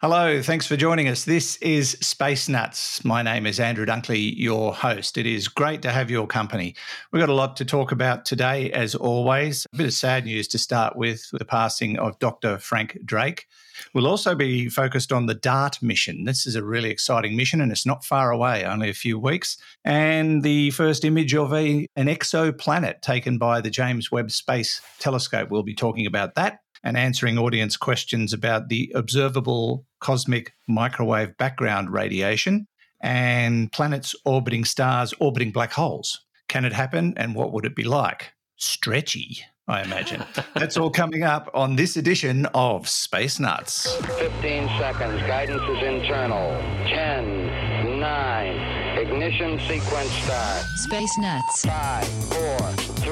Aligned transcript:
Hello, 0.00 0.40
thanks 0.40 0.64
for 0.64 0.76
joining 0.76 1.08
us. 1.08 1.24
This 1.24 1.56
is 1.56 1.98
Space 2.00 2.48
Nuts. 2.48 3.04
My 3.04 3.20
name 3.20 3.46
is 3.46 3.58
Andrew 3.58 3.84
Dunkley, 3.84 4.32
your 4.36 4.72
host. 4.72 5.18
It 5.18 5.26
is 5.26 5.48
great 5.48 5.82
to 5.82 5.90
have 5.90 6.08
your 6.08 6.28
company. 6.28 6.76
We've 7.10 7.18
got 7.18 7.28
a 7.28 7.34
lot 7.34 7.56
to 7.56 7.64
talk 7.64 7.90
about 7.90 8.24
today, 8.24 8.70
as 8.70 8.94
always. 8.94 9.66
A 9.72 9.76
bit 9.76 9.86
of 9.86 9.92
sad 9.92 10.24
news 10.24 10.46
to 10.48 10.58
start 10.58 10.94
with 10.94 11.28
the 11.32 11.44
passing 11.44 11.98
of 11.98 12.16
Dr. 12.20 12.58
Frank 12.58 12.96
Drake. 13.04 13.48
We'll 13.92 14.06
also 14.06 14.36
be 14.36 14.68
focused 14.68 15.10
on 15.12 15.26
the 15.26 15.34
DART 15.34 15.82
mission. 15.82 16.26
This 16.26 16.46
is 16.46 16.54
a 16.54 16.62
really 16.62 16.90
exciting 16.90 17.36
mission 17.36 17.60
and 17.60 17.72
it's 17.72 17.86
not 17.86 18.04
far 18.04 18.30
away, 18.30 18.64
only 18.64 18.90
a 18.90 18.94
few 18.94 19.18
weeks. 19.18 19.56
And 19.84 20.44
the 20.44 20.70
first 20.70 21.04
image 21.04 21.34
of 21.34 21.52
a, 21.52 21.88
an 21.96 22.06
exoplanet 22.06 23.02
taken 23.02 23.36
by 23.36 23.60
the 23.60 23.70
James 23.70 24.12
Webb 24.12 24.30
Space 24.30 24.80
Telescope. 25.00 25.50
We'll 25.50 25.64
be 25.64 25.74
talking 25.74 26.06
about 26.06 26.36
that 26.36 26.60
and 26.82 26.96
answering 26.96 27.38
audience 27.38 27.76
questions 27.76 28.32
about 28.32 28.68
the 28.68 28.92
observable 28.94 29.84
cosmic 30.00 30.52
microwave 30.68 31.36
background 31.36 31.92
radiation 31.92 32.66
and 33.00 33.70
planets 33.72 34.14
orbiting 34.24 34.64
stars 34.64 35.14
orbiting 35.20 35.50
black 35.50 35.72
holes. 35.72 36.20
Can 36.48 36.64
it 36.64 36.72
happen 36.72 37.14
and 37.16 37.34
what 37.34 37.52
would 37.52 37.64
it 37.64 37.76
be 37.76 37.84
like? 37.84 38.32
Stretchy, 38.56 39.40
I 39.68 39.82
imagine. 39.82 40.24
That's 40.54 40.76
all 40.76 40.90
coming 40.90 41.22
up 41.22 41.50
on 41.54 41.76
this 41.76 41.96
edition 41.96 42.46
of 42.54 42.88
Space 42.88 43.38
Nuts. 43.38 43.94
15 44.18 44.68
seconds. 44.78 45.20
Guidance 45.22 45.62
is 45.62 45.82
internal. 45.82 46.50
10, 46.88 48.00
9, 48.00 48.98
ignition 48.98 49.58
sequence 49.60 50.10
start. 50.10 50.64
Space 50.76 51.18
Nuts. 51.18 51.66
5, 51.66 52.06
4, 52.06 52.58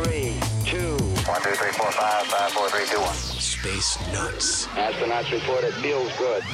3, 0.05 0.35
2, 0.65 0.96
1, 0.96 1.43
2, 1.43 1.51
3, 1.51 1.71
4, 1.73 1.93
5, 1.93 2.27
5, 2.27 2.52
4, 2.52 2.69
3, 2.71 2.87
2, 2.87 3.01
1. 3.01 3.36
Space 3.66 3.98
Nuts. 4.12 4.66
Astronauts 4.69 5.33
report 5.33 5.65
it 5.65 5.74
feels 5.74 6.16
good. 6.19 6.45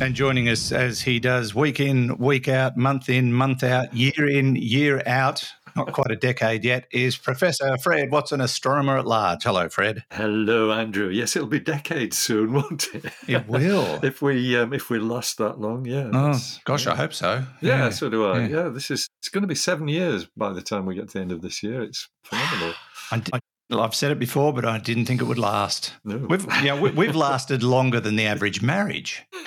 And 0.00 0.12
joining 0.12 0.48
us 0.48 0.72
as 0.72 1.00
he 1.00 1.20
does 1.20 1.54
week 1.54 1.78
in, 1.78 2.16
week 2.18 2.48
out, 2.48 2.76
month 2.76 3.08
in, 3.08 3.32
month 3.32 3.62
out, 3.62 3.94
year 3.94 4.28
in, 4.28 4.56
year 4.56 5.04
out, 5.06 5.48
not 5.76 5.92
quite 5.92 6.10
a 6.10 6.16
decade 6.16 6.64
yet, 6.64 6.88
is 6.90 7.16
Professor 7.16 7.78
Fred 7.78 8.10
Watson, 8.10 8.40
astronomer 8.40 8.98
at 8.98 9.06
large. 9.06 9.44
Hello, 9.44 9.68
Fred. 9.68 10.02
Hello, 10.10 10.72
Andrew. 10.72 11.10
Yes, 11.10 11.36
it'll 11.36 11.46
be 11.46 11.60
decades 11.60 12.18
soon, 12.18 12.54
won't 12.54 12.88
it? 12.92 13.04
It 13.28 13.46
will. 13.46 14.00
if 14.02 14.20
we 14.20 14.56
um, 14.56 14.72
if 14.72 14.90
we 14.90 14.98
last 14.98 15.38
that 15.38 15.60
long, 15.60 15.84
yeah. 15.84 16.08
Oh, 16.12 16.24
that's- 16.24 16.58
gosh, 16.64 16.88
I 16.88 16.96
hope 16.96 17.14
so. 17.14 17.44
Yeah, 17.60 17.90
so 17.90 18.10
do 18.10 18.26
I. 18.26 18.40
yeah. 18.40 18.48
Yeah. 18.48 18.68
this 18.70 18.90
is 18.90 19.06
it's 19.20 19.28
going 19.28 19.42
to 19.42 19.48
be 19.48 19.54
seven 19.54 19.86
years 19.86 20.26
by 20.36 20.52
the 20.52 20.60
time 20.62 20.86
we 20.86 20.96
get 20.96 21.06
to 21.10 21.12
the 21.14 21.20
end 21.20 21.30
of 21.30 21.40
this 21.40 21.62
year. 21.62 21.84
It's 21.84 22.08
phenomenal. 22.24 22.74
I, 23.12 23.22
I, 23.32 23.38
I've 23.80 23.94
said 23.94 24.10
it 24.10 24.18
before, 24.18 24.52
but 24.52 24.64
I 24.64 24.78
didn't 24.78 25.06
think 25.06 25.20
it 25.20 25.24
would 25.24 25.38
last. 25.38 25.94
No. 26.04 26.16
We've, 26.16 26.44
you 26.56 26.66
know, 26.66 26.80
we, 26.80 26.90
we've 26.90 27.16
lasted 27.16 27.62
longer 27.62 28.00
than 28.00 28.16
the 28.16 28.26
average 28.26 28.62
marriage. 28.62 29.24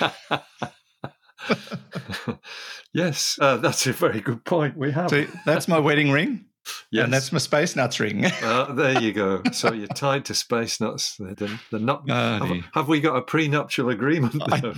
yes, 2.92 3.38
uh, 3.40 3.56
that's 3.58 3.86
a 3.86 3.92
very 3.92 4.20
good 4.20 4.44
point. 4.44 4.76
We 4.76 4.92
have. 4.92 5.10
See, 5.10 5.26
that's 5.44 5.68
my 5.68 5.78
wedding 5.78 6.10
ring, 6.10 6.46
yes. 6.90 7.04
and 7.04 7.12
that's 7.12 7.30
my 7.32 7.38
space 7.38 7.76
nuts 7.76 8.00
ring. 8.00 8.24
Uh, 8.24 8.72
there 8.72 9.00
you 9.00 9.12
go. 9.12 9.42
So 9.52 9.72
you're 9.72 9.86
tied 9.88 10.24
to 10.26 10.34
space 10.34 10.80
nuts. 10.80 11.16
They're, 11.18 11.34
they're 11.70 11.80
not. 11.80 12.04
Oh, 12.08 12.38
have, 12.38 12.64
have 12.74 12.88
we 12.88 13.00
got 13.00 13.16
a 13.16 13.22
prenuptial 13.22 13.90
agreement? 13.90 14.42
I- 14.42 14.74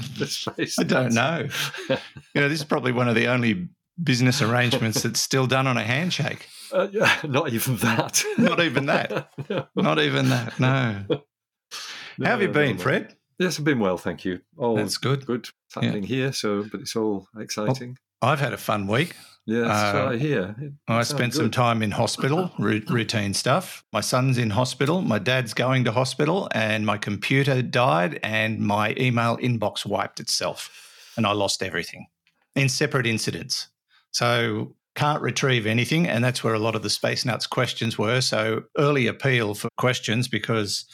I 0.79 0.85
don't 0.85 1.15
know. 1.15 1.49
You 1.89 2.41
know, 2.43 2.49
this 2.49 2.61
is 2.61 2.65
probably 2.65 2.93
one 2.93 3.09
of 3.09 3.15
the 3.15 3.29
only 3.29 3.69
business 4.03 4.43
arrangements 4.43 5.03
that's 5.03 5.21
still 5.21 5.47
done 5.47 5.67
on 5.67 5.77
a 5.77 5.83
handshake. 5.83 6.49
Uh, 6.73 6.89
yeah, 6.93 7.21
not 7.25 7.53
even 7.53 7.77
that. 7.77 8.25
Not 8.39 8.61
even 8.61 8.87
that. 8.87 9.31
no. 9.51 9.67
Not 9.75 9.99
even 9.99 10.29
that. 10.29 10.59
No. 10.61 11.05
How 11.11 12.31
have 12.31 12.43
you 12.43 12.49
been, 12.49 12.71
no, 12.71 12.73
no. 12.73 12.79
Fred? 12.83 13.17
Yes, 13.39 13.59
I've 13.59 13.65
been 13.65 13.79
well, 13.79 13.99
thank 13.99 14.25
you. 14.25 14.41
All 14.57 14.75
That's 14.77 14.97
good. 14.97 15.25
Good 15.25 15.49
It's 15.67 15.75
happening 15.75 16.03
here, 16.03 16.33
so 16.33 16.65
but 16.71 16.81
it's 16.81 16.97
all 16.97 17.29
exciting. 17.39 17.97
I've 18.21 18.41
had 18.41 18.53
a 18.53 18.57
fun 18.57 18.89
week. 18.89 19.15
yeah, 19.47 19.61
that's 19.61 19.97
uh, 19.97 20.03
what 20.03 20.15
I 20.15 20.17
hear. 20.19 20.57
It 20.61 20.73
I 20.89 21.03
spent 21.05 21.35
some 21.35 21.53
time 21.53 21.83
in 21.85 21.93
hospital, 21.93 22.51
ru- 22.59 22.83
routine 22.89 23.33
stuff. 23.35 23.85
My 23.93 24.01
son's 24.01 24.39
in 24.39 24.51
hospital, 24.51 25.03
my 25.03 25.21
dad's 25.21 25.55
going 25.55 25.85
to 25.85 25.93
hospital, 25.93 26.49
and 26.53 26.85
my 26.85 26.99
computer 26.99 27.63
died, 27.63 28.19
and 28.25 28.59
my 28.59 28.95
email 28.99 29.37
inbox 29.37 29.87
wiped 29.87 30.19
itself, 30.19 31.13
and 31.17 31.25
I 31.25 31.33
lost 31.33 31.63
everything 31.63 32.09
in 32.57 32.69
separate 32.69 33.07
incidents. 33.07 33.69
So 34.11 34.75
can't 34.99 35.23
retrieve 35.23 35.67
anything, 35.67 36.07
and 36.09 36.23
that's 36.25 36.43
where 36.43 36.55
a 36.55 36.59
lot 36.59 36.75
of 36.75 36.83
the 36.83 36.91
Space 36.91 37.25
Nuts 37.25 37.47
questions 37.47 37.97
were. 37.99 38.21
So 38.21 38.65
early 38.77 39.07
appeal 39.07 39.55
for 39.55 39.69
questions 39.79 40.27
because 40.29 40.85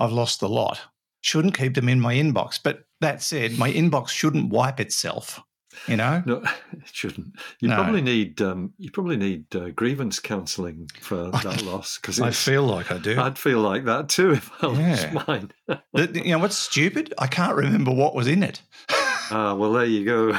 I've 0.00 0.12
lost 0.12 0.40
the 0.40 0.48
lot. 0.48 0.80
Shouldn't 1.20 1.56
keep 1.56 1.74
them 1.74 1.88
in 1.88 2.00
my 2.00 2.14
inbox. 2.14 2.58
But 2.62 2.84
that 3.00 3.22
said, 3.22 3.58
my 3.58 3.70
inbox 3.70 4.08
shouldn't 4.08 4.50
wipe 4.50 4.80
itself. 4.80 5.40
You 5.86 5.96
know, 5.96 6.22
No, 6.26 6.36
it 6.72 6.82
shouldn't. 6.92 7.34
You 7.60 7.68
No. 7.68 7.76
probably 7.76 8.02
need 8.02 8.40
um, 8.42 8.72
you 8.78 8.90
probably 8.90 9.16
need 9.16 9.44
uh, 9.56 9.70
grievance 9.70 10.18
counselling 10.18 10.90
for 11.00 11.30
that 11.42 11.62
loss 11.62 11.98
because 11.98 12.20
I 12.20 12.30
feel 12.30 12.64
like 12.64 12.90
I 12.92 12.98
do. 12.98 13.18
I'd 13.18 13.38
feel 13.38 13.60
like 13.60 13.84
that 13.84 14.08
too 14.10 14.32
if 14.32 14.50
I 14.62 14.66
Yeah. 14.72 15.10
lost 15.14 15.28
mine. 15.28 15.50
The- 15.94 16.22
you 16.24 16.32
know 16.32 16.38
what's 16.40 16.56
stupid? 16.58 17.14
I 17.18 17.26
can't 17.26 17.56
remember 17.56 17.90
what 17.90 18.14
was 18.14 18.28
in 18.28 18.42
it. 18.42 18.60
ah, 19.30 19.54
well, 19.54 19.72
there 19.72 19.86
you 19.86 20.04
go. 20.04 20.38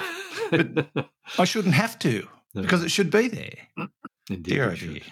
I 1.40 1.46
shouldn't 1.46 1.74
have 1.76 1.98
to. 2.00 2.28
Because 2.54 2.84
it 2.84 2.90
should 2.90 3.10
be 3.10 3.28
there. 3.28 3.88
Indeed, 4.30 4.44
Dear, 4.44 4.72
oh 4.72 4.76
should. 4.76 5.04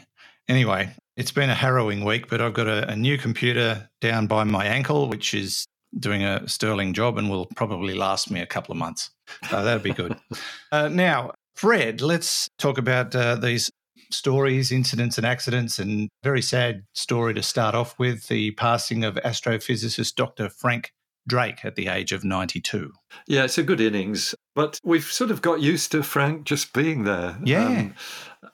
Anyway, 0.48 0.94
it's 1.18 1.32
been 1.32 1.50
a 1.50 1.56
harrowing 1.56 2.04
week, 2.04 2.30
but 2.30 2.42
I've 2.42 2.54
got 2.54 2.68
a, 2.68 2.90
a 2.90 2.96
new 2.96 3.18
computer 3.18 3.90
down 4.00 4.28
by 4.28 4.44
my 4.44 4.66
ankle, 4.66 5.08
which 5.08 5.34
is 5.34 5.66
doing 5.98 6.24
a 6.24 6.48
sterling 6.48 6.94
job 6.94 7.18
and 7.18 7.30
will 7.30 7.48
probably 7.56 7.94
last 7.94 8.32
me 8.32 8.40
a 8.42 8.46
couple 8.46 8.72
of 8.72 8.78
months. 8.78 9.12
So 9.50 9.64
that'd 9.64 9.84
be 9.84 9.94
good. 9.94 10.16
uh, 10.72 10.88
now, 10.88 11.32
Fred, 11.56 12.02
let's 12.02 12.50
talk 12.58 12.78
about 12.78 13.16
uh, 13.16 13.36
these 13.36 13.70
stories, 14.10 14.72
incidents, 14.72 15.18
and 15.18 15.26
accidents. 15.26 15.80
And 15.80 16.10
very 16.24 16.42
sad 16.42 16.84
story 16.94 17.34
to 17.34 17.44
start 17.44 17.76
off 17.76 17.98
with 18.00 18.28
the 18.28 18.52
passing 18.52 19.04
of 19.04 19.16
astrophysicist 19.16 20.16
Dr. 20.16 20.50
Frank 20.50 20.92
Drake 21.28 21.64
at 21.64 21.76
the 21.76 21.88
age 21.88 22.12
of 22.12 22.24
92. 22.24 22.92
Yeah, 23.28 23.44
it's 23.44 23.58
a 23.58 23.64
good 23.64 23.82
innings, 23.82 24.36
but 24.56 24.80
we've 24.84 25.04
sort 25.04 25.32
of 25.32 25.42
got 25.42 25.62
used 25.62 25.92
to 25.92 26.04
Frank 26.04 26.46
just 26.46 26.74
being 26.74 27.04
there. 27.04 27.38
Yeah. 27.44 27.90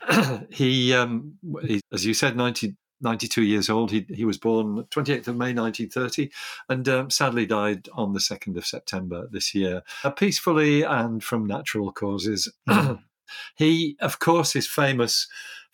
Um, 0.10 0.48
he, 0.52 0.94
um, 0.94 1.38
he, 1.64 1.82
as 1.92 2.06
you 2.06 2.14
said, 2.14 2.36
90, 2.36 2.76
92 3.02 3.44
years 3.44 3.70
old. 3.70 3.92
He, 3.92 4.06
he 4.10 4.26
was 4.26 4.38
born 4.38 4.84
28th 4.92 5.28
of 5.28 5.36
May 5.36 5.54
1930 5.54 6.30
and 6.70 6.88
um, 6.90 7.10
sadly 7.10 7.46
died 7.46 7.88
on 7.94 8.14
the 8.14 8.20
2nd 8.20 8.58
of 8.58 8.66
September 8.66 9.28
this 9.32 9.54
year, 9.54 9.84
uh, 10.04 10.10
peacefully 10.12 10.84
and 10.84 11.24
from 11.24 11.46
natural 11.46 11.92
causes. 11.92 12.52
he, 13.56 13.98
of 14.00 14.20
course, 14.20 14.56
is 14.56 14.68
famous 14.68 15.28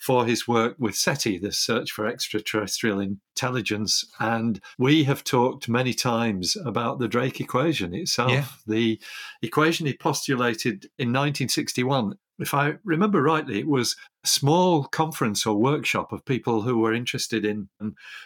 for 0.03 0.25
his 0.25 0.45
work 0.45 0.75
with 0.77 0.95
SETI, 0.95 1.37
the 1.37 1.53
Search 1.53 1.91
for 1.91 2.05
Extraterrestrial 2.05 2.99
Intelligence. 2.99 4.03
And 4.19 4.59
we 4.77 5.05
have 5.05 5.23
talked 5.23 5.69
many 5.69 5.93
times 5.93 6.57
about 6.65 6.99
the 6.99 7.07
Drake 7.07 7.39
equation 7.39 7.93
itself, 7.93 8.31
Yeah. 8.31 8.45
the 8.67 8.99
equation 9.41 9.85
he 9.85 9.95
postulated 9.95 10.89
in 10.97 11.13
1961. 11.13 12.17
If 12.37 12.53
I 12.53 12.73
remember 12.83 13.21
rightly, 13.21 13.59
it 13.59 13.67
was 13.67 13.95
a 14.25 14.27
small 14.27 14.83
conference 14.83 15.45
or 15.45 15.55
workshop 15.55 16.11
of 16.11 16.25
people 16.25 16.63
who 16.63 16.79
were 16.79 16.93
interested 16.93 17.45
in 17.45 17.69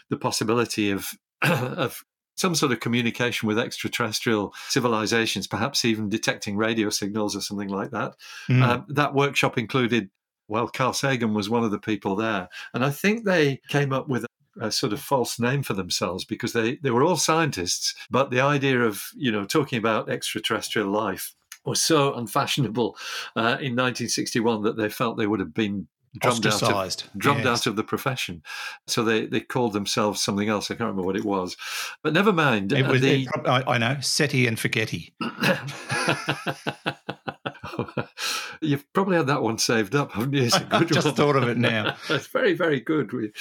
the 0.09 0.17
possibility 0.17 0.89
of, 0.89 1.13
of 1.44 2.03
some 2.38 2.55
sort 2.55 2.71
of 2.71 2.79
communication 2.79 3.47
with 3.47 3.59
extraterrestrial 3.59 4.53
civilizations, 4.69 5.45
perhaps 5.45 5.85
even 5.85 6.09
detecting 6.09 6.55
radio 6.57 6.89
signals 6.89 7.35
or 7.35 7.41
something 7.41 7.69
like 7.69 7.91
that. 7.91 8.13
Mm. 8.49 8.61
Um, 8.63 8.85
that 8.89 9.13
workshop 9.13 9.57
included, 9.57 10.09
well, 10.47 10.67
Carl 10.67 10.93
Sagan 10.93 11.33
was 11.33 11.49
one 11.49 11.63
of 11.63 11.71
the 11.71 11.79
people 11.79 12.15
there. 12.15 12.49
And 12.73 12.83
I 12.85 12.89
think 12.89 13.25
they 13.25 13.61
came 13.69 13.93
up 13.93 14.07
with 14.07 14.25
a 14.59 14.71
sort 14.71 14.93
of 14.93 14.99
false 14.99 15.39
name 15.39 15.63
for 15.63 15.73
themselves 15.73 16.25
because 16.25 16.53
they, 16.53 16.77
they 16.77 16.91
were 16.91 17.03
all 17.03 17.17
scientists, 17.17 17.93
but 18.09 18.31
the 18.31 18.41
idea 18.41 18.79
of, 18.81 19.03
you 19.15 19.31
know, 19.31 19.45
talking 19.45 19.77
about 19.77 20.09
extraterrestrial 20.09 20.89
life 20.89 21.33
was 21.65 21.81
so 21.81 22.13
unfashionable 22.15 22.97
uh, 23.35 23.57
in 23.59 23.75
1961 23.75 24.63
that 24.63 24.77
they 24.77 24.89
felt 24.89 25.17
they 25.17 25.27
would 25.27 25.39
have 25.39 25.53
been 25.53 25.88
drummed 26.19 26.47
out 26.47 26.63
of, 26.63 26.97
drummed 27.17 27.43
Yes. 27.43 27.47
out 27.47 27.67
of 27.67 27.75
the 27.75 27.83
profession. 27.83 28.41
So 28.88 29.03
they, 29.03 29.27
they 29.27 29.41
called 29.41 29.73
themselves 29.73 30.23
something 30.23 30.50
else. 30.50 30.71
I 30.71 30.73
can't 30.73 30.81
remember 30.89 31.03
what 31.03 31.17
it 31.17 31.25
was. 31.25 31.55
But 32.01 32.13
never 32.13 32.33
mind. 32.33 32.71
It 32.71 32.83
uh, 32.83 32.91
was, 32.91 33.01
the- 33.01 33.23
it 33.25 33.29
I, 33.45 33.63
I 33.67 33.77
know, 33.77 33.97
SETI 34.00 34.47
and 34.47 34.57
Forgetti. 34.57 35.11
You've 38.61 38.85
probably 38.93 39.17
had 39.17 39.27
that 39.27 39.41
one 39.43 39.57
saved 39.57 39.95
up, 39.95 40.11
haven't 40.11 40.33
you? 40.33 40.43
It's 40.43 40.55
a 40.55 40.67
I've 40.71 40.81
good 40.87 40.93
just 40.93 41.05
one. 41.05 41.15
thought 41.15 41.35
of 41.35 41.47
it 41.47 41.57
now. 41.57 41.95
it's 42.09 42.27
very, 42.27 42.53
very 42.53 42.79
good. 42.79 43.11
We, 43.13 43.31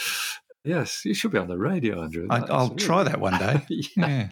yes, 0.65 1.05
you 1.05 1.15
should 1.15 1.33
be 1.33 1.39
on 1.39 1.49
the 1.49 1.59
radio, 1.59 2.03
Andrew. 2.03 2.27
I, 2.31 2.39
I'll 2.41 2.69
really- 2.69 2.77
try 2.77 3.03
that 3.03 3.21
one 3.21 3.39
day. 3.39 3.65
Yeah. 3.69 4.09
Yeah. 4.09 4.29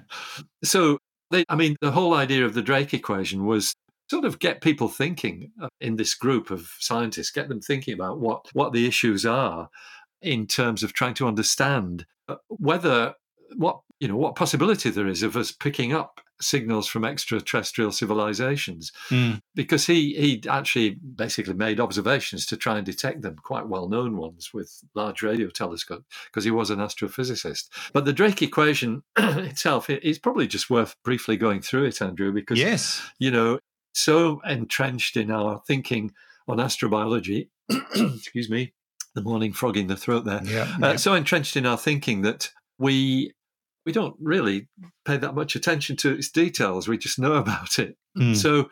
So, 0.62 0.98
they, 1.30 1.44
I 1.48 1.56
mean, 1.56 1.76
the 1.80 1.90
whole 1.92 2.14
idea 2.14 2.44
of 2.44 2.54
the 2.54 2.62
Drake 2.62 2.92
equation 2.94 3.46
was 3.46 3.74
sort 4.10 4.24
of 4.24 4.38
get 4.38 4.60
people 4.60 4.88
thinking 4.88 5.50
uh, 5.60 5.68
in 5.80 5.96
this 5.96 6.14
group 6.14 6.50
of 6.50 6.70
scientists, 6.78 7.30
get 7.30 7.48
them 7.48 7.60
thinking 7.60 7.94
about 7.94 8.20
what 8.20 8.46
what 8.52 8.72
the 8.72 8.86
issues 8.86 9.24
are 9.24 9.70
in 10.20 10.46
terms 10.46 10.82
of 10.82 10.92
trying 10.92 11.14
to 11.14 11.26
understand 11.26 12.06
uh, 12.28 12.36
whether 12.48 13.14
what 13.56 13.80
you 14.00 14.08
know 14.08 14.16
what 14.16 14.36
possibility 14.36 14.90
there 14.90 15.06
is 15.06 15.22
of 15.22 15.36
us 15.36 15.52
picking 15.52 15.92
up 15.92 16.20
signals 16.40 16.86
from 16.88 17.04
extraterrestrial 17.04 17.92
civilizations 17.92 18.90
Mm. 19.10 19.40
because 19.54 19.86
he 19.86 20.14
he 20.14 20.42
actually 20.48 20.90
basically 21.16 21.54
made 21.54 21.80
observations 21.80 22.44
to 22.46 22.56
try 22.56 22.76
and 22.76 22.84
detect 22.86 23.22
them, 23.22 23.36
quite 23.36 23.68
well 23.68 23.88
known 23.88 24.16
ones 24.16 24.50
with 24.52 24.82
large 24.94 25.22
radio 25.22 25.48
telescopes, 25.48 26.04
because 26.26 26.44
he 26.44 26.50
was 26.50 26.70
an 26.70 26.78
astrophysicist. 26.80 27.68
But 27.92 28.04
the 28.04 28.12
Drake 28.12 28.42
equation 28.42 29.02
itself, 29.16 29.88
it- 29.88 30.02
it's 30.04 30.18
probably 30.18 30.46
just 30.46 30.68
worth 30.70 30.96
briefly 31.04 31.36
going 31.36 31.60
through 31.62 31.84
it, 31.84 32.02
Andrew, 32.02 32.32
because 32.32 32.58
Yes. 32.58 33.00
you 33.18 33.30
know 33.30 33.58
so 33.94 34.40
entrenched 34.44 35.16
in 35.16 35.30
our 35.30 35.62
thinking 35.66 36.12
on 36.48 36.58
astrobiology. 36.58 37.48
excuse 37.94 38.50
me, 38.50 38.72
the 39.14 39.22
morning 39.22 39.52
frog 39.52 39.76
in 39.76 39.86
the 39.86 39.96
throat 39.96 40.24
there 40.24 40.40
Yeah. 40.44 40.76
uh, 40.82 40.96
so 40.96 41.14
entrenched 41.14 41.56
in 41.56 41.64
our 41.64 41.78
thinking 41.78 42.22
that 42.22 42.50
we 42.78 43.32
we 43.84 43.92
don't 43.92 44.16
really 44.20 44.68
pay 45.04 45.16
that 45.16 45.34
much 45.34 45.56
attention 45.56 45.96
to 45.96 46.12
its 46.14 46.30
details. 46.30 46.88
We 46.88 46.98
just 46.98 47.18
know 47.18 47.34
about 47.44 47.78
it. 47.78 47.96
Mm. 48.18 48.36
So 48.36 48.68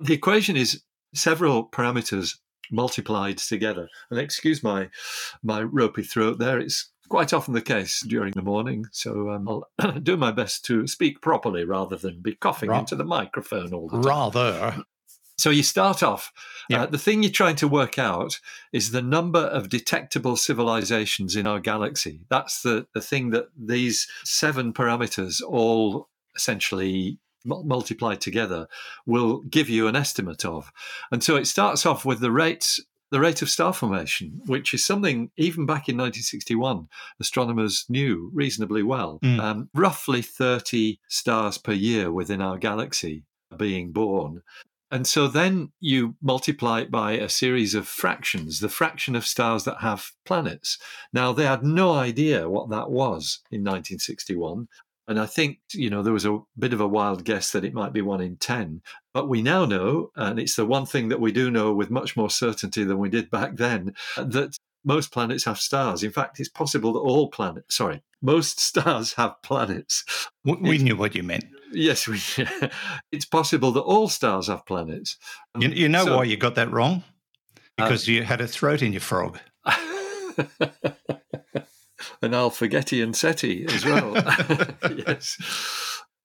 the 0.00 0.14
equation 0.14 0.56
is 0.56 0.82
several 1.14 1.68
parameters 1.68 2.36
multiplied 2.72 3.38
together. 3.38 3.88
And 4.10 4.18
excuse 4.18 4.62
my 4.62 4.88
my 5.42 5.62
ropey 5.62 6.02
throat 6.02 6.38
there. 6.38 6.58
It's 6.58 6.90
quite 7.08 7.32
often 7.34 7.52
the 7.52 7.60
case 7.60 8.00
during 8.08 8.32
the 8.32 8.42
morning. 8.42 8.86
So 8.92 9.30
um, 9.30 9.48
I'll 9.78 10.00
do 10.02 10.16
my 10.16 10.32
best 10.32 10.64
to 10.66 10.86
speak 10.86 11.20
properly 11.20 11.64
rather 11.64 11.96
than 11.96 12.20
be 12.22 12.34
coughing 12.34 12.70
Right. 12.70 12.80
into 12.80 12.96
the 12.96 13.04
microphone 13.04 13.74
all 13.74 13.88
the 13.88 13.96
time. 14.00 14.02
Rather. 14.02 14.84
So 15.36 15.50
you 15.50 15.62
start 15.62 16.02
off. 16.02 16.32
Yeah. 16.68 16.82
Uh, 16.82 16.86
the 16.86 16.98
thing 16.98 17.22
you're 17.22 17.32
trying 17.32 17.56
to 17.56 17.68
work 17.68 17.98
out 17.98 18.38
is 18.72 18.90
the 18.90 19.02
number 19.02 19.40
of 19.40 19.68
detectable 19.68 20.36
civilizations 20.36 21.36
in 21.36 21.46
our 21.46 21.60
galaxy. 21.60 22.20
That's 22.30 22.62
the, 22.62 22.86
the 22.94 23.00
thing 23.00 23.30
that 23.30 23.48
these 23.56 24.06
seven 24.24 24.72
parameters 24.72 25.42
all 25.42 26.08
essentially 26.36 27.18
mul- 27.44 27.64
multiplied 27.64 28.20
together 28.20 28.68
will 29.06 29.42
give 29.42 29.68
you 29.68 29.86
an 29.86 29.96
estimate 29.96 30.44
of. 30.44 30.72
And 31.10 31.22
so 31.22 31.36
it 31.36 31.46
starts 31.46 31.84
off 31.84 32.04
with 32.04 32.20
the 32.20 32.32
rates. 32.32 32.80
The 33.10 33.20
rate 33.20 33.42
of 33.42 33.50
star 33.50 33.72
formation, 33.72 34.40
which 34.46 34.74
is 34.74 34.84
something 34.84 35.30
even 35.36 35.66
back 35.66 35.88
in 35.88 35.96
1961, 35.96 36.88
astronomers 37.20 37.84
knew 37.88 38.30
reasonably 38.34 38.82
well. 38.82 39.20
Mm. 39.22 39.38
Um, 39.38 39.68
roughly 39.72 40.20
30 40.20 40.98
stars 41.06 41.56
per 41.56 41.72
year 41.72 42.10
within 42.10 42.40
our 42.40 42.58
galaxy 42.58 43.24
are 43.52 43.58
being 43.58 43.92
born. 43.92 44.42
And 44.94 45.08
so 45.08 45.26
then 45.26 45.72
you 45.80 46.14
multiply 46.22 46.82
it 46.82 46.90
by 46.92 47.14
a 47.14 47.28
series 47.28 47.74
of 47.74 47.88
fractions, 47.88 48.60
the 48.60 48.68
fraction 48.68 49.16
of 49.16 49.26
stars 49.26 49.64
that 49.64 49.80
have 49.80 50.12
planets. 50.24 50.78
Now, 51.12 51.32
they 51.32 51.46
had 51.46 51.64
no 51.64 51.90
idea 51.90 52.48
what 52.48 52.70
that 52.70 52.90
was 52.90 53.40
in 53.50 53.62
1961. 53.62 54.68
And 55.08 55.18
I 55.18 55.26
think, 55.26 55.58
you 55.72 55.90
know, 55.90 56.00
there 56.00 56.12
was 56.12 56.26
a 56.26 56.38
bit 56.56 56.72
of 56.72 56.80
a 56.80 56.86
wild 56.86 57.24
guess 57.24 57.50
that 57.50 57.64
it 57.64 57.74
might 57.74 57.92
be 57.92 58.02
one 58.02 58.20
in 58.20 58.36
10. 58.36 58.82
But 59.12 59.28
we 59.28 59.42
now 59.42 59.64
know, 59.64 60.12
and 60.14 60.38
it's 60.38 60.54
the 60.54 60.64
one 60.64 60.86
thing 60.86 61.08
that 61.08 61.20
we 61.20 61.32
do 61.32 61.50
know 61.50 61.72
with 61.72 61.90
much 61.90 62.16
more 62.16 62.30
certainty 62.30 62.84
than 62.84 62.98
we 62.98 63.08
did 63.08 63.32
back 63.32 63.56
then, 63.56 63.94
that 64.16 64.56
most 64.84 65.10
planets 65.12 65.44
have 65.44 65.58
stars. 65.58 66.02
In 66.02 66.10
fact, 66.10 66.38
it's 66.40 66.48
possible 66.48 66.92
that 66.92 67.00
all 67.00 67.28
planets, 67.30 67.74
sorry, 67.76 68.02
most 68.22 68.60
stars 68.70 69.14
have 69.14 69.40
planets. 69.42 70.04
We, 70.44 70.54
we 70.56 70.78
knew 70.78 70.96
what 70.96 71.14
you 71.14 71.22
meant. 71.22 71.44
Yes, 71.72 72.06
we, 72.06 72.20
it's 73.12 73.24
possible 73.24 73.72
that 73.72 73.80
all 73.82 74.08
stars 74.08 74.46
have 74.48 74.64
planets. 74.66 75.16
You, 75.58 75.68
you 75.70 75.88
know 75.88 76.04
So- 76.04 76.16
why 76.16 76.24
you 76.24 76.36
got 76.36 76.54
that 76.56 76.70
wrong? 76.70 77.02
Uh, 77.76 77.84
Because 77.84 78.06
you 78.06 78.22
had 78.22 78.40
a 78.40 78.46
throat 78.46 78.82
in 78.82 78.92
your 78.92 79.00
frog. 79.00 79.38
An 82.22 82.32
Alphagetti 82.32 83.02
and 83.02 83.14
SETI 83.16 83.66
as 83.66 83.84
well. 83.84 84.14
yes. 85.06 85.36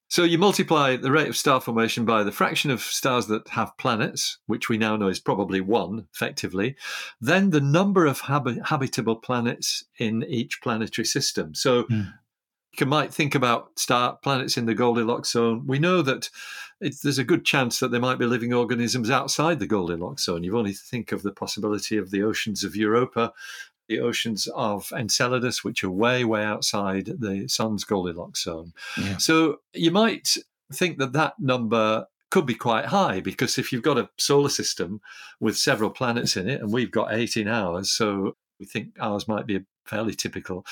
So 0.10 0.24
you 0.24 0.40
multiply 0.40 0.96
the 0.96 1.12
rate 1.12 1.28
of 1.30 1.38
star 1.38 1.62
formation 1.62 2.04
by 2.04 2.24
the 2.24 2.32
fraction 2.32 2.72
of 2.72 2.82
stars 2.82 3.28
that 3.28 3.48
have 3.50 3.78
planets, 3.78 4.40
which 4.48 4.68
we 4.68 4.78
now 4.78 4.98
know 4.98 5.08
is 5.08 5.20
probably 5.20 5.62
one, 5.62 6.08
effectively, 6.14 6.76
then 7.22 7.52
the 7.52 7.62
number 7.62 8.08
of 8.08 8.22
habi- 8.22 8.66
habitable 8.66 9.16
planets 9.16 9.84
in 10.00 10.24
each 10.24 10.62
planetary 10.62 11.06
system. 11.06 11.54
So 11.54 11.84
Hmm. 11.84 12.02
you 12.80 12.86
might 12.88 13.14
think 13.14 13.36
about 13.36 13.78
star 13.78 14.18
planets 14.24 14.58
in 14.58 14.66
the 14.66 14.74
Goldilocks 14.74 15.32
zone. 15.32 15.64
We 15.68 15.80
know 15.80 16.02
that 16.02 16.30
it's, 16.82 17.02
there's 17.02 17.18
a 17.20 17.24
good 17.24 17.46
chance 17.46 17.80
that 17.80 17.92
there 17.92 18.00
might 18.00 18.20
be 18.20 18.26
living 18.26 18.54
organisms 18.54 19.10
outside 19.10 19.60
the 19.60 19.68
Goldilocks 19.68 20.26
zone. 20.26 20.44
You've 20.44 20.56
only 20.56 20.74
to 20.74 20.80
think 20.80 21.12
of 21.12 21.22
the 21.22 21.32
possibility 21.32 21.98
of 21.98 22.10
the 22.10 22.24
oceans 22.24 22.64
of 22.64 22.76
Europa, 22.76 23.34
the 23.90 24.00
oceans 24.00 24.48
of 24.56 24.94
Enceladus, 24.96 25.64
which 25.64 25.84
are 25.84 25.90
way, 25.90 26.24
way 26.24 26.44
outside 26.44 27.08
the 27.08 27.48
sun's 27.48 27.84
Goldilocks 27.84 28.44
zone. 28.44 28.72
Yeah. 28.98 29.18
So 29.18 29.58
you 29.74 29.92
might 29.92 30.38
think 30.72 31.00
that 31.00 31.14
that 31.14 31.34
number 31.40 32.06
could 32.30 32.46
be 32.46 32.54
quite 32.54 32.86
high 32.86 33.20
because 33.20 33.58
if 33.58 33.72
you've 33.74 33.82
got 33.82 33.98
a 33.98 34.10
solar 34.18 34.50
system 34.50 35.02
with 35.40 35.58
several 35.58 35.90
planets 35.90 36.38
in 36.38 36.48
it, 36.48 36.62
and 36.62 36.72
we've 36.72 36.92
got 36.92 37.14
18 37.14 37.48
hours, 37.48 37.92
so 37.92 38.36
we 38.60 38.66
think 38.68 38.90
ours 39.00 39.28
might 39.28 39.48
be 39.48 39.66
fairly 39.86 40.14
typical, 40.14 40.66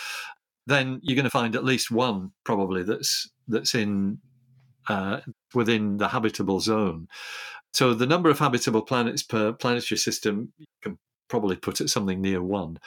then 0.67 0.99
you're 1.01 1.15
going 1.15 1.23
to 1.23 1.29
find 1.29 1.55
at 1.55 1.63
least 1.63 1.89
one 1.89 2.31
probably 2.43 2.83
that's 2.83 3.29
that's 3.47 3.73
in 3.73 4.19
uh, 4.87 5.21
within 5.55 5.97
the 5.97 6.09
habitable 6.09 6.59
zone. 6.59 7.07
So 7.73 7.93
the 7.93 8.05
number 8.05 8.29
of 8.29 8.39
habitable 8.39 8.83
planets 8.83 9.23
per 9.23 9.53
planetary 9.53 9.97
system 9.97 10.53
you 10.57 10.67
can 10.83 10.97
probably 11.27 11.55
put 11.55 11.81
at 11.81 11.89
something 11.89 12.21
near 12.21 12.41
one. 12.41 12.77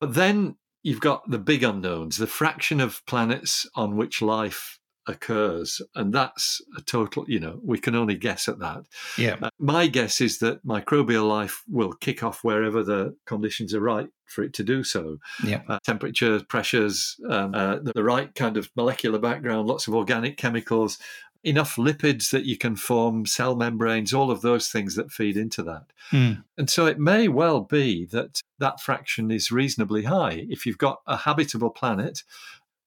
But 0.00 0.14
then 0.14 0.56
you've 0.82 1.00
got 1.00 1.30
the 1.30 1.38
big 1.38 1.62
unknowns, 1.62 2.16
the 2.16 2.26
fraction 2.26 2.80
of 2.80 3.04
planets 3.06 3.66
on 3.74 3.96
which 3.96 4.20
life 4.20 4.78
occurs. 5.06 5.80
And 5.94 6.12
that's 6.12 6.60
a 6.76 6.82
total, 6.82 7.24
you 7.28 7.40
know, 7.40 7.60
we 7.64 7.78
can 7.78 7.94
only 7.94 8.14
guess 8.14 8.48
at 8.48 8.58
that. 8.60 8.84
Yeah. 9.18 9.36
Uh, 9.42 9.50
my 9.58 9.86
guess 9.86 10.20
is 10.20 10.38
that 10.38 10.64
microbial 10.64 11.28
life 11.28 11.62
will 11.68 11.92
kick 11.92 12.22
off 12.22 12.44
wherever 12.44 12.82
the 12.82 13.16
conditions 13.26 13.74
are 13.74 13.80
right 13.80 14.08
for 14.26 14.44
it 14.44 14.52
to 14.54 14.64
do 14.64 14.84
so. 14.84 15.18
Yeah. 15.44 15.62
Uh, 15.68 15.78
temperature, 15.84 16.40
pressures, 16.48 17.16
um, 17.28 17.54
uh, 17.54 17.76
the, 17.76 17.92
the 17.94 18.04
right 18.04 18.34
kind 18.34 18.56
of 18.56 18.70
molecular 18.76 19.18
background, 19.18 19.66
lots 19.66 19.88
of 19.88 19.94
organic 19.94 20.36
chemicals, 20.36 20.98
enough 21.44 21.76
lipids 21.76 22.30
that 22.30 22.44
you 22.44 22.56
can 22.56 22.76
form 22.76 23.26
cell 23.26 23.56
membranes, 23.56 24.14
all 24.14 24.30
of 24.30 24.42
those 24.42 24.68
things 24.68 24.94
that 24.94 25.10
feed 25.10 25.36
into 25.36 25.62
that. 25.62 25.86
Hmm. 26.10 26.32
And 26.56 26.70
so 26.70 26.86
it 26.86 26.98
may 26.98 27.28
well 27.28 27.60
be 27.60 28.06
that 28.06 28.40
that 28.58 28.80
fraction 28.80 29.30
is 29.30 29.50
reasonably 29.50 30.04
high. 30.04 30.46
If 30.48 30.66
you've 30.66 30.78
got 30.78 31.00
a 31.06 31.16
habitable 31.16 31.70
planet, 31.70 32.22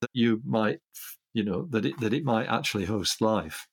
that 0.02 0.10
you 0.14 0.42
might, 0.46 0.80
you 1.34 1.44
know, 1.44 1.68
that 1.72 1.86
it, 1.86 2.00
that 2.00 2.14
it 2.14 2.24
might 2.24 2.48
actually 2.48 2.86
host 2.86 3.22
life. 3.22 3.68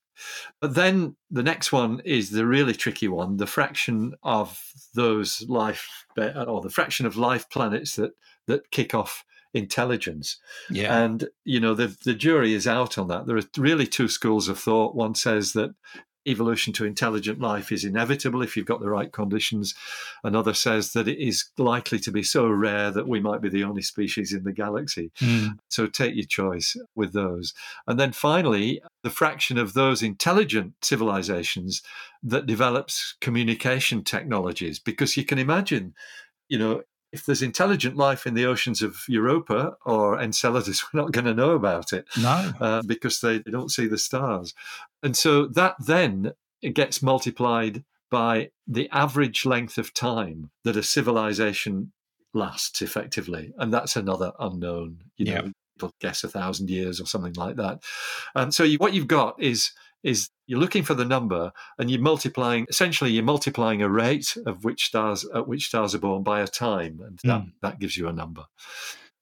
But 0.60 0.74
then 0.74 1.16
the 1.30 1.42
next 1.42 1.72
one 1.72 2.00
is 2.04 2.30
the 2.30 2.46
really 2.46 2.74
tricky 2.74 3.08
one 3.08 3.38
the 3.38 3.46
fraction 3.46 4.14
of 4.22 4.60
those 4.94 5.44
life, 5.48 6.06
or 6.16 6.60
the 6.60 6.70
fraction 6.70 7.06
of 7.06 7.16
life 7.16 7.48
planets 7.50 7.96
that, 7.96 8.12
that 8.46 8.70
kick 8.70 8.94
off 8.94 9.24
intelligence. 9.54 10.38
Yeah. 10.70 10.96
And 11.02 11.28
you 11.44 11.60
know 11.60 11.74
the 11.74 11.96
the 12.04 12.14
jury 12.14 12.54
is 12.54 12.66
out 12.66 12.98
on 12.98 13.08
that. 13.08 13.26
There 13.26 13.36
are 13.36 13.42
really 13.56 13.86
two 13.86 14.08
schools 14.08 14.48
of 14.48 14.58
thought. 14.58 14.94
One 14.94 15.14
says 15.14 15.52
that 15.52 15.74
evolution 16.26 16.72
to 16.72 16.84
intelligent 16.84 17.40
life 17.40 17.72
is 17.72 17.84
inevitable 17.84 18.42
if 18.42 18.56
you've 18.56 18.66
got 18.66 18.80
the 18.80 18.88
right 18.88 19.12
conditions. 19.12 19.74
Another 20.22 20.54
says 20.54 20.92
that 20.92 21.08
it 21.08 21.18
is 21.18 21.50
likely 21.58 21.98
to 21.98 22.12
be 22.12 22.22
so 22.22 22.48
rare 22.48 22.90
that 22.90 23.08
we 23.08 23.20
might 23.20 23.40
be 23.40 23.48
the 23.48 23.64
only 23.64 23.82
species 23.82 24.32
in 24.32 24.44
the 24.44 24.52
galaxy. 24.52 25.10
Hmm. 25.18 25.48
So 25.68 25.86
take 25.86 26.14
your 26.14 26.24
choice 26.24 26.76
with 26.94 27.12
those. 27.12 27.54
And 27.86 27.98
then 27.98 28.12
finally, 28.12 28.80
the 29.02 29.10
fraction 29.10 29.58
of 29.58 29.74
those 29.74 30.02
intelligent 30.02 30.74
civilizations 30.82 31.82
that 32.22 32.46
develops 32.46 33.16
communication 33.20 34.04
technologies, 34.04 34.78
because 34.78 35.16
you 35.16 35.24
can 35.24 35.38
imagine, 35.38 35.94
you 36.48 36.58
know, 36.58 36.82
if 37.12 37.26
there's 37.26 37.42
intelligent 37.42 37.96
life 37.96 38.26
in 38.26 38.34
the 38.34 38.46
oceans 38.46 38.80
of 38.82 38.96
Europa 39.08 39.76
or 39.84 40.18
Enceladus, 40.20 40.82
we're 40.92 41.00
not 41.02 41.12
going 41.12 41.26
to 41.26 41.34
know 41.34 41.50
about 41.50 41.92
it 41.92 42.06
No. 42.18 42.52
uh, 42.60 42.82
because 42.86 43.20
they, 43.20 43.38
don't 43.40 43.70
see 43.70 43.86
the 43.86 43.98
stars. 43.98 44.54
And 45.02 45.16
so 45.16 45.46
that 45.48 45.76
then 45.78 46.32
gets 46.74 47.02
multiplied 47.02 47.84
by 48.10 48.50
the 48.66 48.88
average 48.90 49.44
length 49.46 49.78
of 49.78 49.92
time 49.94 50.50
that 50.64 50.76
a 50.76 50.82
civilization 50.82 51.92
lasts 52.34 52.80
effectively. 52.82 53.52
And 53.58 53.72
that's 53.72 53.96
another 53.96 54.32
unknown. 54.38 54.98
You 55.16 55.26
know, 55.26 55.32
Yeah. 55.32 55.48
people 55.76 55.92
guess 56.00 56.24
a 56.24 56.28
thousand 56.28 56.70
years 56.70 57.00
or 57.00 57.06
something 57.06 57.34
like 57.34 57.56
that. 57.56 57.82
And 58.34 58.54
so 58.54 58.64
you, 58.64 58.78
what 58.78 58.94
you've 58.94 59.06
got 59.08 59.40
is 59.42 59.72
is 60.02 60.30
you're 60.46 60.58
looking 60.58 60.82
for 60.82 60.94
the 60.94 61.04
number 61.04 61.52
and 61.78 61.90
you're 61.90 62.00
multiplying 62.00 62.66
essentially 62.68 63.10
you're 63.10 63.22
multiplying 63.22 63.82
a 63.82 63.88
rate 63.88 64.36
of 64.46 64.64
which 64.64 64.86
stars 64.86 65.24
at 65.34 65.46
which 65.46 65.66
stars 65.66 65.94
are 65.94 65.98
born 65.98 66.22
by 66.22 66.40
a 66.40 66.46
time 66.46 67.00
and 67.04 67.18
that, 67.24 67.40
hmm. 67.40 67.48
that 67.62 67.78
gives 67.78 67.96
you 67.96 68.08
a 68.08 68.12
number 68.12 68.44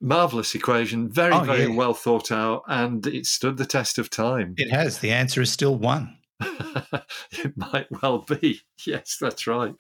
marvelous 0.01 0.55
equation 0.55 1.11
very 1.11 1.35
Oh, 1.35 1.41
very 1.41 1.67
yeah. 1.67 1.77
well 1.77 1.95
thought 1.95 2.33
out 2.33 2.63
and 2.67 3.07
it 3.07 3.27
stood 3.27 3.57
the 3.57 3.67
test 3.67 3.99
of 3.99 4.11
time 4.11 4.55
It 4.57 4.71
has. 4.71 4.99
The 4.99 5.11
answer 5.13 5.43
is 5.43 5.53
still 5.53 5.77
one. 5.77 6.17
it 6.41 7.55
might 7.55 7.87
well 8.03 8.25
be 8.27 8.63
yes 8.87 9.19
that's 9.21 9.47
right 9.47 9.75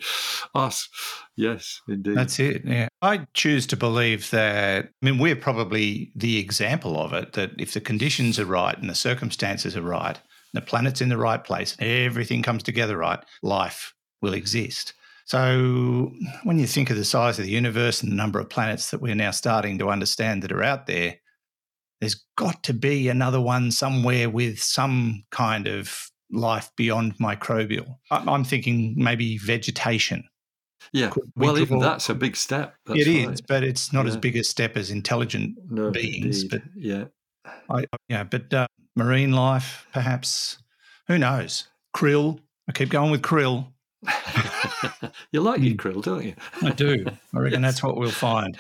us 0.55 0.91
yes 1.35 1.81
indeed 1.89 2.15
That's 2.15 2.39
it. 2.39 2.63
Yeah. 2.67 2.89
I 3.01 3.27
choose 3.33 3.67
to 3.69 3.77
believe 3.79 4.31
that, 4.31 4.85
I 4.85 5.05
mean, 5.05 5.19
we're 5.19 5.37
probably 5.37 6.13
the 6.15 6.39
example 6.39 7.01
of 7.01 7.15
it 7.15 7.33
that 7.33 7.53
if 7.59 7.73
the 7.73 7.81
conditions 7.81 8.39
are 8.39 8.45
right 8.45 8.77
and 8.77 8.91
the 8.91 8.95
circumstances 8.95 9.75
are 9.75 9.83
right, 9.83 10.19
the 10.53 10.61
planet's 10.61 11.01
in 11.01 11.09
the 11.09 11.17
right 11.17 11.43
place, 11.43 11.77
everything 11.79 12.43
comes 12.43 12.63
together 12.63 12.97
right, 12.97 13.21
life 13.43 13.95
will 14.23 14.35
exist. 14.35 14.95
So, 15.25 16.13
when 16.43 16.59
you 16.59 16.67
think 16.67 16.91
of 16.91 16.97
the 16.97 17.05
size 17.05 17.39
of 17.39 17.45
the 17.45 17.53
universe 17.53 18.03
and 18.03 18.11
the 18.11 18.17
number 18.17 18.41
of 18.41 18.49
planets 18.49 18.91
that 18.91 19.01
we're 19.01 19.15
now 19.15 19.31
starting 19.31 19.79
to 19.79 19.89
understand 19.89 20.43
that 20.43 20.51
are 20.51 20.63
out 20.63 20.87
there, 20.87 21.17
there's 22.01 22.25
got 22.37 22.65
to 22.65 22.75
be 22.75 23.09
another 23.09 23.41
one 23.41 23.71
somewhere 23.71 24.29
with 24.29 24.61
some 24.61 25.23
kind 25.31 25.69
of 25.69 26.11
life 26.33 26.71
beyond 26.77 27.17
microbial. 27.19 27.97
I'm 28.11 28.45
thinking 28.45 28.95
maybe 28.97 29.39
vegetation. 29.39 30.25
Yeah. 30.93 31.13
well, 31.37 31.59
even 31.59 31.79
that's 31.79 32.09
a 32.09 32.15
big 32.15 32.37
step. 32.37 32.75
That's 32.87 33.01
it 33.01 33.07
is, 33.07 33.27
right. 33.27 33.41
but 33.47 33.63
it's 33.63 33.93
not 33.93 34.07
yeah. 34.07 34.13
as 34.13 34.17
big 34.17 34.37
a 34.37 34.43
step 34.43 34.77
as 34.77 34.91
intelligent 34.91 35.57
no, 35.69 35.91
beings. 35.91 36.43
Indeed. 36.43 36.51
But 36.51 36.63
yeah, 36.75 37.05
I, 37.69 37.85
yeah, 38.09 38.25
but 38.25 38.53
uh, 38.53 38.67
marine 38.97 39.33
life, 39.33 39.87
perhaps. 39.93 40.59
Who 41.09 41.19
knows? 41.19 41.69
Krill. 41.97 42.41
I 42.69 42.73
keep 42.73 42.91
going 42.91 43.11
with 43.11 43.23
krill. 43.23 43.73
you 45.33 45.41
like 45.41 45.61
your 45.61 45.75
krill, 45.75 46.03
don't 46.03 46.25
you? 46.25 46.35
I 46.63 46.71
do. 46.71 47.05
I 47.35 47.39
reckon 47.39 47.63
yes. 47.63 47.75
that's 47.75 47.83
what 47.83 47.97
we'll 47.97 48.11
find. 48.11 48.57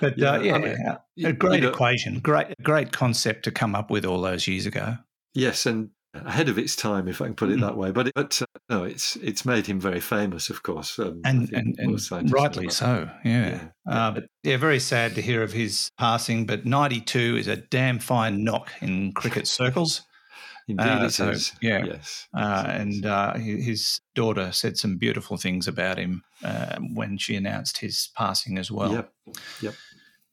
But 0.00 0.18
yeah, 0.18 0.32
uh, 0.32 0.40
yeah 0.40 0.54
I 0.54 0.58
mean, 0.58 1.26
a 1.26 1.32
great 1.32 1.56
you 1.56 1.62
know, 1.62 1.68
equation, 1.70 2.20
great, 2.20 2.54
great 2.62 2.92
concept 2.92 3.44
to 3.44 3.50
come 3.50 3.74
up 3.74 3.90
with 3.90 4.04
all 4.04 4.20
those 4.20 4.46
years 4.46 4.66
ago. 4.66 4.96
Yes, 5.34 5.66
and 5.66 5.90
ahead 6.24 6.48
of 6.48 6.58
its 6.58 6.76
time, 6.76 7.08
if 7.08 7.20
I 7.20 7.26
can 7.26 7.34
put 7.34 7.50
it 7.50 7.58
mm. 7.58 7.62
that 7.62 7.76
way. 7.76 7.90
But, 7.90 8.08
it, 8.08 8.14
but 8.14 8.40
uh, 8.42 8.58
no, 8.68 8.84
it's 8.84 9.16
it's 9.16 9.44
made 9.44 9.66
him 9.66 9.80
very 9.80 10.00
famous, 10.00 10.50
of 10.50 10.62
course, 10.62 10.98
um, 10.98 11.20
and 11.24 11.52
and, 11.52 11.76
and 11.78 12.32
rightly 12.32 12.68
so. 12.68 13.08
Yeah, 13.24 13.48
yeah. 13.86 13.92
Uh, 13.92 14.10
but 14.12 14.24
yeah, 14.42 14.56
very 14.56 14.80
sad 14.80 15.14
to 15.14 15.22
hear 15.22 15.42
of 15.42 15.52
his 15.52 15.90
passing. 15.98 16.46
But 16.46 16.66
ninety 16.66 17.00
two 17.00 17.36
is 17.36 17.48
a 17.48 17.56
damn 17.56 17.98
fine 17.98 18.44
knock 18.44 18.70
in 18.80 19.12
cricket 19.12 19.46
circles. 19.46 20.02
Indeed, 20.68 20.84
uh, 20.84 21.04
it 21.06 21.10
so, 21.10 21.30
is. 21.30 21.52
Yeah, 21.62 21.84
yes, 21.84 22.28
uh, 22.34 22.64
and 22.68 23.06
uh, 23.06 23.34
his 23.34 24.00
daughter 24.14 24.52
said 24.52 24.76
some 24.76 24.98
beautiful 24.98 25.38
things 25.38 25.66
about 25.66 25.98
him 25.98 26.22
uh, 26.44 26.76
when 26.92 27.16
she 27.16 27.36
announced 27.36 27.78
his 27.78 28.10
passing 28.14 28.58
as 28.58 28.70
well. 28.70 28.92
Yep, 28.92 29.12
yep. 29.62 29.74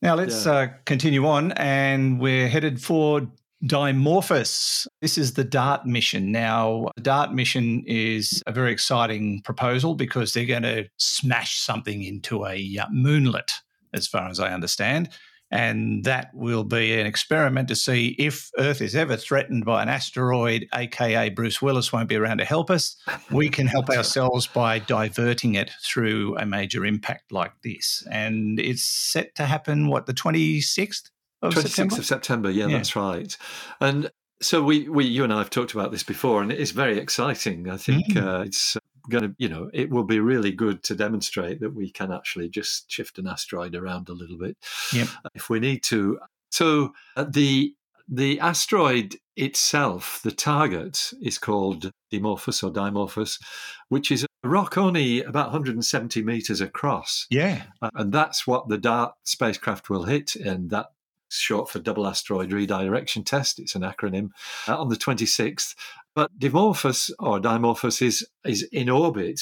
Now 0.02 0.16
let's 0.16 0.46
yeah. 0.46 0.52
uh, 0.52 0.68
continue 0.86 1.26
on, 1.26 1.54
and 1.54 2.20
we're 2.20 2.50
headed 2.50 2.82
for 2.82 3.32
Dimorphos. 3.64 4.88
This 5.02 5.18
is 5.18 5.34
the 5.34 5.44
DART 5.44 5.86
mission. 5.86 6.32
Now, 6.32 6.90
the 6.96 7.02
DART 7.02 7.34
mission 7.34 7.84
is 7.88 8.44
a 8.46 8.52
very 8.52 8.72
exciting 8.72 9.42
proposal 9.44 9.96
because 9.96 10.34
they're 10.34 10.46
going 10.46 10.64
to 10.64 10.88
smash 10.98 11.58
something 11.58 12.04
into 12.04 12.46
a 12.46 12.78
uh, 12.80 12.86
moonlet, 12.94 13.52
as 13.94 14.08
far 14.08 14.28
as 14.30 14.40
I 14.40 14.54
understand. 14.54 15.10
And 15.52 16.04
that 16.04 16.32
will 16.34 16.64
be 16.64 17.00
an 17.00 17.06
experiment 17.06 17.68
to 17.68 17.76
see 17.76 18.16
if 18.18 18.50
Earth 18.58 18.82
is 18.82 18.96
ever 18.96 19.16
threatened 19.16 19.64
by 19.64 19.84
an 19.84 19.90
asteroid, 19.90 20.68
aka 20.74 21.30
Bruce 21.30 21.62
Willis 21.62 21.94
won't 21.94 22.10
be 22.10 22.16
around 22.16 22.40
to 22.40 22.46
help 22.46 22.70
us. 22.70 22.98
We 23.32 23.50
can 23.50 23.68
help 23.68 23.90
ourselves 23.90 24.48
by 24.48 24.80
diverting 24.80 25.54
it 25.54 25.72
through 25.84 26.36
a 26.38 26.46
major 26.46 26.84
impact 26.86 27.32
like 27.32 27.54
this. 27.64 28.06
And 28.12 28.60
it's 28.60 28.84
set 28.84 29.36
to 29.36 29.46
happen, 29.46 29.88
what, 29.88 30.08
the 30.08 30.14
26th? 30.14 31.12
Of 31.48 31.54
26th 31.54 31.68
September? 31.68 31.96
of 31.96 32.06
September, 32.06 32.50
yeah, 32.50 32.68
yeah, 32.68 32.78
that's 32.78 32.96
right. 32.96 33.38
And 33.80 34.12
so 34.42 34.62
we, 34.62 34.90
we, 34.90 35.06
you 35.06 35.24
and 35.24 35.34
I 35.34 35.38
have 35.38 35.50
talked 35.50 35.74
about 35.74 35.92
this 35.92 36.04
before, 36.04 36.42
and 36.42 36.52
it 36.52 36.60
is 36.60 36.72
very 36.72 36.98
exciting. 36.98 37.70
I 37.70 37.78
think 37.78 38.08
mm. 38.08 38.24
uh, 38.24 38.42
it's 38.42 38.78
going 39.10 39.24
to, 39.24 39.36
you 39.38 39.50
know, 39.50 39.70
it 39.74 39.90
will 39.90 40.04
be 40.04 40.20
really 40.20 40.52
good 40.52 40.84
to 40.84 40.96
demonstrate 40.96 41.60
that 41.62 41.74
we 41.74 41.90
can 41.90 42.12
actually 42.12 42.50
just 42.50 42.92
shift 42.92 43.18
an 43.18 43.28
asteroid 43.28 43.76
around 43.76 44.10
a 44.10 44.14
little 44.14 44.38
bit 44.38 44.58
yep. 44.94 45.08
if 45.34 45.50
we 45.50 45.60
need 45.60 45.84
to. 45.84 46.20
So 46.52 46.94
uh, 47.16 47.26
the 47.30 47.74
the 48.08 48.40
asteroid 48.40 49.16
itself, 49.36 50.22
the 50.24 50.32
target, 50.32 51.12
is 51.22 51.38
called 51.38 51.92
Dimorphos 52.12 52.64
or 52.64 52.72
Dimorphos, 52.72 53.42
which 53.90 54.12
is 54.12 54.24
a 54.24 54.48
rock 54.48 54.78
only 54.78 55.24
about 55.24 55.48
170 55.48 56.22
meters 56.22 56.62
across. 56.62 57.26
Yeah. 57.30 57.64
Uh, 57.82 57.90
and 57.96 58.14
that's 58.14 58.46
what 58.46 58.70
the 58.70 58.78
DART 58.78 59.16
spacecraft 59.24 59.90
will 59.90 60.04
hit. 60.04 60.36
And 60.36 60.70
that 60.70 60.92
short 61.30 61.70
for 61.70 61.80
Double 61.80 62.08
Asteroid 62.08 62.52
Redirection 62.52 63.24
Test. 63.24 63.60
It's 63.60 63.76
an 63.76 63.82
acronym 63.82 64.30
uh, 64.68 64.80
on 64.80 64.90
the 64.90 64.96
26th. 64.96 65.76
But 66.14 66.38
Dimorphos 66.40 67.12
or 67.20 67.40
Dimorphos 67.40 68.02
is 68.02 68.26
is 68.46 68.64
in 68.72 68.90
orbit 68.90 69.42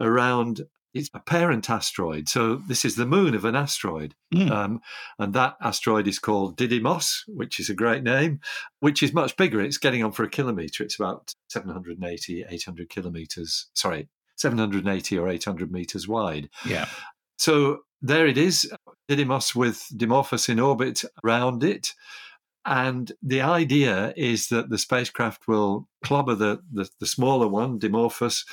around 0.00 0.62
it's 0.94 1.10
a 1.12 1.18
parent 1.18 1.68
asteroid. 1.68 2.28
So 2.28 2.54
this 2.54 2.84
is 2.84 2.94
the 2.94 3.04
moon 3.04 3.34
of 3.34 3.44
an 3.44 3.56
asteroid. 3.56 4.14
Mm. 4.32 4.50
Um, 4.50 4.80
and 5.18 5.34
that 5.34 5.56
asteroid 5.60 6.06
is 6.06 6.20
called 6.20 6.56
Didymos, 6.56 7.22
which 7.26 7.58
is 7.58 7.68
a 7.68 7.74
great 7.74 8.04
name, 8.04 8.40
which 8.78 9.02
is 9.02 9.12
much 9.12 9.36
bigger. 9.36 9.60
It's 9.60 9.76
getting 9.76 10.04
on 10.04 10.12
for 10.12 10.22
a 10.22 10.30
kilometer. 10.30 10.84
It's 10.84 10.98
about 10.98 11.34
780, 11.48 12.44
800 12.48 12.88
kilometers. 12.88 13.66
Sorry, 13.74 14.08
780 14.36 15.18
or 15.18 15.28
800 15.28 15.72
meters 15.72 16.06
wide. 16.06 16.48
Yeah. 16.64 16.86
So 17.38 17.80
there 18.00 18.26
it 18.26 18.38
is, 18.38 18.72
Didymos 19.08 19.54
with 19.54 19.86
Dimorphos 19.94 20.48
in 20.48 20.60
orbit 20.60 21.04
around 21.24 21.62
it. 21.62 21.94
And 22.66 23.12
the 23.22 23.42
idea 23.42 24.14
is 24.16 24.48
that 24.48 24.70
the 24.70 24.78
spacecraft 24.78 25.46
will 25.46 25.86
clobber 26.02 26.34
the, 26.34 26.62
the, 26.72 26.88
the, 26.98 27.06
smaller 27.06 27.46
one, 27.46 27.78
Dimorphos, 27.78 28.46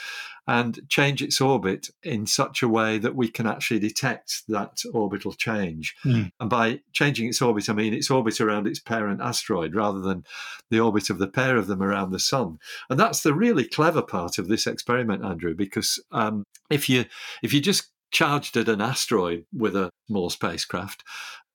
and 0.48 0.82
change 0.90 1.22
its 1.22 1.40
orbit 1.40 1.90
in 2.04 2.28
such 2.28 2.62
a 2.62 2.68
way 2.68 2.98
that 2.98 3.16
we 3.16 3.30
can 3.30 3.48
actually 3.48 3.80
detect 3.80 4.44
that 4.50 4.84
orbital 4.94 5.32
change. 5.32 5.96
Mm. 6.04 6.32
And 6.42 6.50
by 6.50 6.82
changing 6.92 7.30
its 7.30 7.42
orbit, 7.42 7.70
I 7.70 7.74
mean 7.74 7.94
its 7.94 8.12
orbit 8.12 8.42
around 8.42 8.68
its 8.68 8.80
parent 8.80 9.22
asteroid 9.22 9.76
rather 9.76 10.02
than 10.02 10.26
the 10.70 10.80
orbit 10.82 11.10
of 11.10 11.18
the 11.18 11.28
pair 11.28 11.56
of 11.56 11.68
them 11.68 11.82
around 11.82 12.12
the 12.12 12.20
sun. 12.20 12.60
And 12.90 13.00
that's 13.00 13.22
the 13.22 13.34
really 13.34 13.64
clever 13.64 14.02
part 14.02 14.38
of 14.38 14.50
this 14.50 14.68
experiment, 14.68 15.24
Andrew, 15.24 15.56
because 15.56 16.04
um, 16.12 16.44
if 16.70 16.90
you 16.90 17.06
if 17.44 17.54
you 17.54 17.62
just 17.62 17.92
charged 18.12 18.58
at 18.58 18.70
an 18.70 18.82
asteroid 18.82 19.46
with 19.54 19.76
a 19.76 19.90
small 20.08 20.30
spacecraft 20.30 21.04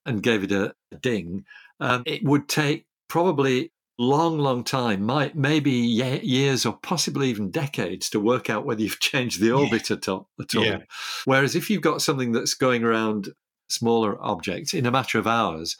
and 0.05 0.23
gave 0.23 0.43
it 0.43 0.51
a, 0.51 0.73
a 0.91 0.97
ding, 0.97 1.45
um, 1.79 2.03
it 2.05 2.23
would 2.23 2.47
take 2.47 2.85
probably 3.07 3.71
long, 3.99 4.37
long 4.37 4.63
time, 4.63 5.03
might 5.03 5.35
maybe 5.35 5.71
years 5.71 6.65
or 6.65 6.77
possibly 6.81 7.29
even 7.29 7.49
decades 7.49 8.09
to 8.09 8.19
work 8.19 8.49
out 8.49 8.65
whether 8.65 8.81
you've 8.81 8.99
changed 8.99 9.41
the 9.41 9.51
orbit 9.51 9.89
yeah. 9.89 9.97
at 9.97 10.07
all. 10.07 10.29
At 10.39 10.55
all. 10.55 10.65
Yeah. 10.65 10.79
Whereas 11.25 11.55
if 11.55 11.69
you've 11.69 11.81
got 11.81 12.01
something 12.01 12.31
that's 12.31 12.53
going 12.53 12.83
around 12.83 13.33
smaller 13.69 14.17
objects 14.21 14.73
in 14.73 14.85
a 14.85 14.91
matter 14.91 15.19
of 15.19 15.27
hours, 15.27 15.77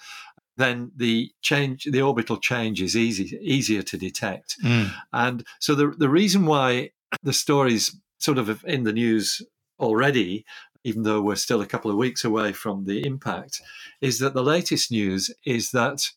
then 0.57 0.91
the 0.95 1.31
change, 1.41 1.87
the 1.89 2.01
orbital 2.01 2.37
change 2.37 2.81
is 2.81 2.95
easy, 2.95 3.37
easier 3.41 3.83
to 3.83 3.97
detect. 3.97 4.55
Mm. 4.63 4.91
And 5.13 5.45
so 5.59 5.75
the 5.75 5.93
the 5.95 6.09
reason 6.09 6.45
why 6.45 6.91
the 7.21 7.33
story's 7.33 7.95
sort 8.17 8.39
of 8.39 8.65
in 8.65 8.83
the 8.83 8.93
news 8.93 9.41
already 9.79 10.45
even 10.87 11.03
though 11.03 11.21
we're 11.21 11.35
still 11.35 11.59
a 11.59 11.65
couple 11.65 11.91
of 11.91 11.97
weeks 11.97 12.23
away 12.23 12.53
from 12.53 12.85
the 12.85 13.05
impact, 13.05 13.61
is 13.99 14.19
that 14.19 14.33
the 14.33 14.43
latest 14.43 14.89
news 14.89 15.29
is 15.45 15.71
that 15.71 16.09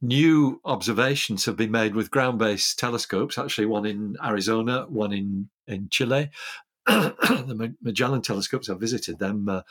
new 0.00 0.60
observations 0.64 1.44
have 1.44 1.56
been 1.56 1.72
made 1.72 1.96
with 1.96 2.10
ground 2.10 2.38
based 2.38 2.78
telescopes, 2.78 3.36
actually, 3.36 3.66
one 3.66 3.84
in 3.84 4.16
Arizona, 4.24 4.86
one 4.88 5.12
in, 5.12 5.48
in 5.66 5.88
Chile. 5.90 6.30
the 6.86 7.74
Magellan 7.82 8.22
telescopes, 8.22 8.70
I 8.70 8.74
visited 8.74 9.18
them 9.18 9.48
uh, 9.48 9.62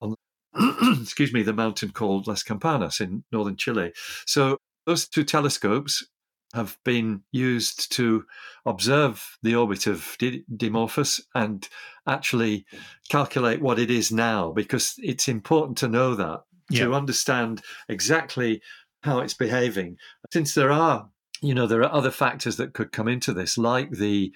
on, 0.00 0.14
excuse 1.00 1.32
me, 1.32 1.42
the 1.42 1.54
mountain 1.54 1.90
called 1.90 2.26
Las 2.26 2.42
Campanas 2.42 3.00
in 3.00 3.24
northern 3.32 3.56
Chile. 3.56 3.92
So 4.26 4.58
those 4.84 5.08
two 5.08 5.24
telescopes 5.24 6.06
have 6.54 6.78
been 6.84 7.22
used 7.32 7.92
to 7.92 8.24
observe 8.64 9.38
the 9.42 9.54
orbit 9.54 9.86
of 9.86 10.16
Dimorphos 10.18 11.20
and 11.34 11.68
actually 12.06 12.64
calculate 13.08 13.60
what 13.60 13.78
it 13.78 13.90
is 13.90 14.10
now, 14.12 14.52
because 14.52 14.94
it's 14.98 15.28
important 15.28 15.76
to 15.78 15.88
know 15.88 16.14
that 16.14 16.44
yeah. 16.70 16.84
to 16.84 16.94
understand 16.94 17.60
exactly 17.88 18.62
how 19.02 19.18
it's 19.20 19.34
behaving. 19.34 19.96
Since 20.32 20.54
there 20.54 20.72
are, 20.72 21.08
you 21.42 21.54
know, 21.54 21.66
there 21.66 21.82
are 21.82 21.92
other 21.92 22.10
factors 22.10 22.56
that 22.56 22.72
could 22.72 22.92
come 22.92 23.08
into 23.08 23.34
this, 23.34 23.58
like 23.58 23.90
the 23.90 24.32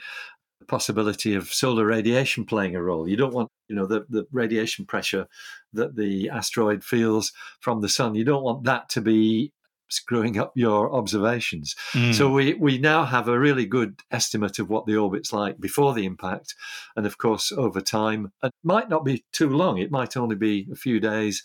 possibility 0.67 1.35
of 1.35 1.49
solar 1.49 1.87
radiation 1.87 2.45
playing 2.45 2.75
a 2.77 2.83
role. 2.83 3.09
You 3.09 3.17
don't 3.17 3.33
want, 3.33 3.49
you 3.69 3.77
know, 3.77 3.87
the, 3.87 4.05
the 4.11 4.27
radiation 4.33 4.85
pressure 4.85 5.27
that 5.73 5.97
the 5.97 6.29
asteroid 6.29 6.85
feels 6.85 7.33
from 7.61 7.81
the 7.81 7.89
sun. 7.89 8.15
You 8.15 8.25
don't 8.25 8.43
want 8.43 8.65
that 8.65 8.89
to 8.91 9.01
be 9.01 9.53
screwing 9.89 10.39
up 10.39 10.53
your 10.55 10.93
observations. 10.93 11.75
Mm. 11.93 12.15
So 12.15 12.31
we, 12.31 12.55
we 12.55 12.79
now 12.79 13.05
have 13.05 13.29
a 13.29 13.39
really 13.39 13.67
good 13.67 14.01
estimate 14.11 14.59
of 14.59 14.69
what 14.69 14.87
the 14.87 14.97
orbit's 14.97 15.33
like 15.33 15.61
before 15.61 15.95
the 15.95 16.05
impact. 16.05 16.55
And 16.97 17.07
of 17.07 17.19
course, 17.19 17.53
over 17.53 17.81
time, 17.81 18.33
it 18.43 18.53
might 18.63 18.89
not 18.89 19.05
be 19.05 19.25
too 19.33 19.51
long, 19.51 19.79
it 19.79 19.91
might 19.91 20.17
only 20.17 20.37
be 20.37 20.69
a 20.73 20.77
few 20.77 21.01
days. 21.01 21.43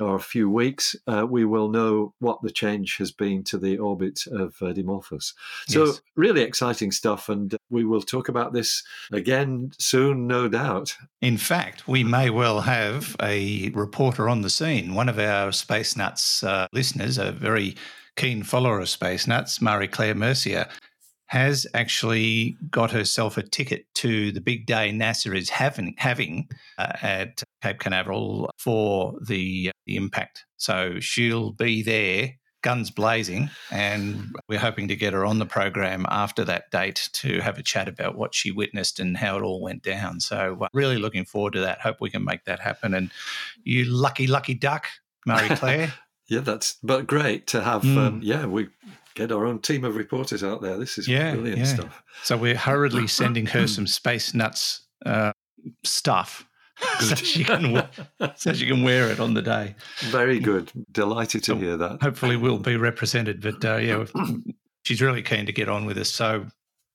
Or 0.00 0.16
a 0.16 0.20
few 0.20 0.50
weeks, 0.50 0.94
uh, 1.06 1.26
we 1.28 1.44
will 1.44 1.68
know 1.68 2.12
what 2.18 2.42
the 2.42 2.50
change 2.50 2.96
has 2.98 3.10
been 3.10 3.42
to 3.44 3.58
the 3.58 3.78
orbit 3.78 4.20
of 4.30 4.54
uh, 4.60 4.66
Dimorphos. 4.66 5.32
So, 5.68 5.86
Yes. 5.86 6.00
really 6.16 6.42
exciting 6.42 6.92
stuff, 6.92 7.28
and 7.28 7.56
we 7.70 7.84
will 7.84 8.02
talk 8.02 8.28
about 8.28 8.52
this 8.52 8.82
again 9.12 9.72
soon, 9.78 10.26
no 10.26 10.48
doubt. 10.48 10.96
In 11.20 11.36
fact, 11.38 11.88
we 11.88 12.04
may 12.04 12.30
well 12.30 12.60
have 12.60 13.16
a 13.22 13.70
reporter 13.70 14.28
on 14.28 14.42
the 14.42 14.50
scene. 14.50 14.94
One 14.94 15.08
of 15.08 15.18
our 15.18 15.52
Space 15.52 15.96
Nuts 15.96 16.42
uh, 16.42 16.66
listeners, 16.72 17.18
a 17.18 17.32
very 17.32 17.76
keen 18.16 18.42
follower 18.42 18.80
of 18.80 18.88
Space 18.88 19.26
Nuts, 19.26 19.60
Marie 19.60 19.88
Claire 19.88 20.14
Mercier, 20.14 20.66
has 21.28 21.66
actually 21.74 22.56
got 22.70 22.90
herself 22.92 23.36
a 23.36 23.42
ticket 23.42 23.84
to 23.94 24.30
the 24.30 24.40
big 24.40 24.64
day 24.64 24.92
NASA 24.92 25.36
is 25.36 25.50
having 25.50 25.94
having 25.98 26.48
uh, 26.78 26.92
at 27.02 27.42
Cape 27.66 27.80
Canaveral 27.80 28.48
for 28.58 29.14
the, 29.26 29.72
the 29.86 29.96
impact. 29.96 30.44
So 30.56 31.00
she'll 31.00 31.50
be 31.50 31.82
there, 31.82 32.34
guns 32.62 32.92
blazing, 32.92 33.50
and 33.72 34.36
we're 34.48 34.60
hoping 34.60 34.86
to 34.86 34.94
get 34.94 35.12
her 35.12 35.24
on 35.24 35.40
the 35.40 35.46
program 35.46 36.06
after 36.08 36.44
that 36.44 36.70
date 36.70 37.08
to 37.14 37.40
have 37.40 37.58
a 37.58 37.64
chat 37.64 37.88
about 37.88 38.16
what 38.16 38.36
she 38.36 38.52
witnessed 38.52 39.00
and 39.00 39.16
how 39.16 39.36
it 39.36 39.42
all 39.42 39.60
went 39.60 39.82
down. 39.82 40.20
So 40.20 40.58
uh, 40.60 40.68
really 40.72 40.96
looking 40.96 41.24
forward 41.24 41.54
to 41.54 41.60
that. 41.60 41.80
Hope 41.80 41.96
we 42.00 42.08
can 42.08 42.24
make 42.24 42.44
that 42.44 42.60
happen. 42.60 42.94
And 42.94 43.10
you 43.64 43.84
lucky, 43.84 44.28
lucky 44.28 44.54
duck, 44.54 44.86
Marie 45.26 45.48
Claire. 45.56 45.92
Yeah, 46.28 46.40
that's 46.40 46.76
but 46.82 47.06
great 47.06 47.46
to 47.48 47.62
have. 47.62 47.82
Mm. 47.82 47.96
Um, 47.98 48.20
yeah, 48.20 48.46
we 48.46 48.66
get 49.14 49.30
our 49.30 49.46
own 49.46 49.60
team 49.60 49.84
of 49.84 49.94
reporters 49.94 50.42
out 50.42 50.60
there. 50.60 50.76
This 50.76 50.98
is 50.98 51.06
Yeah, 51.06 51.34
brilliant 51.34 51.58
yeah. 51.58 51.64
stuff. 51.66 52.02
So 52.24 52.36
we're 52.36 52.56
hurriedly 52.56 53.06
sending 53.20 53.46
her 53.46 53.68
some 53.68 53.86
space 53.86 54.34
nuts 54.34 54.88
uh, 55.04 55.30
stuff 55.84 56.45
so 57.00 57.14
she 57.14 57.44
can 57.44 57.72
wa- 57.72 57.88
so 58.36 58.52
she 58.52 58.66
can 58.66 58.82
wear 58.82 59.08
it 59.10 59.20
on 59.20 59.34
the 59.34 59.42
day. 59.42 59.74
Very 60.00 60.38
good. 60.38 60.70
Delighted 60.92 61.42
to 61.44 61.52
So 61.52 61.56
hear 61.56 61.76
that. 61.76 62.02
Hopefully, 62.02 62.36
we'll 62.36 62.58
be 62.58 62.76
represented. 62.76 63.40
But 63.40 63.64
uh, 63.64 63.76
yeah, 63.76 64.04
she's 64.84 65.00
really 65.00 65.22
keen 65.22 65.46
to 65.46 65.52
get 65.52 65.68
on 65.68 65.86
with 65.86 65.96
us. 65.98 66.10
So 66.10 66.46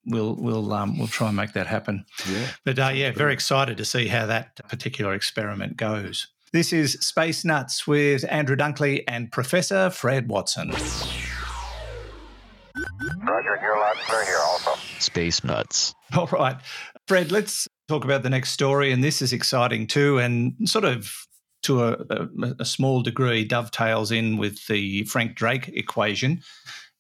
we'll 0.06 0.36
we'll 0.36 0.72
um, 0.74 0.98
we'll 0.98 1.08
try 1.08 1.28
and 1.28 1.36
make 1.38 1.54
that 1.54 1.68
happen. 1.68 2.06
Yeah. 2.30 2.48
But 2.66 2.80
uh, 2.80 2.92
yeah, 2.94 3.12
very 3.12 3.34
excited 3.34 3.78
to 3.78 3.86
see 3.86 4.08
how 4.08 4.26
that 4.28 4.56
particular 4.70 5.14
experiment 5.14 5.78
goes. 5.78 6.28
This 6.54 6.74
is 6.74 6.94
Space 7.00 7.46
Nuts 7.46 7.88
with 7.88 8.26
Andrew 8.30 8.58
Dunkley 8.58 9.04
and 9.08 9.32
Professor 9.32 9.90
Fred 9.90 10.28
Watson. 10.28 10.74
Roger, 13.24 13.60
you're 13.62 13.80
loud 13.80 13.96
and 14.14 14.28
here 14.28 14.38
also. 14.44 14.72
Space 15.00 15.44
Nuts. 15.44 15.94
All 16.16 16.28
right, 16.28 16.58
Fred, 17.08 17.32
let's 17.32 17.68
talk 17.92 18.06
about 18.06 18.24
the 18.24 18.30
next 18.30 18.52
story. 18.52 18.92
And 18.94 19.04
this 19.04 19.22
is 19.22 19.34
exciting 19.34 19.86
too, 19.86 20.18
and 20.18 20.54
sort 20.64 20.86
of 20.86 21.14
to 21.64 21.84
a, 21.84 21.92
a, 22.10 22.28
a 22.60 22.66
small 22.66 23.02
degree 23.02 23.44
dovetails 23.44 24.12
in 24.12 24.38
with 24.38 24.66
the 24.68 25.04
Frank 25.04 25.36
Drake 25.36 25.68
equation. 25.74 26.42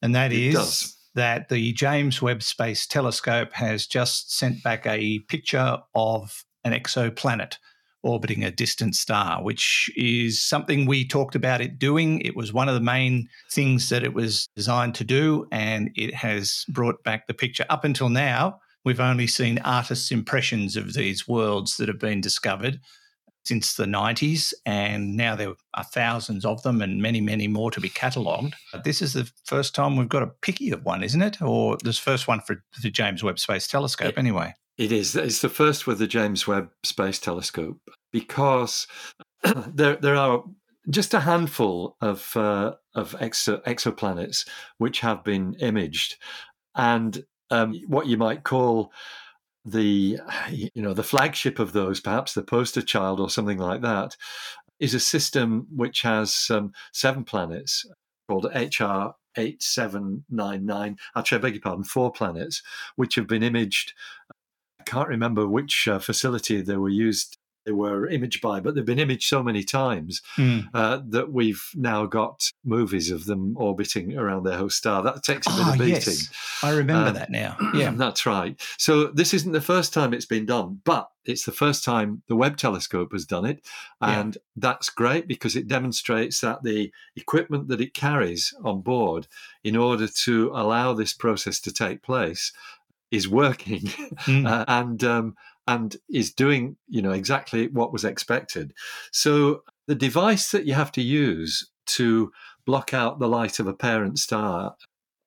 And 0.01 0.13
that 0.13 0.33
It 0.33 0.39
is 0.39 0.53
does. 0.55 0.97
that 1.15 1.49
the 1.49 1.71
James 1.73 2.21
Webb 2.21 2.43
Space 2.43 2.85
Telescope 2.85 3.53
has 3.53 3.87
just 3.87 4.37
sent 4.37 4.61
back 4.63 4.85
a 4.85 5.19
picture 5.29 5.77
of 5.95 6.43
an 6.65 6.73
exoplanet 6.73 7.55
orbiting 8.03 8.43
a 8.43 8.51
distant 8.51 8.95
star, 8.95 9.43
which 9.43 9.89
is 9.95 10.43
something 10.43 10.85
we 10.85 11.07
talked 11.07 11.35
about 11.35 11.61
it 11.61 11.79
doing. 11.79 12.19
It 12.21 12.35
was 12.35 12.51
one 12.51 12.67
of 12.67 12.73
the 12.73 12.81
main 12.81 13.29
things 13.51 13.89
that 13.89 14.03
it 14.03 14.13
was 14.13 14.47
designed 14.55 14.95
to 14.95 15.03
do, 15.03 15.47
and 15.51 15.89
it 15.95 16.13
has 16.15 16.65
brought 16.67 17.03
back 17.03 17.27
the 17.27 17.33
picture. 17.33 17.65
Up 17.69 17.85
until 17.85 18.09
now, 18.09 18.59
we've 18.85 18.99
only 18.99 19.27
seen 19.27 19.59
artists' 19.59 20.11
impressions 20.11 20.75
of 20.75 20.93
these 20.93 21.27
worlds 21.27 21.77
that 21.77 21.87
have 21.87 21.99
been 21.99 22.21
discovered 22.21 22.79
since 23.43 23.73
the 23.73 23.85
90s, 23.85 24.53
and 24.65 25.15
now 25.17 25.35
there 25.35 25.53
are 25.73 25.83
thousands 25.83 26.45
of 26.45 26.61
them 26.61 26.81
and 26.81 27.01
many, 27.01 27.19
many 27.19 27.47
more 27.47 27.71
to 27.71 27.81
be 27.81 27.89
catalogued. 27.89 28.55
This 28.83 29.01
is 29.01 29.13
the 29.13 29.29
first 29.45 29.73
time 29.73 29.95
we've 29.95 30.09
got 30.09 30.23
a 30.23 30.31
picky 30.41 30.71
of 30.71 30.83
one, 30.83 31.03
isn't 31.03 31.21
it? 31.21 31.41
Or 31.41 31.77
this 31.83 31.97
first 31.97 32.27
one 32.27 32.41
for 32.41 32.63
the 32.83 32.91
James 32.91 33.23
Webb 33.23 33.39
Space 33.39 33.67
Telescope, 33.67 34.17
anyway. 34.17 34.53
It 34.77 34.91
is. 34.91 35.15
It's 35.15 35.41
the 35.41 35.49
first 35.49 35.85
with 35.85 35.99
the 35.99 36.07
James 36.07 36.47
Webb 36.47 36.69
Space 36.83 37.19
Telescope 37.19 37.79
because 38.11 38.87
there 39.67 39.95
there 39.95 40.15
are 40.15 40.43
just 40.89 41.13
a 41.13 41.19
handful 41.19 41.97
of 42.01 42.35
uh, 42.35 42.73
of 42.95 43.11
exo, 43.19 43.61
exoplanets 43.63 44.47
which 44.77 45.01
have 45.01 45.23
been 45.23 45.55
imaged, 45.55 46.15
and 46.75 47.23
um, 47.51 47.75
what 47.87 48.07
you 48.07 48.17
might 48.17 48.43
call 48.43 48.91
the 49.63 50.19
you 50.49 50.69
know 50.81 50.93
the 50.93 51.03
flagship 51.03 51.59
of 51.59 51.73
those, 51.73 51.99
perhaps 51.99 52.33
the 52.33 52.43
poster 52.43 52.81
child 52.81 53.19
or 53.19 53.29
something 53.29 53.59
like 53.59 53.81
that, 53.81 54.17
is 54.79 54.93
a 54.93 54.99
system 54.99 55.67
which 55.75 56.01
has 56.01 56.47
um, 56.49 56.73
seven 56.91 57.23
planets 57.23 57.85
called 58.27 58.45
HR. 58.55 59.13
8799, 59.37 60.97
actually, 61.15 61.37
I 61.37 61.41
beg 61.41 61.53
your 61.53 61.61
pardon, 61.61 61.85
four 61.85 62.11
planets, 62.11 62.61
which 62.97 63.15
have 63.15 63.27
been 63.27 63.43
imaged 63.43 63.93
I 64.81 64.83
can't 64.83 65.09
remember 65.09 65.47
which 65.47 65.87
uh, 65.87 65.99
facility 65.99 66.59
they 66.61 66.75
were 66.75 66.89
used. 66.89 67.37
They 67.65 67.71
were 67.71 68.07
imaged 68.07 68.41
by, 68.41 68.59
but 68.59 68.73
they've 68.73 68.83
been 68.85 68.97
imaged 68.99 69.27
so 69.27 69.43
many 69.43 69.63
times 69.63 70.21
Hmm. 70.35 70.59
uh, 70.73 70.99
that 71.09 71.31
we've 71.31 71.63
now 71.75 72.05
got 72.07 72.49
movies 72.63 73.11
of 73.11 73.25
them 73.25 73.55
orbiting 73.55 74.17
around 74.17 74.43
their 74.43 74.57
host 74.57 74.77
star. 74.77 75.03
That 75.03 75.21
takes 75.23 75.45
a 75.47 75.51
bit 75.51 75.59
Ah, 75.65 75.71
of 75.73 75.77
beating. 75.79 75.93
yes. 75.93 76.29
I 76.63 76.71
remember 76.71 77.09
Um, 77.09 77.13
that 77.15 77.29
now. 77.29 77.57
Yeah. 77.75 77.91
that's 77.91 78.25
right. 78.25 78.59
So 78.77 79.07
this 79.07 79.33
isn't 79.33 79.51
the 79.51 79.61
first 79.61 79.93
time 79.93 80.13
it's 80.13 80.25
been 80.25 80.45
done, 80.47 80.81
but 80.85 81.09
it's 81.23 81.45
the 81.45 81.51
first 81.51 81.83
time 81.83 82.23
the 82.27 82.35
Webb 82.35 82.57
telescope 82.57 83.11
has 83.11 83.25
done 83.25 83.45
it, 83.45 83.63
Yeah. 84.01 84.19
and 84.21 84.37
that's 84.55 84.89
great 84.89 85.27
because 85.27 85.55
it 85.55 85.67
demonstrates 85.67 86.41
that 86.41 86.63
the 86.63 86.91
equipment 87.15 87.67
that 87.67 87.79
it 87.81 87.93
carries 87.93 88.53
on 88.63 88.81
board 88.81 89.27
in 89.63 89.75
order 89.75 90.07
to 90.25 90.51
allow 90.55 90.93
this 90.93 91.13
process 91.13 91.59
to 91.61 91.71
take 91.71 92.01
place 92.01 92.51
is 93.11 93.27
working 93.27 93.81
Mm. 94.25 94.47
uh, 94.51 94.65
and 94.67 95.03
um, 95.03 95.35
and 95.67 95.95
is 96.09 96.33
doing 96.33 96.75
you 96.87 97.01
know 97.01 97.11
exactly 97.11 97.67
what 97.67 97.93
was 97.93 98.05
expected. 98.05 98.73
So 99.11 99.63
the 99.87 99.95
device 99.95 100.51
that 100.51 100.65
you 100.65 100.73
have 100.73 100.91
to 100.93 101.01
use 101.01 101.69
to 101.87 102.31
block 102.65 102.93
out 102.93 103.19
the 103.19 103.27
light 103.27 103.59
of 103.59 103.67
a 103.67 103.73
parent 103.73 104.19
star 104.19 104.75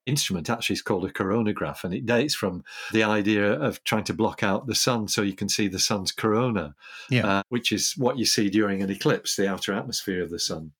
instrument 0.07 0.51
actually 0.51 0.75
is 0.75 0.83
called 0.83 1.05
a 1.05 1.11
coronagraph, 1.12 1.83
and 1.85 1.94
it 1.94 2.05
dates 2.07 2.35
from 2.35 2.62
the 2.92 3.03
idea 3.03 3.53
of 3.53 3.83
trying 3.85 4.05
to 4.05 4.14
block 4.14 4.42
out 4.42 4.66
the 4.66 4.75
sun 4.75 5.09
so 5.09 5.23
you 5.23 5.33
can 5.33 5.49
see 5.49 5.66
the 5.66 5.79
sun's 5.79 6.12
corona, 6.12 6.75
Yeah. 7.09 7.27
uh, 7.27 7.42
which 7.49 7.73
is 7.73 7.94
what 7.97 8.18
you 8.18 8.27
see 8.27 8.51
during 8.51 8.83
an 8.83 8.90
eclipse, 8.90 9.37
the 9.37 9.49
outer 9.49 9.73
atmosphere 9.73 10.23
of 10.23 10.31
the 10.31 10.38
sun. 10.38 10.73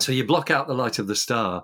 So 0.00 0.10
you 0.10 0.24
block 0.24 0.50
out 0.50 0.66
the 0.66 0.74
light 0.74 0.98
of 0.98 1.06
the 1.06 1.14
star 1.14 1.62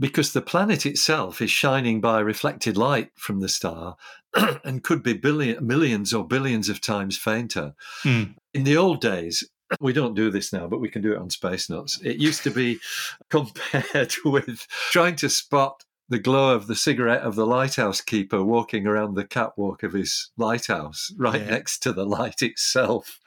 because 0.00 0.32
the 0.32 0.42
planet 0.42 0.86
itself 0.86 1.40
is 1.40 1.52
shining 1.52 2.00
by 2.00 2.18
reflected 2.18 2.76
light 2.76 3.10
from 3.14 3.38
the 3.38 3.48
star 3.48 3.96
and 4.64 4.82
could 4.82 5.02
be 5.02 5.14
billion, 5.14 5.66
millions 5.66 6.12
or 6.14 6.26
billions 6.26 6.68
of 6.68 6.80
times 6.80 7.16
fainter. 7.16 7.74
Hmm. 8.02 8.24
In 8.54 8.64
the 8.64 8.76
old 8.76 9.00
days, 9.00 9.44
we 9.80 9.92
don't 9.92 10.14
do 10.14 10.30
this 10.30 10.52
now, 10.52 10.66
but 10.68 10.80
we 10.80 10.88
can 10.88 11.02
do 11.02 11.12
it 11.12 11.18
on 11.18 11.30
Space 11.30 11.68
Nuts. 11.70 12.00
It 12.02 12.16
used 12.16 12.42
to 12.44 12.50
be 12.50 12.78
compared 13.30 14.14
with 14.24 14.66
trying 14.90 15.16
to 15.16 15.28
spot 15.28 15.84
the 16.08 16.18
glow 16.20 16.54
of 16.54 16.68
the 16.68 16.76
cigarette 16.76 17.22
of 17.22 17.34
the 17.34 17.46
lighthouse 17.46 18.00
keeper 18.00 18.42
walking 18.44 18.86
around 18.86 19.14
the 19.14 19.24
catwalk 19.26 19.82
of 19.82 19.92
his 19.92 20.30
lighthouse 20.36 21.12
right 21.18 21.40
Yeah. 21.40 21.50
next 21.50 21.80
to 21.80 21.92
the 21.92 22.06
light 22.06 22.42
itself. 22.42 23.18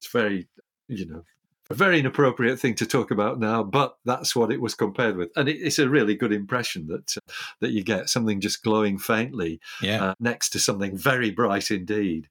It's 0.00 0.10
very, 0.10 0.48
you 0.88 1.04
know, 1.06 1.24
a 1.70 1.74
very 1.74 2.00
inappropriate 2.00 2.58
thing 2.58 2.74
to 2.76 2.86
talk 2.86 3.10
about 3.10 3.38
now, 3.38 3.62
but 3.62 3.96
that's 4.04 4.34
what 4.36 4.50
it 4.52 4.60
was 4.60 4.74
compared 4.74 5.16
with, 5.16 5.30
and 5.36 5.48
it, 5.48 5.56
it's 5.56 5.78
a 5.78 5.88
really 5.88 6.14
good 6.14 6.32
impression 6.32 6.86
that 6.88 7.16
uh, 7.16 7.32
that 7.60 7.70
you 7.72 7.82
get 7.82 8.08
something 8.08 8.40
just 8.40 8.62
glowing 8.62 8.98
faintly 8.98 9.60
Yeah. 9.80 10.04
uh, 10.04 10.14
next 10.20 10.50
to 10.50 10.58
something 10.58 10.96
very 10.96 11.30
bright 11.30 11.70
indeed. 11.70 12.28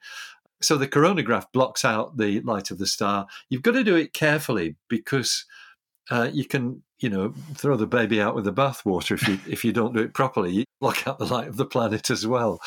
So 0.61 0.77
the 0.77 0.87
coronagraph 0.87 1.51
blocks 1.53 1.83
out 1.83 2.17
the 2.17 2.39
light 2.41 2.69
of 2.69 2.77
the 2.77 2.85
star. 2.85 3.25
You've 3.49 3.63
got 3.63 3.71
to 3.71 3.83
do 3.83 3.95
it 3.95 4.13
carefully 4.13 4.75
because 4.89 5.45
uh, 6.11 6.29
you 6.31 6.45
can, 6.45 6.83
you 6.99 7.09
know, 7.09 7.33
throw 7.55 7.75
the 7.75 7.87
baby 7.87 8.21
out 8.21 8.35
with 8.35 8.45
the 8.45 8.53
bathwater 8.53 9.13
if 9.13 9.27
you 9.27 9.39
if 9.51 9.65
you 9.65 9.71
don't 9.73 9.95
do 9.95 10.01
it 10.01 10.13
properly. 10.13 10.51
You 10.51 10.63
block 10.79 11.07
out 11.07 11.17
the 11.17 11.25
light 11.25 11.47
of 11.47 11.57
the 11.57 11.65
planet 11.65 12.11
as 12.11 12.27
well. 12.27 12.59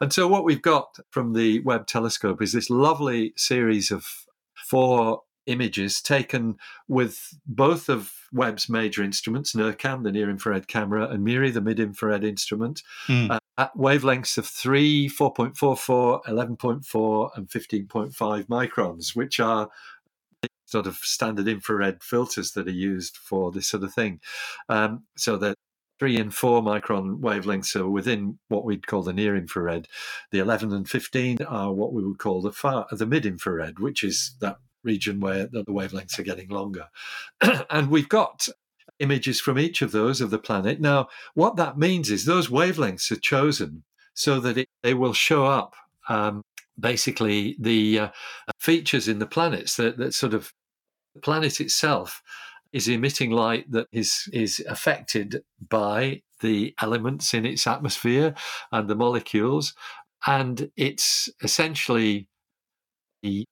And 0.00 0.12
so 0.14 0.26
what 0.28 0.44
we've 0.44 0.62
got 0.62 0.96
from 1.10 1.34
the 1.34 1.60
Webb 1.60 1.86
telescope 1.86 2.40
is 2.40 2.52
this 2.52 2.70
lovely 2.70 3.34
series 3.36 3.90
of 3.90 4.06
four 4.54 5.22
images 5.46 6.00
taken 6.00 6.56
with 6.88 7.38
both 7.46 7.88
of 7.88 8.12
Webb's 8.32 8.68
major 8.68 9.02
instruments, 9.02 9.54
NIRCam, 9.54 10.02
the 10.04 10.12
near 10.12 10.30
infrared 10.30 10.68
camera, 10.68 11.08
and 11.08 11.24
MIRI, 11.24 11.50
the 11.50 11.60
mid 11.60 11.80
infrared 11.80 12.24
instrument, 12.24 12.82
Hmm. 13.06 13.30
uh, 13.30 13.38
at 13.58 13.74
wavelengths 13.76 14.38
of 14.38 14.46
3, 14.46 15.08
4.44, 15.08 16.22
11.4, 16.26 17.30
and 17.36 17.48
15.5 17.48 18.46
microns, 18.46 19.14
which 19.14 19.40
are 19.40 19.68
sort 20.66 20.86
of 20.86 20.96
standard 20.96 21.46
infrared 21.48 22.02
filters 22.02 22.52
that 22.52 22.66
are 22.66 22.70
used 22.70 23.16
for 23.16 23.52
this 23.52 23.68
sort 23.68 23.82
of 23.82 23.92
thing. 23.92 24.20
Um, 24.70 25.02
so 25.16 25.36
the 25.36 25.54
three 25.98 26.18
and 26.18 26.34
four 26.34 26.62
micron 26.62 27.20
wavelengths 27.20 27.76
are 27.76 27.88
within 27.88 28.38
what 28.48 28.64
we'd 28.64 28.86
call 28.86 29.02
the 29.02 29.12
near 29.12 29.36
infrared. 29.36 29.86
The 30.30 30.38
11 30.38 30.72
and 30.72 30.88
15 30.88 31.42
are 31.42 31.72
what 31.72 31.92
we 31.92 32.02
would 32.02 32.18
call 32.18 32.40
the 32.40 32.52
far, 32.52 32.86
the 32.90 33.06
mid 33.06 33.26
infrared, 33.26 33.78
which 33.78 34.02
is 34.02 34.34
that 34.40 34.56
region 34.82 35.20
where 35.20 35.46
the, 35.46 35.64
wavelengths 35.64 36.18
are 36.18 36.24
getting 36.24 36.48
longer. 36.48 36.88
and 37.70 37.90
we've 37.90 38.08
got 38.08 38.48
images 38.98 39.40
from 39.40 39.58
each 39.58 39.82
of 39.82 39.92
those 39.92 40.20
of 40.20 40.30
the 40.30 40.38
planet. 40.38 40.80
Now, 40.80 41.08
what 41.34 41.56
that 41.56 41.78
means 41.78 42.10
is 42.10 42.24
those 42.24 42.48
wavelengths 42.48 43.10
are 43.10 43.16
chosen 43.16 43.84
so 44.14 44.40
that 44.40 44.58
it, 44.58 44.68
they 44.82 44.94
will 44.94 45.12
show 45.12 45.46
up 45.46 45.74
um, 46.08 46.42
basically 46.78 47.56
the 47.58 47.98
uh, 47.98 48.08
features 48.58 49.08
in 49.08 49.18
the 49.18 49.26
planets 49.26 49.76
that, 49.76 49.98
that 49.98 50.14
sort 50.14 50.34
of 50.34 50.52
the 51.14 51.20
planet 51.20 51.60
itself 51.60 52.22
is 52.72 52.88
emitting 52.88 53.30
light 53.30 53.70
that 53.70 53.86
is 53.92 54.28
is 54.32 54.64
affected 54.66 55.42
by 55.68 56.22
the 56.40 56.74
elements 56.80 57.34
in 57.34 57.44
its 57.44 57.66
atmosphere 57.66 58.34
and 58.72 58.88
the 58.88 58.94
molecules 58.94 59.74
and 60.26 60.70
it's 60.76 61.28
essentially 61.42 62.28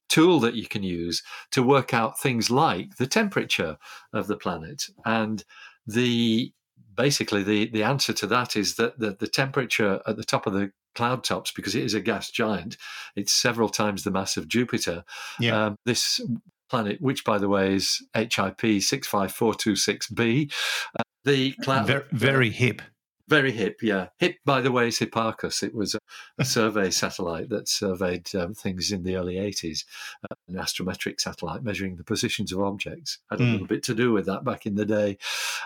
tool 0.09 0.40
that 0.40 0.54
you 0.54 0.66
can 0.66 0.83
use 0.83 1.22
to 1.52 1.62
work 1.62 1.94
out 1.94 2.18
things 2.18 2.50
like 2.50 2.96
the 2.96 3.06
temperature 3.06 3.76
of 4.12 4.26
the 4.26 4.37
planet 4.37 4.85
and 5.04 5.44
the 5.87 6.52
basically 6.96 7.42
the 7.42 7.68
the 7.70 7.83
answer 7.83 8.12
to 8.12 8.26
that 8.26 8.56
is 8.56 8.74
that 8.76 8.98
the, 8.98 9.16
the 9.18 9.28
temperature 9.28 10.00
at 10.06 10.16
the 10.16 10.24
top 10.24 10.46
of 10.46 10.52
the 10.52 10.72
cloud 10.94 11.22
tops 11.22 11.52
because 11.52 11.74
it 11.76 11.85
is 11.85 11.94
a 11.94 12.00
gas 12.00 12.30
giant 12.30 12.76
it's 13.14 13.33
several 13.33 13.68
times 13.68 14.02
the 14.02 14.11
mass 14.11 14.37
of 14.37 14.48
jupiter 14.48 15.04
Yeah. 15.38 15.66
um, 15.66 15.76
this 15.87 16.20
planet 16.68 17.00
which 17.00 17.24
by 17.24 17.38
the 17.38 17.48
way 17.48 17.74
is 17.74 18.04
hip 18.14 18.78
65426b 18.78 20.52
uh, 20.98 21.02
the 21.24 21.52
cloud 21.62 21.87
very, 21.87 22.04
very 22.12 22.50
hip. 22.50 22.83
Very 23.31 23.53
hip, 23.53 23.77
yeah. 23.81 24.09
Hip, 24.19 24.38
by 24.45 24.61
the 24.61 24.73
way, 24.73 24.88
is 24.88 24.99
Hipparcos. 24.99 25.62
It 25.62 25.73
was 25.73 25.95
a, 25.95 26.45
survey 26.45 26.90
satellite 26.90 27.49
that 27.51 27.69
surveyed 27.69 28.35
um, 28.35 28.55
things 28.55 28.90
in 28.90 29.05
the 29.05 29.14
early 29.14 29.37
80s, 29.37 29.85
uh, 30.25 30.35
an 30.49 30.57
astrometric 30.57 31.21
satellite 31.21 31.62
measuring 31.62 31.95
the 31.97 32.03
positions 32.03 32.51
of 32.51 32.61
objects. 32.61 33.19
Had 33.31 33.40
a 33.40 33.45
Mm. 33.45 33.53
little 33.53 33.66
bit 33.69 33.85
to 33.85 33.95
do 33.95 34.11
with 34.12 34.27
that 34.27 34.43
back 34.43 34.66
in 34.66 34.75
the 34.75 34.85
day. 34.85 35.16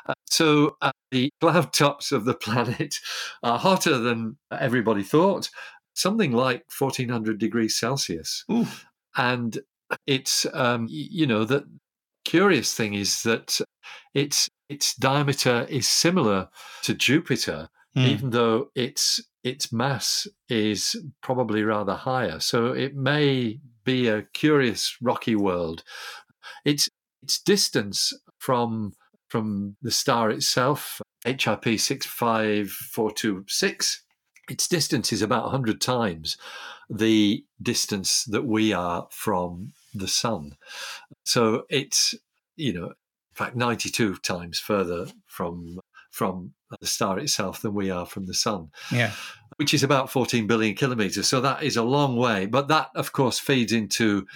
Uh, 0.07 0.13
so 0.29 0.77
uh, 0.83 0.93
the 1.11 1.31
cloud 1.41 1.73
tops 1.73 2.13
of 2.13 2.27
the 2.27 2.35
planet 2.47 2.97
are 3.43 3.59
hotter 3.59 3.97
than 3.99 4.37
everybody 4.53 5.03
thought, 5.03 5.49
something 5.95 6.33
like 6.33 6.65
1400 6.79 7.39
degrees 7.39 7.77
Celsius. 7.79 8.45
Ooh. 8.53 8.67
And 9.17 9.59
it's, 10.07 10.45
um, 10.53 10.87
you 10.91 11.27
know, 11.27 11.47
the 11.47 11.65
curious 12.27 12.75
thing 12.75 12.93
is 12.93 13.23
that 13.23 13.59
its 14.13 14.51
its 14.75 14.95
diameter 14.95 15.57
is 15.69 15.89
similar 15.89 16.49
to 16.83 16.95
Jupiter, 16.95 17.69
Mm. 17.97 18.07
even 18.13 18.31
though 18.31 18.71
its 18.75 19.21
its 19.45 19.73
mass 19.73 20.27
is 20.49 20.97
probably 21.23 21.63
rather 21.63 21.95
higher. 21.95 22.41
So 22.41 22.59
it 22.73 22.95
may 22.97 23.61
be 23.85 24.09
a 24.09 24.27
curious 24.33 24.97
rocky 25.01 25.37
world. 25.37 25.85
Its 26.65 26.89
its 27.23 27.41
distance 27.41 28.13
from 28.39 28.95
from 29.29 29.77
the 29.81 29.91
star 29.93 30.31
itself, 30.31 31.01
HIP 31.25 31.79
six 31.79 32.05
five 32.07 32.69
four 32.95 33.13
two 33.13 33.45
six, 33.49 34.03
its 34.51 34.67
distance 34.69 35.13
is 35.13 35.23
about 35.23 35.51
hundred 35.51 35.81
times 35.81 36.37
the 36.91 37.45
distance 37.63 38.25
that 38.25 38.45
we 38.45 38.73
are 38.73 39.07
from 39.11 39.73
the 39.95 40.09
sun. 40.09 40.57
So 41.25 41.65
it's 41.71 42.15
you 42.57 42.73
know 42.73 42.93
fact 43.35 43.57
92 43.57 44.17
times 44.17 44.59
further 44.59 45.07
from 45.27 45.79
from 46.11 46.53
the 46.81 46.87
star 46.87 47.19
itself 47.19 47.61
than 47.63 47.75
we 47.75 47.91
are 47.91 48.07
from 48.07 48.27
the 48.27 48.35
sun 48.35 48.71
Yeah. 48.93 49.11
which 49.57 49.75
is 49.75 49.83
about 49.83 50.11
14 50.11 50.47
billion 50.47 50.75
kilometers 50.75 51.27
so 51.29 51.41
that 51.41 51.63
is 51.63 51.77
a 51.77 51.83
long 51.83 52.17
way 52.17 52.47
but 52.47 52.69
that 52.69 52.91
of 52.95 53.13
course 53.13 53.39
feeds 53.39 53.73
into 53.73 54.27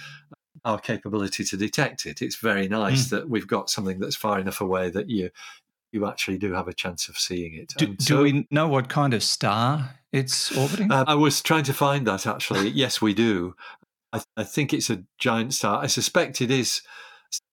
our 0.65 0.77
capability 0.79 1.43
to 1.45 1.55
detect 1.57 2.05
it 2.05 2.21
it's 2.21 2.35
very 2.35 2.67
nice 2.67 3.07
Mm. 3.07 3.09
that 3.11 3.29
we've 3.29 3.47
got 3.47 3.69
something 3.69 3.99
that's 3.99 4.15
far 4.15 4.39
enough 4.39 4.59
away 4.61 4.89
that 4.89 5.09
you 5.09 5.29
you 5.91 6.05
actually 6.05 6.37
do 6.37 6.53
have 6.53 6.67
a 6.67 6.73
chance 6.73 7.07
of 7.09 7.17
seeing 7.17 7.55
it 7.55 7.73
Do, 7.77 7.85
And 7.85 7.97
do 7.97 8.21
we 8.21 8.47
know 8.51 8.67
what 8.67 8.89
kind 8.89 9.13
of 9.13 9.23
star 9.23 9.95
it's 10.11 10.55
orbiting? 10.55 10.91
um, 10.91 11.05
I 11.07 11.15
was 11.15 11.41
trying 11.41 11.63
to 11.63 11.73
find 11.73 12.05
that 12.07 12.27
actually. 12.27 12.69
yes, 12.69 13.01
we 13.01 13.13
do. 13.15 13.55
I, 14.13 14.21
I 14.37 14.43
think 14.43 14.71
it's 14.73 14.89
a 14.91 15.03
giant 15.17 15.53
star. 15.55 15.81
I 15.83 15.87
suspect 15.87 16.41
it 16.41 16.51
is 16.51 16.81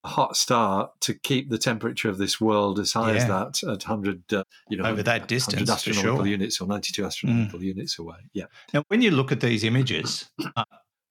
hot 0.07 0.37
star 0.37 0.90
to 1.01 1.14
keep 1.14 1.51
the 1.51 1.59
temperature 1.59 2.09
of 2.09 2.19
this 2.19 2.40
world 2.40 2.79
as 2.79 2.92
high 2.92 3.14
as 3.14 3.27
that 3.27 3.62
at 3.62 3.87
100, 3.87 4.33
uh, 4.33 4.45
you 4.69 4.77
know, 4.77 4.85
Over 4.85 5.03
that 5.03 5.29
distance, 5.29 5.69
astronomical 5.69 6.16
sure. 6.16 6.25
Mm. 6.25 6.31
units 6.31 6.61
or 6.61 6.66
92 6.66 7.05
astronomical 7.05 7.62
units 7.62 7.99
away. 7.99 8.16
Yeah. 8.33 8.45
Now, 8.73 8.83
when 8.88 9.03
you 9.03 9.11
look 9.11 9.33
at 9.33 9.40
these 9.40 9.64
images, 9.64 10.31
uh, 10.57 10.64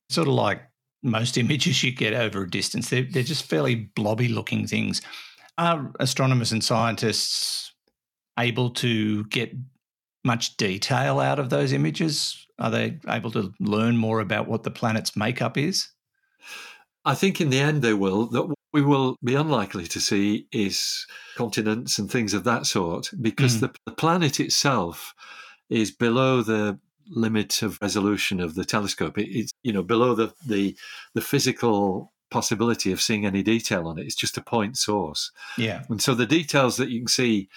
sort 0.09 0.27
of 0.27 0.33
like 0.33 0.61
most 1.03 1.37
images 1.37 1.83
you 1.83 1.91
get 1.91 2.13
over 2.13 2.43
a 2.43 2.49
distance, 2.49 2.89
they're, 2.89 3.07
they're 3.09 3.23
just 3.23 3.45
fairly 3.45 3.75
blobby 3.75 4.27
looking 4.27 4.67
things. 4.67 5.01
Are 5.57 5.91
astronomers 5.99 6.51
and 6.51 6.63
scientists 6.63 7.73
able 8.37 8.69
to 8.71 9.23
get 9.25 9.53
much 10.23 10.57
detail 10.57 11.19
out 11.19 11.39
of 11.39 11.49
those 11.49 11.71
images? 11.71 12.45
Are 12.59 12.71
they 12.71 12.99
able 13.07 13.31
to 13.31 13.53
learn 13.59 13.97
more 13.97 14.19
about 14.19 14.47
what 14.47 14.63
the 14.63 14.71
planet's 14.71 15.15
makeup 15.15 15.57
is? 15.57 15.89
I 17.05 17.13
think 17.13 17.39
in 17.39 17.51
the 17.51 17.59
end 17.59 17.81
they 17.81 17.93
will. 17.93 18.25
We 18.75 18.81
will 18.81 19.15
be 19.23 19.35
unlikely 19.35 19.87
to 19.87 19.99
see 20.09 20.47
is 20.51 21.07
continents 21.37 21.97
and 21.99 22.11
things 22.11 22.33
of 22.33 22.43
that 22.43 22.65
sort 22.65 23.09
because 23.21 23.53
Mm. 23.55 23.59
the, 23.61 23.69
the 23.85 23.95
planet 24.03 24.39
itself 24.39 25.13
is 25.69 25.91
below 25.91 26.41
the 26.43 26.77
limit 27.07 27.61
of 27.61 27.79
resolution 27.81 28.39
of 28.41 28.55
the 28.55 28.65
telescope. 28.65 29.17
It, 29.17 29.29
it's 29.39 29.51
you 29.63 29.71
know 29.73 29.83
below 29.83 30.13
the, 30.15 30.33
the 30.45 30.75
the 31.13 31.21
physical 31.21 32.11
possibility 32.31 32.91
of 32.91 32.99
seeing 33.01 33.25
any 33.25 33.43
detail 33.43 33.87
on 33.87 33.97
it. 33.97 34.05
It's 34.05 34.21
just 34.23 34.37
a 34.37 34.41
point 34.55 34.77
source, 34.77 35.31
Yeah. 35.57 35.83
and 35.89 36.01
so 36.01 36.13
the 36.13 36.25
details 36.39 36.75
that 36.77 36.89
you 36.89 36.99
can 36.99 37.07
see, 37.07 37.47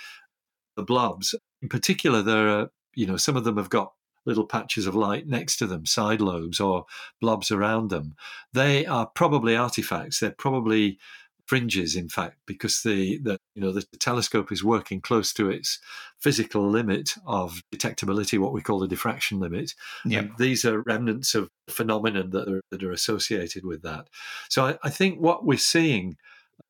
the 0.77 0.85
blobs 0.85 1.35
in 1.63 1.69
particular, 1.69 2.23
there 2.23 2.49
are 2.49 2.71
you 2.95 3.07
know 3.09 3.17
some 3.17 3.37
of 3.37 3.45
them 3.45 3.57
have 3.57 3.71
got 3.71 3.93
little 4.29 4.47
patches 4.47 4.87
of 4.87 4.95
light 4.95 5.27
next 5.27 5.57
to 5.57 5.67
them, 5.67 5.87
side 5.87 6.21
lobes 6.21 6.61
or 6.61 6.85
blobs 7.21 7.51
around 7.51 7.91
them. 7.91 8.15
They 8.53 8.87
are 8.87 9.07
probably 9.07 9.57
artifacts. 9.57 10.21
They're 10.21 10.31
probably 10.31 10.99
fringes, 11.47 11.97
in 11.97 12.11
fact, 12.11 12.37
because 12.47 12.83
the, 12.83 13.19
the 13.19 13.39
you 13.55 13.63
know 13.63 13.73
the, 13.73 13.85
telescope 13.99 14.53
is 14.53 14.63
working 14.63 15.01
close 15.01 15.33
to 15.33 15.49
its 15.49 15.79
physical 16.21 16.69
limit 16.69 17.15
of 17.27 17.63
detectability, 17.75 18.39
what 18.39 18.53
we 18.53 18.61
call 18.61 18.79
the 18.79 18.87
diffraction 18.87 19.41
limit. 19.41 19.75
Yeah. 20.05 20.21
And 20.21 20.33
these 20.39 20.67
are 20.67 20.83
remnants 20.83 21.35
of 21.35 21.49
phenomenon 21.71 22.31
that 22.31 22.49
are, 22.49 22.61
that 22.71 22.85
are 22.85 22.93
associated 22.93 23.65
with 23.65 23.83
that. 23.83 24.09
So 24.51 24.67
I, 24.67 24.79
I 24.85 24.91
think 24.91 25.21
what 25.21 25.47
we're 25.47 25.59
seeing 25.59 26.19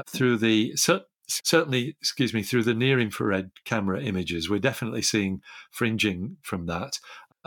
through 0.08 0.38
the 0.38 0.76
certainly, 1.28 1.96
excuse 2.00 2.32
me, 2.32 2.42
through 2.42 2.62
the 2.62 2.74
near 2.74 2.98
infrared 2.98 3.50
camera 3.64 4.02
images, 4.02 4.48
we're 4.48 4.58
definitely 4.58 5.02
seeing 5.02 5.42
fringing 5.70 6.36
from 6.42 6.66
that. 6.66 6.98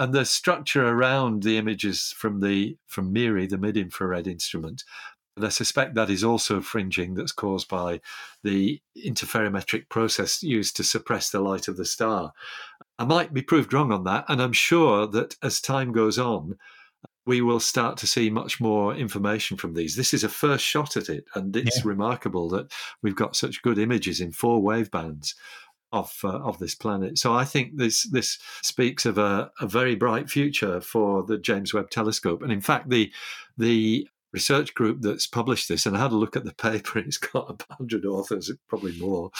And 0.01 0.15
the 0.15 0.25
structure 0.25 0.87
around 0.87 1.43
the 1.43 1.59
images 1.59 2.11
from 2.17 2.39
the 2.39 2.75
from 2.87 3.13
MIRI, 3.13 3.45
the 3.45 3.59
mid 3.59 3.77
infrared 3.77 4.25
instrument, 4.25 4.83
and 5.37 5.45
I 5.45 5.49
suspect 5.49 5.93
that 5.93 6.09
is 6.09 6.23
also 6.23 6.59
fringing 6.59 7.13
that's 7.13 7.31
caused 7.31 7.69
by 7.69 8.01
the 8.43 8.81
interferometric 8.97 9.89
process 9.89 10.41
used 10.41 10.75
to 10.77 10.83
suppress 10.83 11.29
the 11.29 11.39
light 11.39 11.67
of 11.67 11.77
the 11.77 11.85
star. 11.85 12.33
I 12.97 13.05
might 13.05 13.31
be 13.31 13.43
proved 13.43 13.73
wrong 13.73 13.91
on 13.91 14.03
that, 14.05 14.25
and 14.27 14.41
I'm 14.41 14.53
sure 14.53 15.05
that 15.05 15.35
as 15.43 15.61
time 15.61 15.91
goes 15.91 16.17
on, 16.17 16.57
we 17.27 17.41
will 17.41 17.59
start 17.59 17.95
to 17.97 18.07
see 18.07 18.31
much 18.31 18.59
more 18.59 18.95
information 18.95 19.55
from 19.55 19.75
these. 19.75 19.95
This 19.95 20.15
is 20.15 20.23
a 20.23 20.29
first 20.29 20.65
shot 20.65 20.97
at 20.97 21.09
it, 21.09 21.25
and 21.35 21.55
it's 21.55 21.77
Yeah. 21.77 21.89
remarkable 21.89 22.49
that 22.49 22.73
we've 23.03 23.15
got 23.15 23.35
such 23.35 23.61
good 23.61 23.77
images 23.77 24.19
in 24.19 24.31
four 24.31 24.63
wave 24.63 24.89
bands 24.89 25.35
of 25.91 26.17
uh, 26.23 26.39
of 26.39 26.59
this 26.59 26.75
planet. 26.75 27.17
So 27.17 27.33
I 27.33 27.45
think 27.45 27.77
this 27.77 28.03
this 28.03 28.39
speaks 28.61 29.05
of 29.05 29.17
a, 29.17 29.51
a 29.59 29.67
very 29.67 29.95
bright 29.95 30.29
future 30.29 30.81
for 30.81 31.23
the 31.23 31.37
James 31.37 31.73
Webb 31.73 31.89
Telescope. 31.89 32.41
And 32.41 32.51
in 32.51 32.61
fact, 32.61 32.89
the 32.89 33.11
the 33.57 34.07
research 34.33 34.73
group 34.73 35.01
that's 35.01 35.27
published 35.27 35.67
this, 35.67 35.85
and 35.85 35.95
I 35.95 36.01
had 36.01 36.11
a 36.11 36.15
look 36.15 36.35
at 36.35 36.45
the 36.45 36.53
paper, 36.71 36.99
it's 36.99 37.17
got 37.17 37.49
about 37.49 37.69
100 37.69 38.05
authors, 38.05 38.51
probably 38.67 38.97
more. 38.97 39.31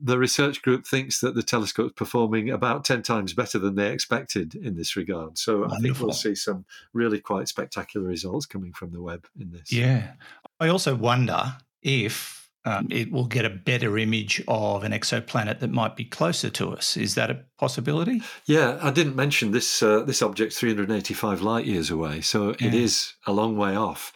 The 0.00 0.18
research 0.18 0.62
group 0.62 0.86
thinks 0.86 1.20
that 1.20 1.34
the 1.34 1.42
telescope's 1.42 1.94
performing 1.94 2.50
about 2.50 2.84
10 2.84 3.02
times 3.02 3.32
better 3.32 3.58
than 3.58 3.76
they 3.76 3.92
expected 3.92 4.54
in 4.54 4.76
this 4.76 4.96
regard. 4.96 5.38
So 5.38 5.64
I 5.64 5.78
think 5.78 6.00
we'll 6.00 6.12
see 6.12 6.34
some 6.34 6.64
really 6.92 7.20
quite 7.20 7.48
spectacular 7.48 8.06
results 8.06 8.46
coming 8.46 8.72
from 8.72 8.90
the 8.90 9.00
Webb 9.00 9.26
in 9.38 9.52
this. 9.52 9.72
Yeah. 9.72 10.12
I 10.58 10.68
also 10.68 10.94
wonder 10.94 11.56
if 11.82 12.45
um, 12.66 12.88
it 12.90 13.10
will 13.12 13.26
get 13.26 13.44
a 13.44 13.50
better 13.50 13.96
image 13.96 14.42
of 14.48 14.84
an 14.84 14.92
exoplanet 14.92 15.60
that 15.60 15.70
might 15.70 15.96
be 15.96 16.04
closer 16.04 16.50
to 16.50 16.70
us. 16.76 16.96
Is 16.96 17.14
that 17.14 17.30
a 17.30 17.40
possibility? 17.58 18.20
Yeah, 18.44 18.78
I 18.82 18.90
didn't 18.90 19.16
mention 19.16 19.52
this. 19.52 19.82
Uh, 19.82 20.02
this 20.02 20.20
object's 20.20 20.58
385 20.58 21.40
light 21.40 21.64
years 21.64 21.90
away, 21.90 22.20
so 22.20 22.50
it 22.50 22.60
Yeah. 22.60 22.72
is 22.74 23.14
a 23.26 23.32
long 23.32 23.56
way 23.56 23.74
off. 23.76 24.12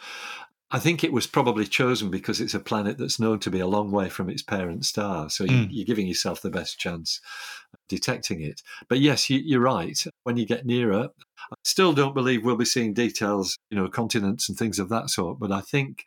I 0.73 0.79
think 0.79 1.03
it 1.03 1.11
was 1.11 1.27
probably 1.27 1.65
chosen 1.65 2.09
because 2.09 2.39
it's 2.39 2.53
a 2.53 2.59
planet 2.59 2.97
that's 2.97 3.19
known 3.19 3.39
to 3.39 3.49
be 3.51 3.59
a 3.59 3.67
long 3.67 3.91
way 3.91 4.07
from 4.07 4.29
its 4.29 4.41
parent 4.41 4.85
star. 4.85 5.29
So 5.29 5.43
you, 5.43 5.49
Mm. 5.51 5.67
you're 5.71 5.85
giving 5.85 6.07
yourself 6.07 6.41
the 6.41 6.49
best 6.49 6.79
chance 6.79 7.19
detecting 7.91 8.41
it. 8.41 8.61
But 8.89 8.99
yes, 8.99 9.29
you, 9.29 9.39
you're 9.43 9.59
right. 9.61 9.97
When 10.23 10.37
you 10.37 10.45
get 10.45 10.65
nearer, 10.65 11.09
I 11.51 11.55
still 11.63 11.93
don't 11.93 12.15
believe 12.15 12.43
we'll 12.43 12.55
be 12.55 12.65
seeing 12.65 12.93
details, 12.93 13.57
you 13.69 13.77
know, 13.77 13.87
continents 13.89 14.49
and 14.49 14.57
things 14.57 14.79
of 14.79 14.89
that 14.89 15.09
sort. 15.09 15.39
But 15.39 15.51
I 15.51 15.61
think 15.61 16.05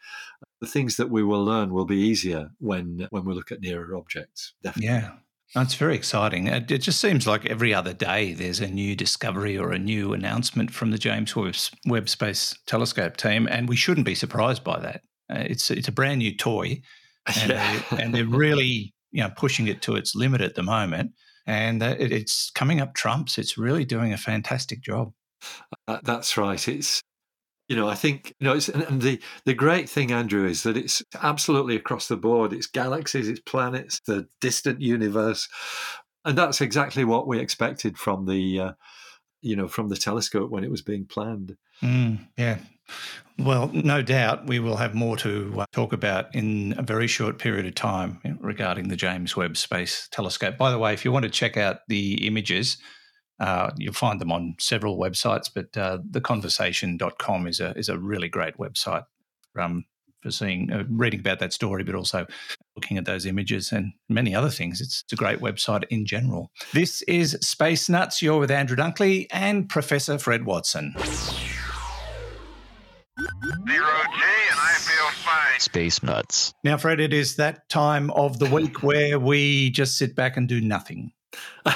the 0.61 0.67
things 0.67 0.97
that 0.97 1.11
we 1.11 1.23
will 1.23 1.45
learn 1.45 1.73
will 1.73 1.85
be 1.85 1.99
easier 1.99 2.51
when 2.59 3.07
when 3.11 3.25
we 3.25 3.35
look 3.35 3.53
at 3.53 3.61
nearer 3.61 3.95
objects. 3.97 4.55
Definitely. 4.63 4.89
Yeah. 4.89 5.11
That's 5.55 5.75
very 5.75 5.95
exciting. 5.95 6.49
It, 6.49 6.69
it 6.71 6.79
just 6.79 7.01
seems 7.01 7.27
like 7.29 7.47
every 7.47 7.73
other 7.73 7.93
day 7.93 8.33
there's 8.33 8.59
a 8.61 8.67
new 8.67 8.97
discovery 8.97 9.57
or 9.57 9.71
a 9.71 9.79
new 9.79 10.13
announcement 10.13 10.73
from 10.73 10.91
the 10.91 10.99
James 10.99 11.37
Webb, 11.37 11.55
Webb 11.87 12.09
Space 12.09 12.59
Telescope 12.67 13.17
team, 13.17 13.47
and 13.49 13.69
we 13.69 13.77
shouldn't 13.77 14.07
be 14.07 14.17
surprised 14.17 14.65
by 14.65 14.81
that. 14.81 15.03
Uh, 15.31 15.45
it's 15.47 15.71
it's 15.71 15.87
a 15.87 15.93
brand 15.93 16.19
new 16.19 16.35
toy, 16.37 16.81
and, 17.27 17.51
Yeah. 17.51 17.81
they're, 17.91 18.01
and 18.01 18.15
they're 18.15 18.27
really 18.27 18.93
you 19.13 19.23
know 19.23 19.31
pushing 19.37 19.69
it 19.69 19.81
to 19.83 19.95
its 19.95 20.15
limit 20.17 20.41
at 20.41 20.57
the 20.57 20.63
moment, 20.63 21.13
and 21.47 21.83
uh, 21.83 21.97
it, 21.99 22.13
it's 22.13 22.51
coming 22.51 22.81
up 22.81 22.95
trumps. 22.95 23.39
It's 23.39 23.59
really 23.59 23.85
doing 23.85 24.13
a 24.13 24.19
fantastic 24.19 24.81
job. 24.81 25.13
Uh, 25.87 25.99
that's 26.03 26.37
right. 26.37 26.69
It's 26.69 27.03
you 27.69 27.77
know 27.77 27.89
I 27.89 27.95
think 27.95 28.35
you 28.41 28.47
know 28.47 28.55
it's 28.55 28.69
and- 28.69 29.01
the 29.03 29.21
the 29.45 29.55
great 29.55 29.89
thing, 29.89 30.13
Andrew, 30.13 30.47
is 30.47 30.63
that 30.63 30.77
it's 30.77 31.03
absolutely 31.23 31.77
across 31.77 32.09
the 32.09 32.17
board. 32.17 32.53
It's 32.53 32.67
galaxies, 32.67 33.29
it's 33.29 33.41
planets, 33.41 34.01
the 34.07 34.27
distant 34.41 34.81
universe, 34.81 35.49
and 36.25 36.37
that's 36.37 36.61
exactly 36.61 37.05
what 37.05 37.27
we 37.27 37.39
expected 37.39 37.99
from 37.99 38.27
the 38.27 38.61
uh, 38.61 38.73
you 39.43 39.57
know 39.57 39.69
from 39.69 39.89
the 39.89 39.97
telescope 39.97 40.51
when 40.51 40.65
it 40.65 40.71
was 40.71 40.83
being 40.83 41.05
planned. 41.07 41.57
Mm, 41.83 42.27
yeah. 42.37 42.59
Well, 43.39 43.71
no 43.73 44.01
doubt 44.01 44.47
we 44.47 44.61
will 44.61 44.77
have 44.77 44.95
more 44.95 45.17
to 45.19 45.53
uh, 45.61 45.67
talk 45.73 45.93
about 45.93 46.33
in 46.35 46.75
a 46.79 46.83
very 46.83 47.09
short 47.09 47.39
period 47.39 47.67
of 47.67 47.75
time 47.75 48.21
regarding 48.41 48.89
the 48.89 48.97
James 48.97 49.37
Webb 49.37 49.57
Space 49.57 50.09
Telescope. 50.13 50.57
By 50.57 50.71
the 50.71 50.79
way, 50.79 50.93
if 50.93 51.05
you 51.05 51.11
want 51.11 51.25
to 51.25 51.31
check 51.31 51.57
out 51.57 51.79
the 51.89 52.27
images, 52.27 52.79
uh, 53.41 53.73
you'll 53.77 53.93
find 53.93 54.21
them 54.21 54.31
on 54.31 54.55
several 54.61 54.99
websites, 54.99 55.51
but 55.53 55.77
uh, 55.77 55.99
theconversation.com 56.13 57.47
is 57.49 57.59
a, 57.59 57.77
is 57.77 57.89
a 57.89 57.99
really 57.99 58.29
great 58.29 58.57
website 58.57 59.05
um, 59.59 59.85
for 60.23 60.31
seeing, 60.31 60.73
uh, 60.73 60.85
reading 60.89 61.19
about 61.19 61.41
that 61.41 61.53
story, 61.53 61.83
but 61.83 61.97
also 61.97 62.27
looking 62.77 62.99
at 62.99 63.05
those 63.05 63.27
images 63.27 63.73
and 63.73 63.93
many 64.09 64.33
other 64.33 64.51
things. 64.51 64.81
It's, 64.81 65.03
it's 65.03 65.13
a 65.13 65.17
great 65.17 65.41
website 65.41 65.83
in 65.91 66.07
general. 66.07 66.53
This 66.73 67.03
is 67.03 67.37
Space 67.41 67.89
Nuts. 67.89 68.23
You're 68.23 68.39
with 68.39 68.53
Andrew 68.53 68.77
Dunkley 68.77 69.27
and 69.33 69.69
Professor 69.69 70.19
Fred 70.19 70.45
Watson. 70.45 70.95
Zero 73.67 73.87
G, 73.87 74.23
and 74.51 74.61
I 74.61 74.75
feel 74.79 75.11
fine. 75.23 75.61
Space 75.61 76.03
Nuts. 76.03 76.53
Now, 76.65 76.77
Fred, 76.77 77.01
it 77.01 77.15
is 77.15 77.37
that 77.37 77.69
time 77.69 78.11
of 78.11 78.39
the 78.39 78.47
week 78.47 78.83
where 78.83 79.19
we 79.19 79.71
just 79.71 79.97
sit 79.97 80.15
back 80.15 80.37
and 80.37 80.47
do 80.47 80.61
nothing. 80.61 81.13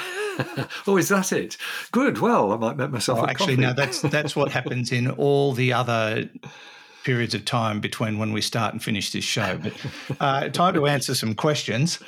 oh, 0.87 0.97
is 0.97 1.09
that 1.09 1.31
it? 1.31 1.57
Good. 1.91 2.19
Well, 2.19 2.53
I 2.53 2.57
might 2.57 2.77
make 2.77 2.91
myself. 2.91 3.19
Oh, 3.19 3.23
a 3.23 3.29
actually, 3.29 3.55
coffee. 3.55 3.67
no, 3.67 3.73
that's 3.73 4.01
that's 4.01 4.35
what 4.35 4.51
happens 4.51 4.91
in 4.91 5.09
all 5.09 5.53
the 5.53 5.73
other 5.73 6.29
periods 7.03 7.33
of 7.33 7.45
time 7.45 7.79
between 7.79 8.19
when 8.19 8.33
we 8.33 8.41
start 8.41 8.73
and 8.73 8.83
finish 8.83 9.11
this 9.11 9.23
show. 9.23 9.57
But 9.57 9.73
uh, 10.19 10.49
time 10.49 10.75
to 10.75 10.85
answer 10.85 11.15
some 11.15 11.33
questions, 11.33 11.99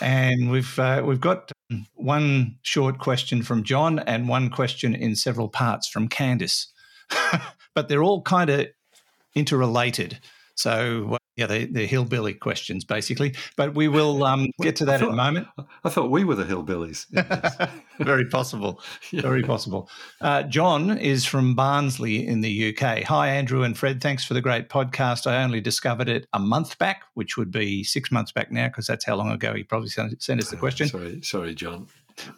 and 0.00 0.50
we've 0.50 0.78
uh, 0.78 1.02
we've 1.06 1.20
got 1.20 1.52
one 1.94 2.58
short 2.62 2.98
question 2.98 3.42
from 3.42 3.62
John 3.62 4.00
and 4.00 4.28
one 4.28 4.50
question 4.50 4.94
in 4.94 5.14
several 5.14 5.48
parts 5.48 5.88
from 5.88 6.08
Candice, 6.08 6.66
but 7.74 7.88
they're 7.88 8.02
all 8.02 8.22
kind 8.22 8.50
of 8.50 8.66
interrelated. 9.34 10.18
So. 10.54 11.16
Yeah, 11.36 11.46
they, 11.46 11.64
they're 11.64 11.86
hillbilly 11.86 12.34
questions, 12.34 12.84
basically. 12.84 13.34
But 13.56 13.74
we 13.74 13.88
will 13.88 14.24
um, 14.24 14.48
get 14.60 14.76
to 14.76 14.84
that 14.86 15.00
in 15.00 15.08
a 15.08 15.12
moment. 15.12 15.48
I 15.84 15.88
thought 15.88 16.10
we 16.10 16.22
were 16.22 16.34
the 16.34 16.44
hillbillies. 16.44 17.06
Very 17.98 18.26
possible. 18.26 18.82
Very 19.10 19.42
possible. 19.42 19.88
Uh, 20.20 20.42
John 20.42 20.98
is 20.98 21.24
from 21.24 21.54
Barnsley 21.54 22.26
in 22.26 22.42
the 22.42 22.76
UK. 22.76 23.04
Hi, 23.04 23.28
Andrew 23.28 23.62
and 23.62 23.78
Fred. 23.78 24.02
Thanks 24.02 24.22
for 24.22 24.34
the 24.34 24.42
great 24.42 24.68
podcast. 24.68 25.26
I 25.26 25.42
only 25.42 25.62
discovered 25.62 26.10
it 26.10 26.26
a 26.34 26.38
month 26.38 26.76
back, 26.76 27.04
which 27.14 27.38
would 27.38 27.50
be 27.50 27.84
six 27.84 28.10
months 28.10 28.32
back 28.32 28.52
now, 28.52 28.66
because 28.66 28.86
that's 28.86 29.06
how 29.06 29.14
long 29.14 29.30
ago 29.30 29.54
he 29.54 29.62
probably 29.62 29.88
sent, 29.88 30.22
sent 30.22 30.42
us 30.42 30.50
the 30.50 30.58
question. 30.58 30.88
sorry, 30.88 31.22
sorry, 31.22 31.54
John. 31.54 31.86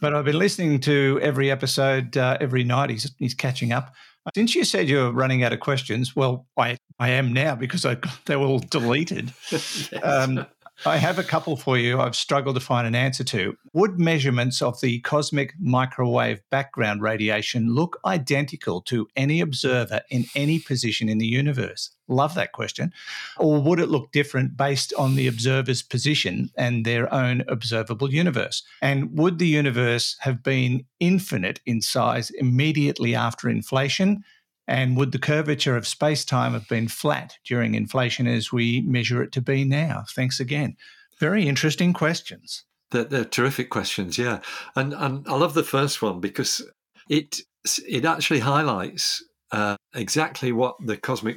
But 0.00 0.14
I've 0.14 0.26
been 0.26 0.38
listening 0.38 0.78
to 0.80 1.18
every 1.22 1.50
episode 1.50 2.16
uh, 2.16 2.36
every 2.40 2.62
night. 2.62 2.90
He's, 2.90 3.12
he's 3.18 3.34
catching 3.34 3.72
up. 3.72 3.94
Since 4.34 4.54
you 4.54 4.64
said 4.64 4.88
you're 4.88 5.10
running 5.10 5.42
out 5.42 5.52
of 5.52 5.60
questions, 5.60 6.14
well, 6.14 6.46
I, 6.56 6.78
I 6.98 7.10
am 7.10 7.32
now 7.32 7.54
because 7.54 7.84
I, 7.84 7.96
they 8.26 8.36
were 8.36 8.46
all 8.46 8.60
deleted. 8.60 9.32
Um, 10.02 10.46
I 10.84 10.96
have 10.96 11.18
a 11.18 11.22
couple 11.22 11.56
for 11.56 11.78
you 11.78 12.00
I've 12.00 12.16
struggled 12.16 12.56
to 12.56 12.60
find 12.60 12.86
an 12.86 12.94
answer 12.96 13.22
to. 13.24 13.56
Would 13.72 14.00
measurements 14.00 14.60
of 14.60 14.80
the 14.80 14.98
cosmic 15.00 15.54
microwave 15.60 16.40
background 16.50 17.02
radiation 17.02 17.72
look 17.72 18.00
identical 18.04 18.80
to 18.82 19.06
any 19.14 19.40
observer 19.40 20.00
in 20.10 20.24
any 20.34 20.58
position 20.58 21.08
in 21.08 21.18
the 21.18 21.26
universe? 21.26 21.90
Love 22.08 22.34
that 22.34 22.52
question. 22.52 22.92
Or 23.38 23.60
would 23.60 23.78
it 23.78 23.90
look 23.90 24.10
different 24.10 24.56
based 24.56 24.92
on 24.94 25.14
the 25.14 25.28
observer's 25.28 25.82
position 25.82 26.50
and 26.56 26.84
their 26.84 27.12
own 27.14 27.44
observable 27.46 28.12
universe? 28.12 28.64
And 28.80 29.16
would 29.16 29.38
the 29.38 29.46
universe 29.46 30.16
have 30.20 30.42
been 30.42 30.84
infinite 30.98 31.60
in 31.64 31.80
size 31.80 32.30
immediately 32.30 33.14
after 33.14 33.48
inflation? 33.48 34.24
And 34.68 34.96
would 34.96 35.12
the 35.12 35.18
curvature 35.18 35.76
of 35.76 35.86
space 35.86 36.24
time 36.24 36.52
have 36.52 36.68
been 36.68 36.88
flat 36.88 37.36
during 37.44 37.74
inflation 37.74 38.26
as 38.26 38.52
we 38.52 38.80
measure 38.82 39.22
it 39.22 39.32
to 39.32 39.40
be 39.40 39.64
now? 39.64 40.04
Thanks 40.14 40.38
again. 40.40 40.76
Very 41.18 41.48
interesting 41.48 41.92
questions. 41.92 42.64
They're, 42.90 43.04
they're 43.04 43.24
terrific 43.24 43.70
questions, 43.70 44.18
yeah. 44.18 44.40
And 44.76 44.92
and 44.92 45.26
I 45.26 45.34
love 45.34 45.54
the 45.54 45.64
first 45.64 46.02
one 46.02 46.20
because 46.20 46.62
it 47.08 47.40
it 47.88 48.04
actually 48.04 48.40
highlights 48.40 49.24
uh, 49.50 49.76
exactly 49.94 50.52
what 50.52 50.76
the 50.84 50.96
cosmic 50.96 51.36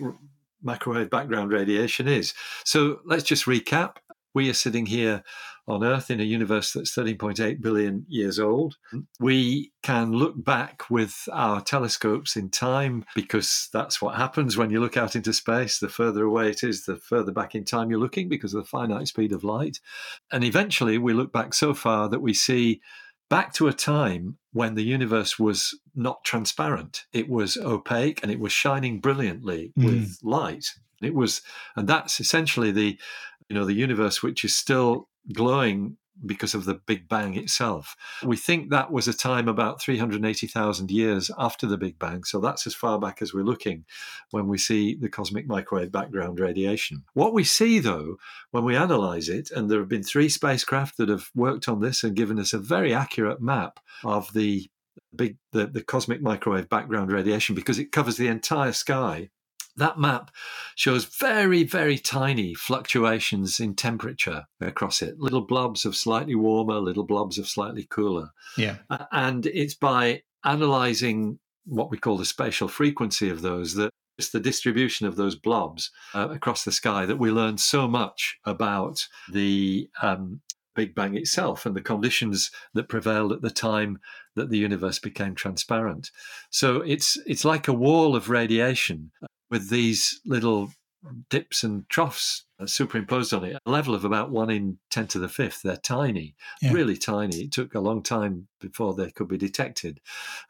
microwave 0.61 1.09
background 1.09 1.51
radiation 1.51 2.07
is. 2.07 2.33
So 2.63 2.99
let's 3.05 3.23
just 3.23 3.45
recap. 3.45 3.97
We 4.33 4.49
are 4.49 4.53
sitting 4.53 4.85
here 4.85 5.23
on 5.67 5.83
Earth 5.83 6.11
in 6.11 6.19
a 6.19 6.23
universe 6.23 6.73
that's 6.73 6.95
13.8 6.95 7.61
billion 7.61 8.05
years 8.07 8.39
old. 8.39 8.75
Hmm. 8.91 8.99
We 9.19 9.71
can 9.81 10.11
look 10.11 10.43
back 10.43 10.89
with 10.89 11.27
our 11.31 11.61
telescopes 11.61 12.35
in 12.35 12.49
time 12.49 13.05
because 13.15 13.69
that's 13.73 14.01
what 14.01 14.15
happens 14.15 14.57
when 14.57 14.69
you 14.69 14.79
look 14.79 14.97
out 14.97 15.15
into 15.15 15.33
space. 15.33 15.79
The 15.79 15.89
further 15.89 16.23
away 16.23 16.49
it 16.49 16.63
is, 16.63 16.85
the 16.85 16.97
further 16.97 17.31
back 17.31 17.55
in 17.55 17.65
time 17.65 17.89
you're 17.89 17.99
looking 17.99 18.29
because 18.29 18.53
of 18.53 18.63
the 18.63 18.69
finite 18.69 19.07
speed 19.07 19.31
of 19.31 19.43
light. 19.43 19.79
And 20.31 20.43
eventually 20.43 20.97
we 20.97 21.13
look 21.13 21.31
back 21.33 21.53
so 21.53 21.73
far 21.73 22.09
that 22.09 22.21
we 22.21 22.33
see 22.33 22.81
back 23.29 23.53
to 23.53 23.67
a 23.67 23.73
time 23.73 24.37
when 24.53 24.75
the 24.75 24.83
universe 24.83 25.39
was 25.39 25.77
not 25.95 26.23
transparent. 26.23 27.05
It 27.11 27.27
was 27.27 27.57
opaque 27.57 28.19
and 28.21 28.31
it 28.31 28.39
was 28.39 28.51
shining 28.51 28.99
brilliantly 28.99 29.73
hmm. 29.75 29.85
with 29.85 30.19
light. 30.21 30.67
It 31.01 31.15
was, 31.15 31.41
and 31.75 31.87
that's 31.87 32.19
essentially 32.19 32.71
the, 32.71 32.97
you 33.49 33.55
know, 33.55 33.65
the 33.65 33.73
universe 33.73 34.21
which 34.21 34.45
is 34.45 34.55
still 34.55 35.09
glowing 35.33 35.97
because 36.25 36.53
of 36.53 36.65
the 36.65 36.75
Big 36.75 37.09
Bang 37.09 37.35
itself. 37.35 37.95
We 38.23 38.37
think 38.37 38.69
that 38.69 38.91
was 38.91 39.07
a 39.07 39.13
time 39.13 39.47
about 39.47 39.81
380,000 39.81 40.91
years 40.91 41.29
after 41.37 41.67
the 41.67 41.77
Big 41.77 41.99
Bang. 41.99 42.23
So 42.23 42.39
that's 42.39 42.65
as 42.65 42.75
far 42.75 42.99
back 42.99 43.21
as 43.21 43.33
we're 43.33 43.43
looking 43.43 43.85
when 44.31 44.47
we 44.47 44.57
see 44.57 44.95
the 44.95 45.09
cosmic 45.09 45.47
microwave 45.47 45.91
background 45.91 46.39
radiation. 46.39 47.03
What 47.13 47.33
we 47.33 47.43
see, 47.43 47.79
though, 47.79 48.17
when 48.51 48.63
we 48.63 48.75
analyze 48.75 49.29
it, 49.29 49.51
and 49.51 49.69
there 49.69 49.79
have 49.79 49.89
been 49.89 50.03
three 50.03 50.29
spacecraft 50.29 50.97
that 50.97 51.09
have 51.09 51.29
worked 51.35 51.67
on 51.67 51.81
this 51.81 52.03
and 52.03 52.15
given 52.15 52.39
us 52.39 52.53
a 52.53 52.59
very 52.59 52.93
accurate 52.93 53.41
map 53.41 53.79
of 54.03 54.31
the 54.33 54.69
big 55.15 55.37
the, 55.51 55.67
the 55.67 55.83
cosmic 55.83 56.21
microwave 56.21 56.69
background 56.69 57.11
radiation 57.11 57.55
because 57.55 57.79
it 57.79 57.91
covers 57.91 58.17
the 58.17 58.27
entire 58.27 58.73
sky 58.73 59.29
that 59.77 59.99
map 59.99 60.31
shows 60.75 61.05
very, 61.05 61.63
very 61.63 61.97
tiny 61.97 62.53
fluctuations 62.53 63.59
in 63.59 63.75
temperature 63.75 64.45
across 64.61 65.01
it. 65.01 65.19
Little 65.19 65.45
blobs 65.45 65.85
of 65.85 65.95
slightly 65.95 66.35
warmer, 66.35 66.79
little 66.79 67.03
blobs 67.03 67.37
of 67.37 67.47
slightly 67.47 67.85
cooler. 67.89 68.29
Yeah. 68.57 68.77
And 69.11 69.45
it's 69.47 69.75
by 69.75 70.23
analyzing 70.43 71.39
what 71.65 71.89
we 71.91 71.97
call 71.97 72.17
the 72.17 72.25
spatial 72.25 72.67
frequency 72.67 73.29
of 73.29 73.41
those 73.41 73.73
that 73.75 73.89
it's 74.17 74.29
the 74.29 74.39
distribution 74.39 75.07
of 75.07 75.17
those 75.17 75.35
blobs 75.35 75.91
uh, 76.13 76.29
across 76.29 76.63
the 76.63 76.71
sky 76.71 77.05
that 77.05 77.19
we 77.19 77.31
learn 77.31 77.57
so 77.57 77.85
much 77.87 78.37
about 78.45 79.07
the 79.29 79.89
um, 80.01 80.41
Big 80.73 80.95
Bang 80.95 81.15
itself 81.15 81.65
and 81.65 81.75
the 81.75 81.81
conditions 81.81 82.51
that 82.73 82.87
prevailed 82.87 83.33
at 83.33 83.41
the 83.41 83.49
time 83.49 83.99
that 84.35 84.49
the 84.49 84.57
universe 84.57 84.99
became 84.99 85.35
transparent. 85.35 86.11
So 86.49 86.81
it's 86.81 87.17
it's 87.25 87.43
like 87.43 87.67
a 87.67 87.73
wall 87.73 88.15
of 88.15 88.29
radiation 88.29 89.11
with 89.55 89.69
these 89.69 90.19
little 90.25 90.69
dips 91.29 91.63
and 91.63 91.87
troughs 91.87 92.43
uh, 92.59 92.65
superimposed 92.65 93.33
on 93.33 93.45
it, 93.45 93.57
a 93.65 93.71
level 93.71 93.95
of 93.95 94.03
about 94.03 94.31
one 94.31 94.49
in 94.49 94.77
10 94.89 95.07
to 95.07 95.19
the 95.19 95.29
fifth. 95.29 95.61
They're 95.63 95.77
tiny, 95.77 96.35
Yeah. 96.61 96.73
really 96.73 96.97
tiny. 96.97 97.43
It 97.43 97.53
took 97.53 97.73
a 97.73 97.79
long 97.79 98.03
time 98.03 98.47
before 98.59 98.93
they 98.95 99.11
could 99.11 99.29
be 99.29 99.37
detected, 99.37 100.01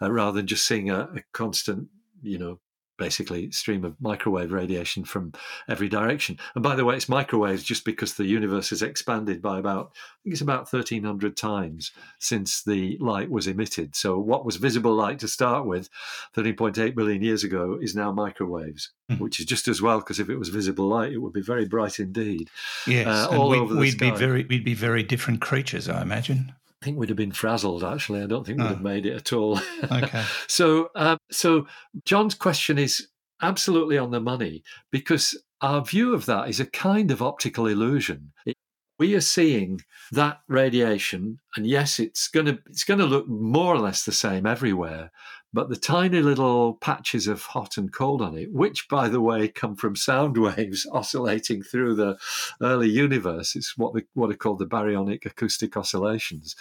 uh, 0.01 0.11
rather 0.11 0.37
than 0.37 0.47
just 0.47 0.65
seeing 0.65 0.89
a, 0.89 1.01
a 1.01 1.21
constant, 1.33 1.89
you 2.23 2.39
know, 2.39 2.59
basically 2.97 3.51
stream 3.51 3.83
of 3.83 3.99
microwave 4.01 4.51
radiation 4.51 5.03
from 5.03 5.33
every 5.67 5.89
direction. 5.89 6.37
And 6.55 6.63
by 6.63 6.75
the 6.75 6.85
way, 6.85 6.95
it's 6.95 7.09
microwaves 7.09 7.63
just 7.63 7.85
because 7.85 8.13
the 8.13 8.25
universe 8.25 8.69
has 8.69 8.81
expanded 8.81 9.41
by 9.41 9.59
about, 9.59 9.91
I 9.95 10.23
think 10.23 10.33
it's 10.33 10.41
about 10.41 10.71
1300 10.71 11.35
times 11.35 11.91
since 12.19 12.63
the 12.63 12.97
light 12.99 13.29
was 13.29 13.47
emitted. 13.47 13.95
So 13.95 14.17
what 14.19 14.45
was 14.45 14.55
visible 14.55 14.93
light 14.95 15.19
to 15.19 15.27
start 15.27 15.65
with 15.65 15.89
13.8 16.35 16.95
billion 16.95 17.21
years 17.21 17.43
ago 17.43 17.77
is 17.81 17.95
now 17.95 18.11
microwaves, 18.11 18.91
Mhm. 19.11 19.19
which 19.19 19.39
is 19.39 19.45
just 19.45 19.67
as 19.67 19.81
well 19.81 19.99
because 19.99 20.19
if 20.19 20.29
it 20.29 20.37
was 20.37 20.49
visible 20.49 20.87
light, 20.87 21.11
it 21.13 21.19
would 21.19 21.33
be 21.33 21.41
very 21.41 21.65
bright 21.65 21.99
indeed. 21.99 22.49
Yes, 22.87 23.07
Uh, 23.07 23.27
and 23.31 23.39
all 23.39 23.49
we'd, 23.49 23.57
over 23.59 23.73
the 23.73 23.79
we'd 23.79 23.97
be 23.97 24.11
very 24.11 24.45
we'd 24.45 24.63
be 24.65 24.73
very 24.73 25.03
different 25.03 25.41
creatures, 25.41 25.87
I 25.89 26.01
imagine. 26.01 26.53
I 26.81 26.85
think 26.85 26.97
we'd 26.97 27.09
have 27.09 27.17
been 27.17 27.31
frazzled 27.31 27.83
actually. 27.83 28.21
I 28.21 28.27
don't 28.27 28.45
think 28.45 28.59
we'd 28.59 28.65
Oh. 28.65 28.69
have 28.69 28.81
made 28.81 29.05
it 29.05 29.15
at 29.15 29.33
all. 29.33 29.59
Okay. 29.91 30.23
So, 30.47 30.89
um, 30.95 31.17
so 31.31 31.67
John's 32.05 32.35
question 32.35 32.77
is 32.77 33.07
absolutely 33.41 33.97
on 33.97 34.11
the 34.11 34.19
money 34.19 34.63
because 34.91 35.41
our 35.61 35.83
view 35.83 36.13
of 36.13 36.25
that 36.27 36.49
is 36.49 36.59
a 36.59 36.65
kind 36.65 37.11
of 37.11 37.21
optical 37.21 37.67
illusion. 37.67 38.31
It- 38.45 38.57
we 38.97 39.13
are 39.13 39.19
seeing 39.21 39.81
that 40.13 40.39
radiation, 40.47 41.39
and 41.57 41.67
yes, 41.67 41.99
it's 41.99 42.29
going 42.29 42.45
to 42.45 42.59
it's 42.67 42.85
going 42.85 42.99
to 43.01 43.05
look 43.05 43.27
more 43.27 43.75
or 43.75 43.79
less 43.79 44.05
the 44.05 44.13
same 44.13 44.45
everywhere. 44.45 45.11
But 45.55 45.69
the 45.69 45.77
tiny 45.77 46.21
little 46.21 46.73
patches 46.73 47.27
of 47.27 47.41
hot 47.41 47.77
and 47.77 47.89
cold 47.89 48.21
on 48.21 48.37
it, 48.37 48.51
which, 48.51 48.89
by 48.89 49.07
the 49.07 49.21
way, 49.21 49.47
come 49.47 49.77
from 49.77 49.95
sound 49.95 50.37
waves 50.41 50.85
oscillating 50.91 51.63
through 51.63 51.95
the 51.95 52.17
early 52.61 52.89
universe, 52.89 53.55
it's 53.55 53.77
what, 53.77 53.93
the, 53.93 54.05
what 54.15 54.29
are 54.29 54.35
called 54.35 54.59
the 54.59 54.65
baryonic 54.65 55.25
acoustic 55.25 55.77
oscillations. 55.77 56.57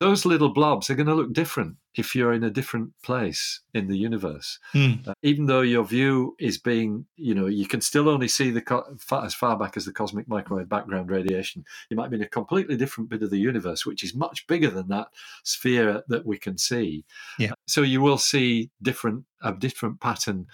Those 0.00 0.26
little 0.26 0.52
blobs 0.52 0.90
are 0.90 0.96
going 0.96 1.06
to 1.06 1.14
look 1.14 1.32
different 1.32 1.76
if 1.98 2.14
you're 2.14 2.32
in 2.32 2.44
a 2.44 2.50
different 2.50 2.92
place 3.02 3.60
in 3.74 3.88
the 3.88 3.96
universe. 3.96 4.58
Hmm. 4.72 4.92
Uh, 5.06 5.14
even 5.22 5.46
though 5.46 5.62
your 5.62 5.84
view 5.84 6.36
is 6.38 6.58
being, 6.58 7.06
you 7.16 7.34
know, 7.34 7.46
you 7.46 7.66
can 7.66 7.80
still 7.80 8.08
only 8.08 8.28
see 8.28 8.50
the 8.50 8.60
co- 8.60 8.96
fa- 8.98 9.22
as 9.24 9.34
far 9.34 9.58
back 9.58 9.76
as 9.76 9.84
the 9.84 9.92
cosmic 9.92 10.28
microwave 10.28 10.68
background 10.68 11.10
radiation. 11.10 11.64
You 11.90 11.96
might 11.96 12.10
be 12.10 12.16
in 12.16 12.22
a 12.22 12.28
completely 12.28 12.76
different 12.76 13.10
bit 13.10 13.22
of 13.22 13.30
the 13.30 13.38
universe, 13.38 13.86
which 13.86 14.04
is 14.04 14.14
much 14.14 14.46
bigger 14.46 14.70
than 14.70 14.88
that 14.88 15.08
sphere 15.44 16.02
that 16.08 16.26
we 16.26 16.38
can 16.38 16.58
see. 16.58 17.04
Yeah. 17.38 17.52
So 17.66 17.82
you 17.82 18.00
will 18.00 18.18
see 18.18 18.70
different 18.82 19.24
a 19.42 19.52
different 19.52 20.00
pattern 20.00 20.46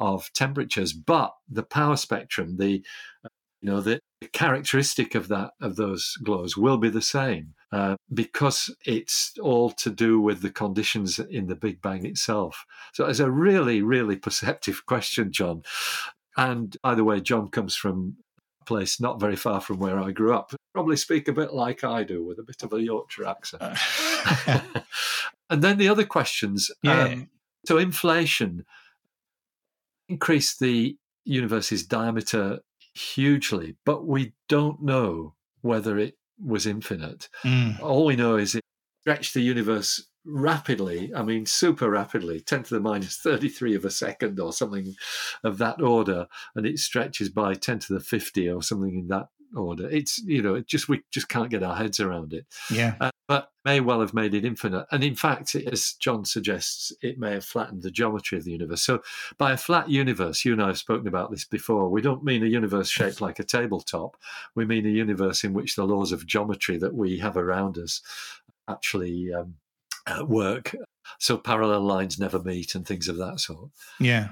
of 0.00 0.32
temperatures, 0.32 0.92
but 0.92 1.34
the 1.48 1.62
power 1.62 1.96
spectrum, 1.96 2.56
the 2.56 2.82
you 3.60 3.70
know 3.70 3.80
the 3.80 4.00
characteristic 4.32 5.14
of 5.14 5.28
that 5.28 5.52
of 5.60 5.76
those 5.76 6.16
glows 6.22 6.56
will 6.56 6.78
be 6.78 6.88
the 6.88 7.02
same 7.02 7.54
uh, 7.72 7.96
because 8.12 8.74
it's 8.84 9.32
all 9.40 9.70
to 9.70 9.90
do 9.90 10.20
with 10.20 10.42
the 10.42 10.50
conditions 10.50 11.18
in 11.18 11.46
the 11.46 11.54
Big 11.54 11.80
Bang 11.80 12.04
itself. 12.04 12.64
So 12.92 13.06
it's 13.06 13.20
a 13.20 13.30
really, 13.30 13.82
really 13.82 14.16
perceptive 14.16 14.84
question, 14.86 15.32
John. 15.32 15.62
And 16.36 16.76
by 16.82 16.94
the 16.94 17.04
way, 17.04 17.20
John 17.20 17.48
comes 17.48 17.76
from 17.76 18.16
a 18.60 18.64
place 18.64 19.00
not 19.00 19.20
very 19.20 19.36
far 19.36 19.60
from 19.60 19.78
where 19.78 19.98
I 20.00 20.10
grew 20.10 20.34
up. 20.34 20.52
Probably 20.72 20.96
speak 20.96 21.28
a 21.28 21.32
bit 21.32 21.52
like 21.52 21.84
I 21.84 22.02
do, 22.02 22.24
with 22.24 22.38
a 22.38 22.44
bit 22.44 22.62
of 22.62 22.72
a 22.72 22.80
Yorkshire 22.80 23.26
accent. 23.26 23.62
and 25.50 25.62
then 25.62 25.78
the 25.78 25.88
other 25.88 26.04
questions. 26.04 26.70
Yeah. 26.82 27.04
Um, 27.04 27.30
so 27.66 27.78
inflation 27.78 28.64
increased 30.08 30.60
the 30.60 30.96
universe's 31.24 31.84
diameter 31.84 32.60
hugely, 32.94 33.76
but 33.84 34.06
we 34.06 34.32
don't 34.48 34.82
know 34.82 35.34
whether 35.62 35.98
it 35.98 36.16
was 36.42 36.66
infinite. 36.66 37.28
Mm. 37.44 37.80
All 37.80 38.06
we 38.06 38.16
know 38.16 38.36
is 38.36 38.54
it 38.54 38.64
stretched 39.02 39.34
the 39.34 39.42
universe 39.42 40.06
rapidly. 40.24 41.12
I 41.14 41.22
mean, 41.22 41.46
super 41.46 41.90
rapidly, 41.90 42.40
10 42.40 42.64
to 42.64 42.74
the 42.74 42.80
minus 42.80 43.16
33 43.16 43.74
of 43.74 43.84
a 43.84 43.90
second 43.90 44.38
or 44.40 44.52
something 44.52 44.94
of 45.44 45.58
that 45.58 45.80
order. 45.80 46.26
And 46.54 46.66
it 46.66 46.78
stretches 46.78 47.28
by 47.28 47.54
10 47.54 47.78
to 47.80 47.94
the 47.94 48.00
50 48.00 48.48
or 48.48 48.62
something 48.62 48.94
in 48.94 49.08
that 49.08 49.28
order. 49.56 49.88
It's, 49.90 50.18
you 50.18 50.42
know, 50.42 50.54
it 50.54 50.66
just, 50.66 50.88
we 50.88 51.02
just 51.10 51.28
can't 51.28 51.50
get 51.50 51.62
our 51.62 51.76
heads 51.76 52.00
around 52.00 52.32
it. 52.32 52.46
Yeah. 52.70 52.94
Uh, 53.00 53.10
but 53.30 53.52
may 53.64 53.78
well 53.78 54.00
have 54.00 54.12
made 54.12 54.34
it 54.34 54.44
infinite. 54.44 54.84
And 54.90 55.04
in 55.04 55.14
fact, 55.14 55.54
as 55.54 55.92
John 55.92 56.24
suggests, 56.24 56.92
it 57.00 57.16
may 57.16 57.34
have 57.34 57.44
flattened 57.44 57.84
the 57.84 57.90
geometry 57.92 58.36
of 58.36 58.42
the 58.42 58.50
universe. 58.50 58.82
So, 58.82 59.04
by 59.38 59.52
a 59.52 59.56
flat 59.56 59.88
universe, 59.88 60.44
you 60.44 60.52
and 60.52 60.60
I 60.60 60.66
have 60.66 60.78
spoken 60.78 61.06
about 61.06 61.30
this 61.30 61.44
before. 61.44 61.88
We 61.90 62.02
don't 62.02 62.24
mean 62.24 62.42
a 62.42 62.48
universe 62.48 62.90
shaped 62.90 63.20
like 63.20 63.38
a 63.38 63.44
tabletop. 63.44 64.16
We 64.56 64.64
mean 64.64 64.84
a 64.84 64.88
universe 64.88 65.44
in 65.44 65.52
which 65.52 65.76
the 65.76 65.84
laws 65.84 66.10
of 66.10 66.26
geometry 66.26 66.76
that 66.78 66.92
we 66.92 67.18
have 67.18 67.36
around 67.36 67.78
us 67.78 68.02
actually 68.68 69.32
um, 69.32 69.54
uh, 70.08 70.24
work. 70.24 70.74
So, 71.20 71.36
parallel 71.36 71.82
lines 71.82 72.18
never 72.18 72.40
meet 72.40 72.74
and 72.74 72.84
things 72.84 73.06
of 73.06 73.16
that 73.18 73.38
sort. 73.38 73.70
Yeah. 74.00 74.30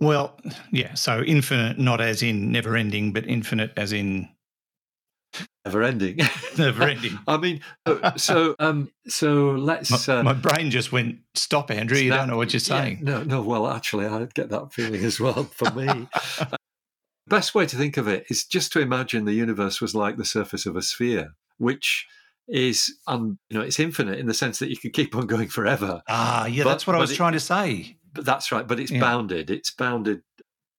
Well, 0.00 0.40
yeah. 0.72 0.94
So 0.94 1.22
infinite, 1.22 1.78
not 1.78 2.00
as 2.00 2.24
in 2.24 2.50
never 2.50 2.76
ending, 2.76 3.12
but 3.12 3.28
infinite 3.28 3.72
as 3.76 3.92
in 3.92 4.28
Never 5.68 5.82
ending. 5.82 6.18
never 6.58 6.82
ending. 6.84 7.18
I 7.28 7.36
mean, 7.36 7.60
so 7.86 8.12
so, 8.16 8.56
um, 8.58 8.90
so 9.06 9.50
let's. 9.52 10.08
My, 10.08 10.14
uh, 10.18 10.22
my 10.22 10.32
brain 10.32 10.70
just 10.70 10.92
went, 10.92 11.18
stop, 11.34 11.70
Andrew. 11.70 11.98
You 11.98 12.08
Snap. 12.10 12.20
don't 12.20 12.28
know 12.30 12.36
what 12.36 12.52
you're 12.52 12.60
Yeah, 12.60 12.82
saying. 12.84 12.98
no, 13.02 13.22
no. 13.22 13.42
Well, 13.42 13.68
actually, 13.68 14.06
I 14.06 14.26
get 14.34 14.48
that 14.50 14.72
feeling 14.72 15.04
as 15.04 15.20
well. 15.20 15.44
For 15.44 15.70
me, 15.72 16.08
best 17.26 17.54
way 17.54 17.66
to 17.66 17.76
think 17.76 17.96
of 17.96 18.08
it 18.08 18.26
is 18.30 18.44
just 18.44 18.72
to 18.72 18.80
imagine 18.80 19.24
the 19.24 19.32
universe 19.34 19.80
was 19.80 19.94
like 19.94 20.16
the 20.16 20.24
surface 20.24 20.66
of 20.66 20.76
a 20.76 20.82
sphere, 20.82 21.32
which 21.58 22.06
is, 22.48 22.96
um, 23.06 23.38
you 23.50 23.58
know, 23.58 23.64
it's 23.64 23.78
infinite 23.78 24.18
in 24.18 24.26
the 24.26 24.34
sense 24.34 24.58
that 24.58 24.70
you 24.70 24.76
can 24.78 24.90
keep 24.90 25.14
on 25.14 25.26
going 25.26 25.48
forever. 25.48 26.02
Ah, 26.08 26.46
yeah, 26.46 26.64
But- 26.64 26.70
that's 26.70 26.86
what 26.86 26.96
I 26.96 26.98
was 27.00 27.10
it- 27.10 27.16
trying 27.16 27.34
to 27.34 27.40
say. 27.40 27.96
But 28.14 28.24
that's 28.24 28.50
right. 28.50 28.66
But 28.66 28.80
it's 28.80 28.90
Yeah. 28.90 29.00
bounded. 29.00 29.50
It's 29.50 29.70
bounded. 29.70 30.22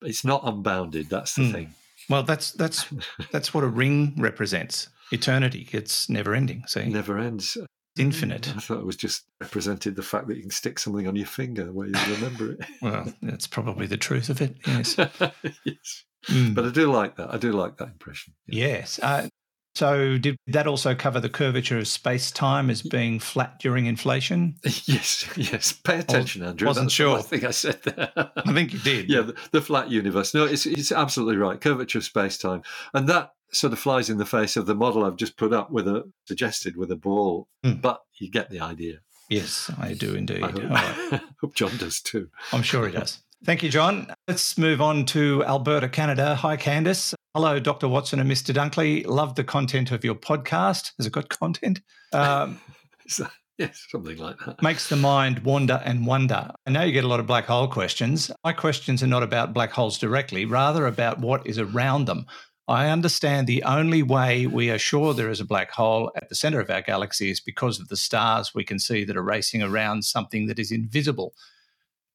It's 0.02 0.24
not 0.24 0.42
unbounded. 0.44 1.08
That's 1.08 1.34
the 1.34 1.44
Hmm. 1.46 1.52
thing. 1.52 1.74
Well, 2.10 2.24
that's 2.24 2.50
that's 2.52 2.86
that's 3.30 3.54
what 3.54 3.64
a 3.64 3.68
ring 3.68 4.14
represents. 4.18 4.88
Eternity. 5.12 5.68
It's 5.72 6.08
never 6.10 6.34
ending. 6.34 6.64
See, 6.66 6.84
never 6.86 7.18
ends. 7.18 7.56
infinite. 7.98 8.52
I 8.54 8.60
thought 8.60 8.80
it 8.80 8.86
was 8.86 8.96
just 8.96 9.24
represented 9.40 9.96
the 9.96 10.02
fact 10.02 10.26
that 10.28 10.36
you 10.36 10.42
can 10.42 10.50
stick 10.50 10.78
something 10.78 11.06
on 11.08 11.16
your 11.16 11.26
finger 11.26 11.72
where 11.72 11.86
you 11.86 11.94
remember 12.14 12.52
it. 12.52 12.60
Well, 12.82 13.12
that's 13.22 13.46
probably 13.46 13.86
the 13.86 13.96
truth 13.96 14.28
of 14.28 14.40
it. 14.42 14.56
Yes. 14.66 14.96
yes. 15.64 16.04
Mm. 16.28 16.54
But 16.54 16.66
I 16.66 16.70
do 16.70 16.90
like 16.92 17.16
that. 17.16 17.32
I 17.32 17.38
do 17.38 17.52
like 17.52 17.76
that 17.78 17.88
impression. 17.88 18.34
Yeah. 18.46 18.66
Yes. 18.66 19.00
Uh, 19.02 19.28
so, 19.74 20.18
did 20.18 20.36
that 20.48 20.66
also 20.66 20.94
cover 20.94 21.20
the 21.20 21.28
curvature 21.28 21.78
of 21.78 21.86
space 21.86 22.30
time 22.30 22.70
as 22.70 22.82
being 22.82 23.20
flat 23.20 23.58
during 23.60 23.86
inflation? 23.86 24.56
Yes, 24.84 25.28
yes. 25.36 25.72
Pay 25.72 25.98
attention, 26.00 26.42
Andrew. 26.42 26.66
I 26.66 26.70
wasn't 26.70 26.86
That's 26.86 26.94
sure. 26.94 27.18
I 27.18 27.22
think 27.22 27.44
I 27.44 27.50
said 27.50 27.82
that. 27.84 28.32
I 28.36 28.52
think 28.52 28.72
you 28.72 28.78
did. 28.80 29.08
yeah, 29.08 29.20
the, 29.20 29.36
the 29.52 29.60
flat 29.60 29.90
universe. 29.90 30.34
No, 30.34 30.44
it's 30.44 30.66
it's 30.66 30.90
absolutely 30.90 31.36
right. 31.36 31.60
Curvature 31.60 31.98
of 31.98 32.04
space 32.04 32.38
time, 32.38 32.62
and 32.94 33.08
that 33.08 33.32
sort 33.52 33.72
of 33.72 33.78
flies 33.78 34.10
in 34.10 34.18
the 34.18 34.26
face 34.26 34.56
of 34.56 34.66
the 34.66 34.74
model 34.74 35.04
I've 35.04 35.16
just 35.16 35.36
put 35.36 35.52
up 35.52 35.70
with 35.70 35.86
a 35.86 36.10
suggested 36.26 36.76
with 36.76 36.90
a 36.90 36.96
ball. 36.96 37.48
Hmm. 37.62 37.74
But 37.74 38.00
you 38.18 38.30
get 38.30 38.50
the 38.50 38.60
idea. 38.60 39.00
Yes, 39.28 39.70
I 39.78 39.94
do 39.94 40.14
indeed. 40.14 40.42
I 40.42 40.50
hope, 40.50 40.70
right. 40.70 41.20
hope 41.40 41.54
John 41.54 41.76
does 41.76 42.00
too. 42.00 42.28
I'm 42.52 42.62
sure 42.62 42.86
he 42.86 42.92
does. 42.92 43.20
Thank 43.44 43.62
you, 43.62 43.70
John. 43.70 44.12
Let's 44.28 44.58
move 44.58 44.82
on 44.82 45.06
to 45.06 45.42
Alberta, 45.44 45.88
Canada. 45.88 46.34
Hi, 46.34 46.58
Candice. 46.58 47.14
Hello, 47.34 47.58
Dr. 47.58 47.88
Watson 47.88 48.20
and 48.20 48.30
Mr. 48.30 48.54
Dunkley. 48.54 49.06
Love 49.06 49.34
the 49.34 49.44
content 49.44 49.92
of 49.92 50.04
your 50.04 50.14
podcast. 50.14 50.92
Has 50.98 51.06
it 51.06 51.12
got 51.12 51.30
content? 51.30 51.80
Um, 52.12 52.60
yes, 53.58 53.86
something 53.88 54.18
like 54.18 54.36
that. 54.44 54.60
makes 54.62 54.90
the 54.90 54.96
mind 54.96 55.38
wander 55.38 55.80
and 55.86 56.06
wonder. 56.06 56.50
I 56.66 56.70
know 56.70 56.82
you 56.82 56.92
get 56.92 57.04
a 57.04 57.08
lot 57.08 57.18
of 57.18 57.26
black 57.26 57.46
hole 57.46 57.66
questions. 57.66 58.30
My 58.44 58.52
questions 58.52 59.02
are 59.02 59.06
not 59.06 59.22
about 59.22 59.54
black 59.54 59.70
holes 59.70 59.96
directly, 59.96 60.44
rather 60.44 60.86
about 60.86 61.20
what 61.20 61.46
is 61.46 61.58
around 61.58 62.04
them. 62.04 62.26
I 62.68 62.88
understand 62.88 63.46
the 63.46 63.62
only 63.62 64.02
way 64.02 64.46
we 64.46 64.70
are 64.70 64.78
sure 64.78 65.14
there 65.14 65.30
is 65.30 65.40
a 65.40 65.46
black 65.46 65.70
hole 65.70 66.12
at 66.14 66.28
the 66.28 66.34
center 66.34 66.60
of 66.60 66.68
our 66.68 66.82
galaxy 66.82 67.30
is 67.30 67.40
because 67.40 67.80
of 67.80 67.88
the 67.88 67.96
stars 67.96 68.54
we 68.54 68.64
can 68.64 68.78
see 68.78 69.02
that 69.04 69.16
are 69.16 69.22
racing 69.22 69.62
around 69.62 70.04
something 70.04 70.46
that 70.46 70.58
is 70.58 70.70
invisible. 70.70 71.34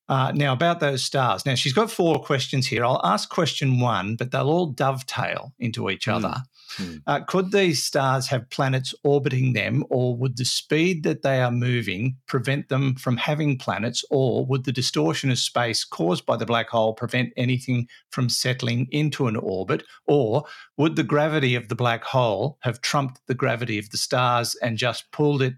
Uh, 0.08 0.32
now, 0.36 0.54
about 0.54 0.80
those 0.80 1.04
stars. 1.04 1.46
Now, 1.48 1.56
she's 1.56 1.74
got 1.74 1.89
four 1.89 2.22
questions 2.22 2.68
here. 2.68 2.86
I'll 2.86 3.02
ask 3.04 3.28
question 3.30 3.80
one, 3.80 4.15
but 4.15 4.32
they'll 4.32 4.50
all 4.50 4.68
dovetail 4.68 5.54
into 5.58 5.89
each 5.89 6.06
Hmm. 6.06 6.12
other. 6.12 6.44
Hmm. 6.78 6.96
Uh, 7.08 7.20
could 7.22 7.52
these 7.52 7.84
stars 7.84 8.28
have 8.28 8.50
planets 8.50 8.94
orbiting 9.04 9.54
them, 9.54 9.84
or 9.89 10.15
would 10.18 10.38
the 10.38 10.46
speed 10.46 11.04
that 11.04 11.22
they 11.22 11.41
are 11.41 11.52
moving 11.52 12.18
prevent 12.28 12.70
them 12.70 12.96
from 12.96 13.18
having 13.18 13.58
planets, 13.58 14.04
or 14.12 14.46
would 14.46 14.65
the 14.65 14.72
distortion 14.72 15.32
of 15.32 15.39
space 15.39 15.84
caused 15.84 16.26
by 16.26 16.36
the 16.38 16.46
black 16.46 16.70
hole 16.70 16.94
prevent 16.94 17.34
anything 17.38 17.88
from 18.10 18.30
settling 18.30 18.88
into 18.91 19.28
an 19.28 19.36
orbit, 19.38 19.84
or 20.06 20.44
would 20.78 20.96
the 20.96 21.04
gravity 21.04 21.56
of 21.56 21.68
the 21.70 21.76
black 21.76 22.04
hole 22.04 22.58
have 22.62 22.82
trumped 22.82 23.22
the 23.28 23.36
gravity 23.36 23.80
of 23.80 23.89
the 23.91 23.98
stars 23.98 24.56
and 24.56 24.78
just 24.78 25.10
pulled 25.12 25.41
it, 25.41 25.56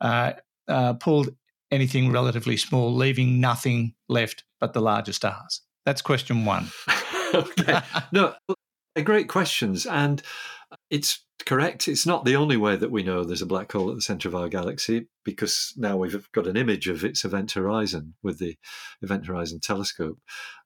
uh, 0.00 0.32
uh, 0.68 0.94
pulled 0.94 1.28
anything 1.74 2.12
relatively 2.12 2.56
small, 2.56 2.94
leaving 2.94 3.40
nothing 3.40 3.94
left 4.08 4.44
but 4.60 4.72
the 4.72 4.80
larger 4.80 5.12
stars? 5.12 5.60
That's 5.84 6.02
question 6.02 6.44
one. 6.44 6.68
okay. 7.34 7.80
No, 8.12 8.34
they're 8.94 9.04
great 9.04 9.28
questions. 9.28 9.86
And 9.86 10.22
it's 10.90 11.24
correct. 11.46 11.88
It's 11.88 12.06
not 12.06 12.24
the 12.24 12.36
only 12.36 12.56
way 12.56 12.76
that 12.76 12.90
we 12.90 13.02
know 13.02 13.24
there's 13.24 13.42
a 13.42 13.46
black 13.46 13.72
hole 13.72 13.90
at 13.90 13.96
the 13.96 14.02
center 14.02 14.28
of 14.28 14.34
our 14.34 14.48
galaxy, 14.48 15.08
because 15.24 15.72
now 15.76 15.96
we've 15.96 16.30
got 16.32 16.46
an 16.46 16.56
image 16.56 16.88
of 16.88 17.04
its 17.04 17.24
event 17.24 17.52
horizon 17.52 18.14
with 18.22 18.38
the 18.38 18.56
Event 19.02 19.26
Horizon 19.26 19.60
Telescope. 19.60 20.18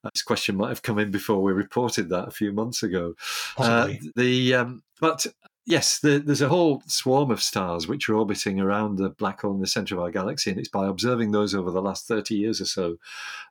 Uh, 0.03 0.09
this 0.13 0.23
question 0.23 0.55
might 0.55 0.69
have 0.69 0.81
come 0.81 0.99
in 0.99 1.11
before 1.11 1.41
we 1.41 1.51
reported 1.51 2.09
that 2.09 2.27
a 2.27 2.31
few 2.31 2.51
months 2.51 2.83
ago. 2.83 3.15
Uh, 3.57 3.93
the 4.15 4.55
um, 4.55 4.83
but 4.99 5.27
yes, 5.69 5.99
the, 5.99 6.19
there's 6.19 6.41
a 6.41 6.49
whole 6.49 6.81
swarm 6.87 7.29
of 7.29 7.41
stars 7.41 7.87
which 7.87 8.09
are 8.09 8.15
orbiting 8.15 8.59
around 8.59 8.97
the 8.97 9.11
black 9.11 9.41
hole 9.41 9.53
in 9.53 9.61
the 9.61 9.67
center 9.67 9.95
of 9.95 10.01
our 10.01 10.11
galaxy, 10.11 10.49
and 10.49 10.59
it's 10.59 10.67
by 10.67 10.87
observing 10.87 11.31
those 11.31 11.53
over 11.53 11.69
the 11.69 11.81
last 11.81 12.07
30 12.07 12.35
years 12.35 12.59
or 12.59 12.65
so 12.65 12.97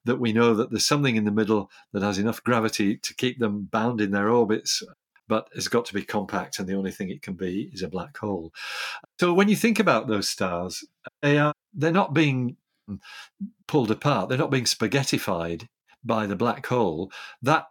that 0.05 0.19
we 0.19 0.33
know 0.33 0.53
that 0.55 0.71
there's 0.71 0.85
something 0.85 1.15
in 1.17 1.25
the 1.25 1.31
middle 1.31 1.71
that 1.93 2.03
has 2.03 2.19
enough 2.19 2.43
gravity 2.43 2.97
to 2.99 3.15
keep 3.15 3.39
them 3.39 3.69
bound 3.71 4.01
in 4.01 4.11
their 4.11 4.29
orbits 4.29 4.83
but 5.29 5.49
it's 5.55 5.69
got 5.69 5.85
to 5.85 5.93
be 5.93 6.03
compact, 6.03 6.59
and 6.59 6.67
the 6.67 6.75
only 6.75 6.91
thing 6.91 7.11
it 7.11 7.21
can 7.21 7.35
be 7.35 7.71
is 7.75 7.83
a 7.83 7.89
black 7.89 8.17
hole. 8.17 8.51
So 9.21 9.35
when 9.35 9.49
you 9.49 9.57
think 9.57 9.79
about 9.79 10.09
those 10.09 10.27
stars, 10.27 10.83
they 11.21 11.39
are 11.39 11.53
they're 11.75 11.93
not 11.93 12.15
being 12.15 12.57
pulled 13.67 13.91
apart; 13.91 14.31
they're 14.31 14.39
not 14.39 14.51
being 14.51 14.65
spaghettified 14.65 15.67
by 16.03 16.27
the 16.27 16.35
black 16.35 16.65
hole. 16.65 17.13
That 17.43 17.67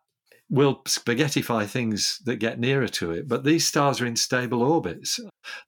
will 0.49 0.81
spaghettify 0.85 1.67
things 1.67 2.21
that 2.25 2.37
get 2.37 2.59
nearer 2.59 2.87
to 2.87 3.11
it. 3.11 3.27
But 3.27 3.43
these 3.43 3.67
stars 3.67 3.99
are 3.99 4.05
in 4.05 4.15
stable 4.15 4.63
orbits. 4.63 5.19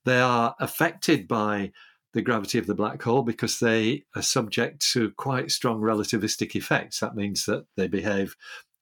They 0.04 0.18
are 0.18 0.54
affected 0.58 1.28
by 1.28 1.72
the 2.12 2.22
gravity 2.22 2.58
of 2.58 2.66
the 2.66 2.74
black 2.74 3.02
hole 3.02 3.22
because 3.22 3.60
they 3.60 4.04
are 4.16 4.22
subject 4.22 4.80
to 4.92 5.12
quite 5.12 5.50
strong 5.50 5.80
relativistic 5.80 6.56
effects. 6.56 7.00
That 7.00 7.14
means 7.14 7.44
that 7.44 7.66
they 7.76 7.88
behave 7.88 8.34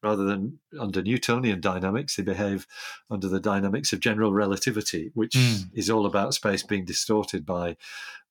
rather 0.02 0.24
than 0.24 0.58
under 0.78 1.02
Newtonian 1.02 1.60
dynamics, 1.60 2.16
they 2.16 2.22
behave 2.22 2.66
under 3.10 3.28
the 3.28 3.40
dynamics 3.40 3.92
of 3.92 4.00
general 4.00 4.32
relativity, 4.32 5.10
which 5.14 5.32
mm. 5.32 5.64
is 5.72 5.90
all 5.90 6.06
about 6.06 6.34
space 6.34 6.62
being 6.62 6.84
distorted 6.84 7.44
by 7.44 7.76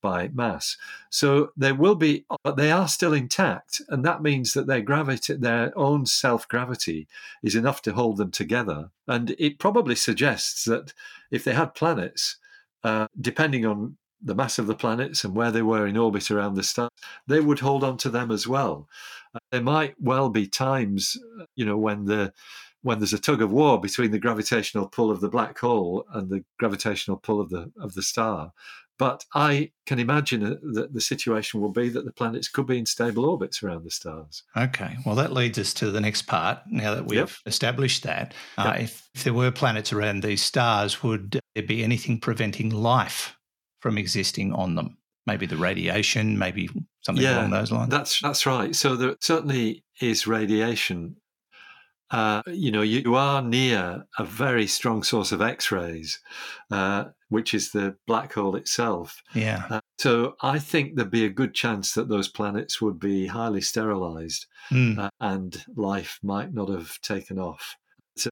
by 0.01 0.29
mass. 0.33 0.77
So 1.09 1.51
they 1.57 1.71
will 1.71 1.95
be, 1.95 2.25
but 2.43 2.55
they 2.55 2.71
are 2.71 2.87
still 2.87 3.13
intact, 3.13 3.81
and 3.89 4.05
that 4.05 4.21
means 4.21 4.53
that 4.53 4.67
their 4.67 4.81
gravity, 4.81 5.33
their 5.33 5.77
own 5.77 6.05
self 6.05 6.47
gravity, 6.47 7.07
is 7.43 7.55
enough 7.55 7.81
to 7.83 7.93
hold 7.93 8.17
them 8.17 8.31
together. 8.31 8.91
And 9.07 9.35
it 9.39 9.59
probably 9.59 9.95
suggests 9.95 10.65
that 10.65 10.93
if 11.31 11.43
they 11.43 11.53
had 11.53 11.73
planets, 11.73 12.37
uh, 12.83 13.07
depending 13.19 13.65
on 13.65 13.97
the 14.21 14.35
mass 14.35 14.57
of 14.59 14.67
the 14.67 14.75
planets 14.75 15.23
and 15.23 15.35
where 15.35 15.51
they 15.51 15.61
were 15.61 15.85
in 15.87 15.97
orbit 15.97 16.31
around 16.31 16.55
the 16.55 16.63
star, 16.63 16.89
they 17.27 17.39
would 17.39 17.59
hold 17.59 17.83
on 17.83 17.97
to 17.97 18.09
them 18.09 18.31
as 18.31 18.47
well. 18.47 18.87
Uh, 19.33 19.39
there 19.51 19.61
might 19.61 19.95
well 19.99 20.29
be 20.29 20.47
times, 20.47 21.17
you 21.55 21.65
know, 21.65 21.77
when 21.77 22.05
the 22.05 22.33
when 22.83 22.99
there's 22.99 23.13
a 23.13 23.19
tug 23.19 23.41
of 23.41 23.51
war 23.51 23.81
between 23.81 24.11
the 24.11 24.19
gravitational 24.19 24.87
pull 24.87 25.11
of 25.11 25.19
the 25.19 25.29
black 25.29 25.59
hole 25.59 26.05
and 26.13 26.29
the 26.29 26.43
gravitational 26.59 27.17
pull 27.17 27.41
of 27.41 27.49
the 27.49 27.71
of 27.79 27.93
the 27.93 28.03
star. 28.03 28.53
But 28.99 29.25
I 29.35 29.71
can 29.85 29.99
imagine 29.99 30.57
that 30.73 30.93
the 30.93 31.01
situation 31.01 31.61
will 31.61 31.71
be 31.71 31.89
that 31.89 32.03
the 32.03 32.11
planets 32.11 32.47
could 32.47 32.65
be 32.65 32.79
in 32.79 32.87
stable 32.87 33.25
orbits 33.25 33.61
around 33.61 33.83
the 33.83 33.91
stars. 33.91 34.41
Okay, 34.55 34.97
well, 35.05 35.13
that 35.15 35.33
leads 35.33 35.59
us 35.59 35.71
to 35.75 35.91
the 35.91 36.01
next 36.01 36.23
part. 36.23 36.59
Now 36.65 36.95
that 36.95 37.05
we've 37.05 37.19
yep. 37.19 37.29
established 37.45 38.03
that, 38.03 38.33
uh, 38.57 38.75
if, 38.79 39.07
if 39.13 39.23
there 39.23 39.33
were 39.33 39.51
planets 39.51 39.93
around 39.93 40.23
these 40.23 40.41
stars, 40.41 41.03
would 41.03 41.39
there 41.53 41.63
be 41.63 41.83
anything 41.83 42.19
preventing 42.19 42.71
life 42.71 43.36
from 43.87 43.97
existing 43.97 44.51
on 44.51 44.75
them. 44.75 44.97
Maybe 45.25 45.45
the 45.45 45.55
radiation, 45.55 46.37
maybe 46.37 46.69
something 47.01 47.23
yeah, 47.23 47.39
along 47.39 47.51
those 47.51 47.71
lines. 47.71 47.89
That's 47.89 48.19
that's 48.19 48.45
right. 48.45 48.75
So 48.75 48.97
there 48.97 49.15
certainly 49.21 49.85
is 50.01 50.27
radiation. 50.27 51.15
Uh, 52.11 52.41
you 52.47 52.69
know, 52.71 52.81
you, 52.81 53.15
are 53.15 53.41
near 53.41 54.05
a 54.17 54.23
very 54.25 54.67
strong 54.67 55.03
source 55.03 55.33
of 55.33 55.41
X-rays, 55.41 56.19
uh, 56.71 57.05
which 57.27 57.53
is 57.53 57.71
the 57.71 57.95
black 58.07 58.33
hole 58.33 58.55
itself. 58.55 59.21
Yeah. 59.33 59.65
Uh, 59.69 59.79
so 59.97 60.35
I 60.41 60.59
think 60.59 60.95
there'd 60.95 61.11
be 61.11 61.25
a 61.25 61.29
good 61.29 61.53
chance 61.53 61.93
that 61.93 62.07
those 62.07 62.29
planets 62.29 62.81
would 62.81 62.99
be 62.99 63.27
highly 63.27 63.61
sterilized, 63.61 64.45
mm. 64.71 65.09
and 65.19 65.65
life 65.75 66.19
might 66.23 66.53
not 66.53 66.69
have 66.69 66.99
taken 67.01 67.39
off. 67.39 67.75
It's 68.15 68.25
a 68.25 68.29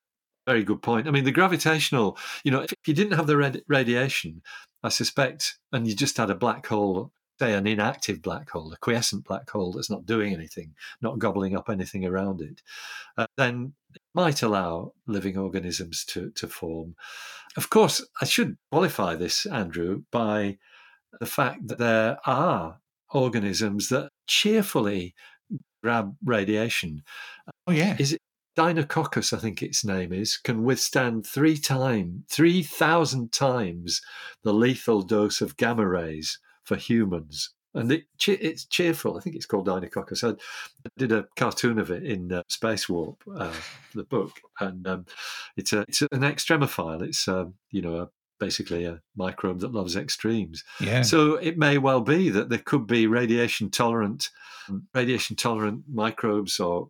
very 0.47 0.63
good 0.63 0.81
point. 0.81 1.07
I 1.07 1.11
mean, 1.11 1.25
the 1.25 1.31
gravitational. 1.31 2.17
You 2.45 2.51
know, 2.51 2.61
if 2.61 2.73
you 2.87 2.93
didn't 2.93 3.17
have 3.17 3.27
the 3.27 3.37
rad- 3.37 3.63
radiation, 3.67 4.41
I 4.85 4.89
suspect, 4.89 5.57
and 5.71 5.87
you 5.87 5.95
just 5.95 6.17
had 6.17 6.29
a 6.29 6.35
black 6.35 6.67
hole, 6.67 7.11
say 7.39 7.53
an 7.53 7.65
inactive 7.65 8.21
black 8.21 8.51
hole, 8.51 8.71
a 8.71 8.77
quiescent 8.77 9.25
black 9.25 9.49
hole 9.49 9.71
that's 9.73 9.89
not 9.89 10.05
doing 10.05 10.31
anything, 10.31 10.75
not 11.01 11.17
gobbling 11.17 11.55
up 11.55 11.69
anything 11.69 12.05
around 12.05 12.39
it, 12.39 12.61
uh, 13.17 13.25
then 13.35 13.73
it 13.95 14.01
might 14.13 14.43
allow 14.43 14.93
living 15.07 15.37
organisms 15.37 16.05
to, 16.05 16.29
to 16.35 16.47
form. 16.47 16.95
Of 17.57 17.71
course, 17.71 18.05
I 18.21 18.25
should 18.25 18.57
qualify 18.71 19.15
this, 19.15 19.47
Andrew, 19.47 20.03
by 20.11 20.59
the 21.19 21.25
fact 21.25 21.67
that 21.67 21.79
there 21.79 22.19
are 22.27 22.79
organisms 23.11 23.89
that 23.89 24.11
cheerfully 24.27 25.15
grab 25.81 26.15
radiation. 26.23 27.01
Oh, 27.65 27.71
yeah. 27.71 27.95
Is 27.97 28.17
it 28.55 28.61
Deinococcus, 28.61 29.33
I 29.33 29.37
think 29.37 29.61
its 29.61 29.83
name 29.83 30.13
is, 30.13 30.37
can 30.37 30.63
withstand 30.63 31.25
three 31.25 31.57
times, 31.57 32.23
3,000 32.29 33.31
times 33.31 34.01
the 34.43 34.53
lethal 34.53 35.01
dose 35.01 35.41
of 35.41 35.57
gamma 35.57 35.87
rays 35.87 36.39
for 36.63 36.75
humans. 36.75 37.51
And 37.73 37.91
it, 37.91 38.05
it's 38.25 38.65
cheerful. 38.65 39.17
I 39.17 39.19
think 39.19 39.35
it's 39.35 39.45
called 39.45 39.67
Deinococcus. 39.67 40.23
I 40.23 40.37
did 40.97 41.11
a 41.11 41.27
cartoon 41.35 41.77
of 41.77 41.91
it 41.91 42.03
in 42.03 42.31
uh, 42.31 42.43
Space 42.47 42.87
Warp, 42.87 43.21
uh, 43.35 43.53
the 43.93 44.05
book, 44.05 44.31
and 44.61 44.87
um, 44.87 45.05
it's 45.57 45.73
a 45.73 45.81
it's 45.81 46.01
an 46.01 46.21
extremophile. 46.21 47.01
It's 47.01 47.27
um, 47.27 47.55
you 47.71 47.81
know 47.81 47.97
a, 47.97 48.09
basically 48.39 48.85
a 48.85 49.01
microbe 49.17 49.59
that 49.59 49.73
loves 49.73 49.97
extremes. 49.97 50.63
Yeah. 50.79 51.01
So 51.01 51.35
it 51.35 51.57
may 51.57 51.77
well 51.77 51.99
be 51.99 52.29
that 52.29 52.47
there 52.47 52.59
could 52.59 52.87
be 52.87 53.07
radiation 53.07 53.69
tolerant 53.69 54.29
radiation 54.93 55.35
tolerant 55.35 55.83
microbes 55.91 56.61
or 56.61 56.89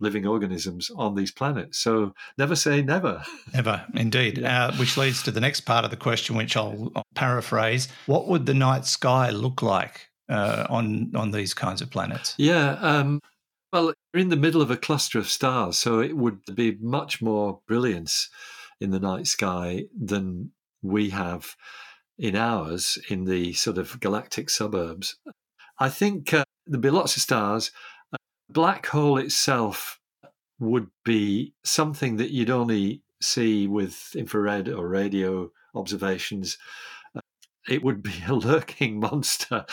living 0.00 0.26
organisms 0.26 0.90
on 0.96 1.14
these 1.14 1.30
planets. 1.30 1.78
So 1.78 2.14
never 2.38 2.56
say 2.56 2.82
never. 2.82 3.22
Never, 3.54 3.84
indeed. 3.94 4.38
Yeah. 4.38 4.66
Uh, 4.66 4.76
which 4.76 4.96
leads 4.96 5.22
to 5.22 5.30
the 5.30 5.40
next 5.40 5.60
part 5.60 5.84
of 5.84 5.90
the 5.90 5.96
question, 5.96 6.36
which 6.36 6.56
I'll, 6.56 6.90
I'll 6.96 7.04
paraphrase. 7.14 7.88
What 8.06 8.28
would 8.28 8.46
the 8.46 8.54
night 8.54 8.84
sky 8.84 9.30
look 9.30 9.62
like 9.62 10.08
uh, 10.28 10.66
on 10.68 11.12
on 11.14 11.30
these 11.30 11.54
kinds 11.54 11.80
of 11.80 11.90
planets? 11.90 12.34
Yeah. 12.36 12.72
Um, 12.80 13.20
well, 13.72 13.92
you're 14.12 14.20
in 14.20 14.28
the 14.28 14.36
middle 14.36 14.62
of 14.62 14.70
a 14.70 14.76
cluster 14.76 15.18
of 15.18 15.28
stars, 15.28 15.76
so 15.76 16.00
it 16.00 16.16
would 16.16 16.40
be 16.54 16.76
much 16.80 17.20
more 17.20 17.60
brilliance 17.66 18.30
in 18.80 18.90
the 18.90 19.00
night 19.00 19.26
sky 19.26 19.84
than 19.96 20.52
we 20.82 21.10
have 21.10 21.56
in 22.18 22.36
ours 22.36 22.98
in 23.08 23.24
the 23.24 23.52
sort 23.54 23.78
of 23.78 23.98
galactic 24.00 24.50
suburbs. 24.50 25.16
I 25.78 25.88
think 25.88 26.32
uh, 26.32 26.44
there'd 26.66 26.80
be 26.80 26.90
lots 26.90 27.16
of 27.16 27.22
stars 27.22 27.72
black 28.54 28.86
hole 28.86 29.18
itself 29.18 30.00
would 30.58 30.88
be 31.04 31.52
something 31.64 32.16
that 32.16 32.30
you'd 32.30 32.48
only 32.48 33.02
see 33.20 33.66
with 33.66 34.14
infrared 34.14 34.68
or 34.68 34.88
radio 34.88 35.50
observations. 35.74 36.56
It 37.68 37.82
would 37.82 38.02
be 38.02 38.14
a 38.26 38.34
lurking 38.34 39.00
monster 39.00 39.66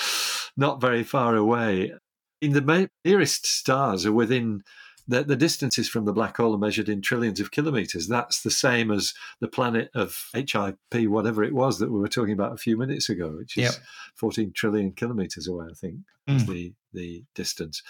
not 0.58 0.82
very 0.82 1.04
far 1.04 1.36
away. 1.36 1.94
In 2.42 2.54
the 2.54 2.90
nearest 3.06 3.46
stars 3.46 4.06
are 4.06 4.12
within 4.12 4.64
the, 5.08 5.24
the 5.24 5.36
distances 5.36 5.90
from 5.90 6.06
the 6.06 6.14
black 6.14 6.38
hole 6.38 6.56
are 6.56 6.60
measured 6.60 6.90
in 6.90 7.02
trillions 7.02 7.40
of 7.40 7.52
kilometers. 7.52 8.08
That's 8.08 8.42
the 8.42 8.52
same 8.52 8.92
as 8.92 9.14
the 9.40 9.48
planet 9.48 9.90
of 9.94 10.30
HIP, 10.34 11.08
whatever 11.08 11.44
it 11.44 11.54
was 11.54 11.80
that 11.80 11.92
we 11.92 12.00
were 12.00 12.08
talking 12.08 12.34
about 12.34 12.54
a 12.54 12.58
few 12.58 12.78
minutes 12.78 13.10
ago, 13.10 13.36
which 13.38 13.58
is 13.58 13.64
yep. 13.64 13.74
14 14.16 14.52
trillion 14.56 14.92
kilometers 14.92 15.48
away, 15.48 15.68
I 15.70 15.74
think, 15.74 15.98
mm. 16.30 16.36
is 16.36 16.46
the, 16.46 16.74
the 16.94 17.24
distance. 17.36 17.84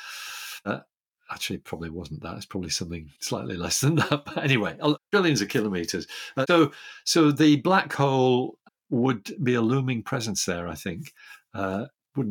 Uh, 0.66 0.80
actually, 1.32 1.57
probably 1.57 1.89
wasn't 1.89 2.22
that. 2.24 2.36
It's 2.38 2.45
probably 2.45 2.70
something 2.70 3.09
slightly 3.20 3.57
less 3.57 3.80
than 3.82 3.95
that. 3.95 4.24
But 4.26 4.38
anyway, 4.38 4.78
billions 5.12 5.41
of 5.41 5.49
kilometers. 5.49 6.07
Uh, 6.38 6.45
so, 6.47 6.72
so 7.03 7.32
the 7.32 7.57
black 7.57 7.93
hole 7.93 8.57
would 8.89 9.32
be 9.43 9.55
a 9.55 9.62
looming 9.62 10.03
presence 10.03 10.45
there. 10.45 10.68
I 10.68 10.76
think. 10.76 11.14
Uh, 11.53 11.86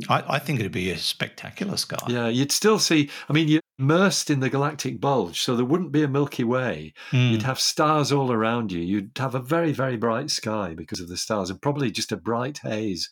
I, 0.08 0.24
I, 0.28 0.38
think 0.38 0.60
it'd 0.60 0.72
be 0.72 0.90
a 0.90 0.98
spectacular 0.98 1.76
sky. 1.78 1.96
Yeah, 2.06 2.28
you'd 2.28 2.52
still 2.52 2.78
see. 2.78 3.08
I 3.30 3.32
mean, 3.32 3.48
you're 3.48 3.59
immersed 3.80 4.30
in 4.30 4.40
the 4.40 4.50
galactic 4.50 5.00
bulge, 5.00 5.40
so 5.40 5.56
there 5.56 5.64
wouldn't 5.64 5.90
be 5.90 6.02
a 6.02 6.08
Milky 6.08 6.44
Way. 6.44 6.92
Mm. 7.10 7.32
You'd 7.32 7.42
have 7.42 7.58
stars 7.58 8.12
all 8.12 8.30
around 8.30 8.70
you. 8.70 8.80
You'd 8.80 9.12
have 9.16 9.34
a 9.34 9.40
very, 9.40 9.72
very 9.72 9.96
bright 9.96 10.30
sky 10.30 10.74
because 10.74 11.00
of 11.00 11.08
the 11.08 11.16
stars, 11.16 11.48
and 11.50 11.60
probably 11.60 11.90
just 11.90 12.12
a 12.12 12.16
bright 12.16 12.58
haze 12.58 13.08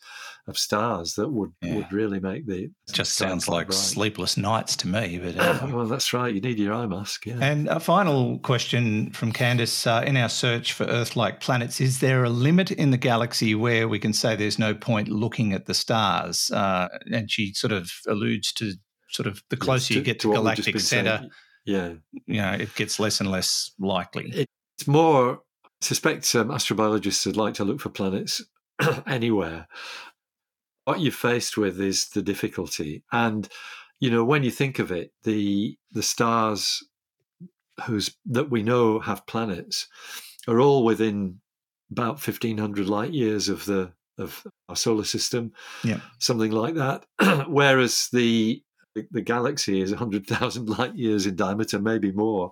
of 0.47 0.57
stars 0.57 1.13
that 1.15 1.29
would, 1.29 1.51
yeah. 1.61 1.75
would 1.75 1.91
really 1.91 2.19
make 2.19 2.45
the. 2.45 2.65
It 2.65 2.71
just 2.91 3.15
sounds 3.15 3.47
like 3.47 3.67
bright. 3.67 3.77
sleepless 3.77 4.37
nights 4.37 4.75
to 4.77 4.87
me. 4.87 5.19
But 5.19 5.37
uh, 5.37 5.67
well, 5.73 5.87
that's 5.87 6.13
right. 6.13 6.33
You 6.33 6.41
need 6.41 6.59
your 6.59 6.73
eye 6.73 6.85
mask. 6.85 7.25
Yeah. 7.25 7.39
And 7.41 7.67
a 7.67 7.79
final 7.79 8.37
question 8.39 9.11
from 9.11 9.33
Candice: 9.33 9.87
uh, 9.87 10.05
In 10.05 10.17
our 10.17 10.29
search 10.29 10.73
for 10.73 10.83
Earth-like 10.85 11.39
planets, 11.39 11.81
is 11.81 11.99
there 11.99 12.23
a 12.23 12.29
limit 12.29 12.69
in 12.71 12.91
the 12.91 12.97
galaxy 12.97 13.55
where 13.55 13.87
we 13.87 13.97
can 13.97 14.13
say 14.13 14.35
there's 14.35 14.59
no 14.59 14.75
point 14.75 15.07
looking 15.07 15.51
at 15.53 15.65
the 15.65 15.73
stars? 15.73 16.51
Uh, 16.51 16.89
and 17.11 17.31
she 17.31 17.53
sort 17.53 17.73
of 17.73 17.91
alludes 18.07 18.53
to 18.53 18.73
sort 19.09 19.27
of 19.27 19.43
the 19.49 19.57
closer 19.57 19.81
yes, 19.81 19.87
to, 19.87 19.93
you 19.95 20.01
get 20.01 20.19
to, 20.21 20.29
to 20.29 20.33
galactic 20.33 20.79
center. 20.79 21.27
Yeah, 21.65 21.93
you 22.25 22.41
know, 22.41 22.53
it 22.53 22.73
gets 22.75 22.99
less 22.99 23.19
and 23.19 23.29
less 23.29 23.71
likely. 23.79 24.47
It's 24.77 24.87
more 24.87 25.35
I 25.35 25.37
suspect 25.81 26.33
um, 26.35 26.49
astrobiologists 26.49 27.25
would 27.25 27.37
like 27.37 27.53
to 27.55 27.65
look 27.65 27.79
for 27.79 27.89
planets 27.89 28.43
anywhere. 29.07 29.67
What 30.85 30.99
you're 30.99 31.11
faced 31.11 31.57
with 31.57 31.79
is 31.79 32.09
the 32.09 32.21
difficulty, 32.21 33.03
and 33.11 33.47
you 33.99 34.09
know 34.09 34.23
when 34.23 34.43
you 34.43 34.51
think 34.51 34.79
of 34.79 34.91
it, 34.91 35.11
the 35.23 35.77
the 35.91 36.03
stars 36.03 36.83
whose 37.85 38.15
that 38.25 38.49
we 38.49 38.63
know 38.63 38.99
have 38.99 39.27
planets 39.27 39.87
are 40.47 40.59
all 40.59 40.83
within 40.83 41.39
about 41.91 42.19
fifteen 42.19 42.57
hundred 42.57 42.87
light 42.87 43.11
years 43.13 43.49
of 43.49 43.65
the 43.65 43.91
of 44.17 44.45
our 44.67 44.75
solar 44.75 45.05
system, 45.05 45.53
Yeah. 45.83 46.01
something 46.19 46.51
like 46.51 46.75
that. 46.75 47.05
Whereas 47.47 48.09
the 48.11 48.61
the 49.11 49.21
galaxy 49.21 49.81
is 49.81 49.91
100,000 49.91 50.67
light 50.69 50.95
years 50.95 51.25
in 51.25 51.35
diameter, 51.35 51.79
maybe 51.79 52.11
more. 52.11 52.51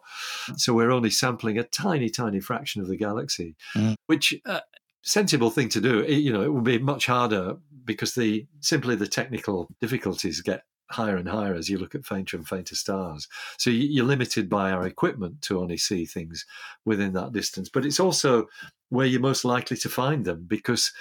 So 0.56 0.74
we're 0.74 0.92
only 0.92 1.10
sampling 1.10 1.58
a 1.58 1.64
tiny, 1.64 2.10
tiny 2.10 2.40
fraction 2.40 2.82
of 2.82 2.88
the 2.88 2.98
galaxy, 2.98 3.56
Mm. 3.76 3.96
which 4.08 4.34
uh, 4.46 4.62
sensible 5.02 5.50
thing 5.50 5.70
to 5.70 5.82
do. 5.82 6.00
It, 6.00 6.18
you 6.18 6.32
know, 6.32 6.42
it 6.44 6.54
would 6.54 6.64
be 6.64 6.80
much 6.80 7.06
harder 7.08 7.56
because 7.86 8.14
the 8.16 8.46
simply 8.60 8.96
the 8.96 9.08
technical 9.08 9.68
difficulties 9.82 10.42
get 10.42 10.64
higher 10.92 11.18
and 11.18 11.28
higher 11.28 11.54
as 11.54 11.70
you 11.70 11.78
look 11.78 11.96
at 11.96 12.06
fainter 12.06 12.38
and 12.38 12.48
fainter 12.48 12.76
stars. 12.76 13.28
So 13.58 13.70
you- 13.70 13.88
you're 13.90 14.06
limited 14.06 14.50
by 14.50 14.72
our 14.72 14.86
equipment 14.88 15.42
to 15.44 15.60
only 15.60 15.78
see 15.78 16.06
things 16.06 16.46
within 16.86 17.14
that 17.14 17.34
distance. 17.34 17.70
But 17.70 17.86
it's 17.86 18.00
also 18.00 18.48
where 18.90 19.06
you're 19.06 19.20
most 19.20 19.44
likely 19.44 19.76
to 19.78 19.90
find 19.90 20.24
them 20.24 20.46
because 20.48 20.94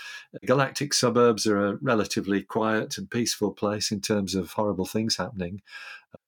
galactic 0.44 0.92
suburbs 0.92 1.46
are 1.46 1.66
a 1.66 1.76
relatively 1.76 2.42
quiet 2.42 2.98
and 2.98 3.10
peaceful 3.10 3.52
place 3.52 3.92
in 3.92 4.00
terms 4.00 4.34
of 4.34 4.52
horrible 4.52 4.86
things 4.86 5.16
happening, 5.16 5.62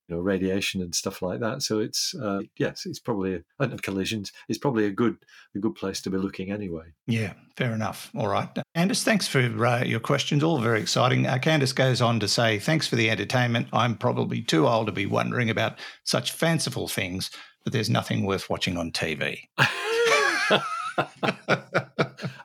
you 0.08 0.16
know, 0.16 0.20
radiation 0.22 0.80
and 0.80 0.94
stuff 0.94 1.20
like 1.22 1.40
that. 1.40 1.62
So 1.62 1.80
it's 1.80 2.14
uh, 2.14 2.40
yes, 2.56 2.86
it's 2.86 2.98
probably 2.98 3.34
a, 3.36 3.40
and 3.58 3.82
collisions. 3.82 4.32
It's 4.48 4.58
probably 4.58 4.86
a 4.86 4.90
good 4.90 5.16
a 5.54 5.58
good 5.58 5.74
place 5.74 6.00
to 6.02 6.10
be 6.10 6.16
looking 6.16 6.50
anyway. 6.50 6.86
Yeah, 7.06 7.34
fair 7.56 7.72
enough. 7.72 8.10
All 8.16 8.28
right. 8.28 8.48
Candice, 8.76 9.02
thanks 9.02 9.28
for 9.28 9.40
uh, 9.40 9.84
your 9.84 10.00
questions. 10.00 10.42
All 10.42 10.58
very 10.58 10.80
exciting. 10.80 11.26
Uh, 11.26 11.38
Candice 11.38 11.74
goes 11.74 12.00
on 12.00 12.20
to 12.20 12.28
say, 12.28 12.58
thanks 12.58 12.86
for 12.86 12.96
the 12.96 13.10
entertainment. 13.10 13.68
I'm 13.72 13.96
probably 13.96 14.42
too 14.42 14.66
old 14.66 14.86
to 14.86 14.92
be 14.92 15.06
wondering 15.06 15.50
about 15.50 15.78
such 16.04 16.32
fanciful 16.32 16.88
things, 16.88 17.30
but 17.64 17.72
there's 17.72 17.90
nothing 17.90 18.24
worth 18.24 18.48
watching 18.48 18.76
on 18.76 18.92
TV. 18.92 19.40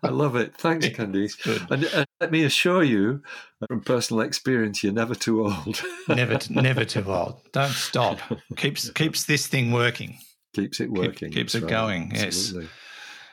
I 0.04 0.10
love 0.10 0.36
it. 0.36 0.56
Thanks, 0.56 0.88
Candice. 0.88 1.36
And, 1.72 1.86
and 1.86 2.06
let 2.20 2.32
me 2.32 2.44
assure 2.44 2.84
you, 2.84 3.22
from 3.68 3.82
personal 3.82 4.22
experience, 4.22 4.84
you're 4.84 4.94
never 4.94 5.16
too 5.16 5.46
old. 5.46 5.82
Never, 6.08 6.38
never 6.50 6.86
too 6.86 7.06
old. 7.06 7.42
Don't 7.54 7.72
stop. 7.72 8.20
Keeps 8.58 8.90
keeps 8.92 9.24
this 9.24 9.48
thing 9.48 9.72
working. 9.72 10.18
keeps 10.54 10.80
it 10.80 10.92
working. 10.92 11.32
keeps 11.32 11.54
That's 11.54 11.64
it 11.64 11.68
right. 11.68 11.72
going, 11.72 12.12
yes. 12.14 12.24
Absolutely. 12.24 12.70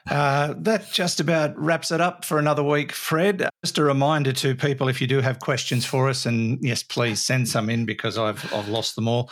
Uh, 0.09 0.55
that 0.59 0.91
just 0.93 1.21
about 1.21 1.57
wraps 1.59 1.91
it 1.91 2.01
up 2.01 2.25
for 2.25 2.39
another 2.39 2.63
week, 2.63 2.93
Fred. 2.93 3.49
Just 3.65 3.79
a 3.79 3.85
reminder 3.85 4.33
to 4.33 4.55
people 4.55 4.89
if 4.89 5.01
you 5.01 5.07
do 5.07 5.21
have 5.21 5.41
questions 5.41 5.85
for 5.85 6.09
us, 6.09 6.27
and 6.27 6.59
yes, 6.63 6.83
please 6.83 7.25
send 7.25 7.49
some 7.49 7.69
in 7.69 7.85
because 7.85 8.17
I've, 8.17 8.53
I've 8.55 8.69
lost 8.69 8.97
them 8.97 9.09
all. 9.09 9.31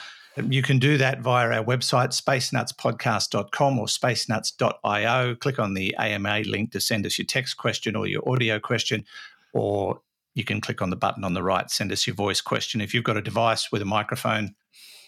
You 0.49 0.62
can 0.62 0.78
do 0.78 0.99
that 0.99 1.20
via 1.20 1.51
our 1.51 1.64
website, 1.64 2.11
spacenutspodcast.com 2.11 3.78
or 3.78 3.86
spacenuts.io. 3.86 5.34
Click 5.36 5.59
on 5.59 5.74
the 5.74 5.95
AMA 5.97 6.41
link 6.41 6.72
to 6.72 6.80
send 6.80 7.07
us 7.07 7.18
your 7.18 7.26
text 7.26 7.57
question 7.57 7.97
or 7.97 8.07
your 8.07 8.28
audio 8.28 8.59
question, 8.59 9.05
or 9.53 10.01
you 10.34 10.45
can 10.45 10.61
click 10.61 10.80
on 10.82 10.91
the 10.91 10.97
button 10.97 11.24
on 11.24 11.34
the 11.34 11.43
right, 11.43 11.70
send 11.70 11.91
us 11.91 12.07
your 12.07 12.14
voice 12.14 12.41
question. 12.41 12.80
If 12.80 12.95
you've 12.95 13.05
got 13.05 13.16
a 13.16 13.22
device 13.22 13.72
with 13.72 13.82
a 13.82 13.86
microphone, 13.86 14.55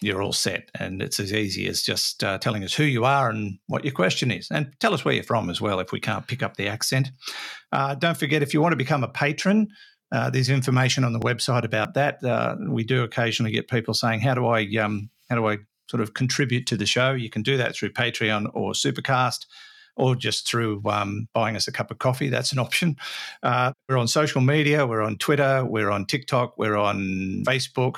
you're 0.01 0.21
all 0.21 0.33
set. 0.33 0.69
And 0.75 1.01
it's 1.01 1.19
as 1.19 1.31
easy 1.31 1.67
as 1.67 1.83
just 1.83 2.23
uh, 2.23 2.39
telling 2.39 2.63
us 2.63 2.73
who 2.73 2.83
you 2.83 3.05
are 3.05 3.29
and 3.29 3.59
what 3.67 3.85
your 3.85 3.93
question 3.93 4.31
is. 4.31 4.49
And 4.51 4.73
tell 4.79 4.93
us 4.93 5.05
where 5.05 5.13
you're 5.13 5.23
from 5.23 5.49
as 5.49 5.61
well 5.61 5.79
if 5.79 5.91
we 5.91 5.99
can't 5.99 6.27
pick 6.27 6.41
up 6.41 6.57
the 6.57 6.67
accent. 6.67 7.11
Uh, 7.71 7.95
don't 7.95 8.17
forget, 8.17 8.41
if 8.41 8.53
you 8.53 8.61
want 8.61 8.73
to 8.73 8.77
become 8.77 9.03
a 9.03 9.07
patron, 9.07 9.67
uh, 10.11 10.29
there's 10.29 10.49
information 10.49 11.03
on 11.03 11.13
the 11.13 11.19
website 11.19 11.63
about 11.63 11.93
that. 11.93 12.23
Uh, 12.23 12.55
we 12.67 12.83
do 12.83 13.03
occasionally 13.03 13.51
get 13.51 13.69
people 13.69 13.93
saying, 13.93 14.19
"How 14.19 14.33
do 14.33 14.45
I, 14.47 14.67
um, 14.81 15.09
how 15.31 15.37
do 15.37 15.47
I 15.47 15.59
sort 15.89 16.01
of 16.01 16.13
contribute 16.13 16.67
to 16.67 16.77
the 16.77 16.85
show?" 16.85 17.13
You 17.13 17.29
can 17.29 17.41
do 17.41 17.57
that 17.57 17.75
through 17.75 17.93
Patreon 17.93 18.51
or 18.53 18.73
Supercast, 18.73 19.45
or 19.95 20.15
just 20.15 20.47
through 20.47 20.81
um, 20.85 21.27
buying 21.33 21.55
us 21.55 21.67
a 21.67 21.71
cup 21.71 21.91
of 21.91 21.99
coffee. 21.99 22.29
That's 22.29 22.51
an 22.51 22.59
option. 22.67 22.97
Uh, 23.41 23.71
we're 23.87 23.97
on 23.97 24.07
social 24.07 24.41
media. 24.41 24.85
We're 24.85 25.01
on 25.01 25.17
Twitter. 25.17 25.65
We're 25.65 25.89
on 25.89 26.05
TikTok. 26.05 26.57
We're 26.57 26.77
on 26.77 27.43
Facebook. 27.47 27.97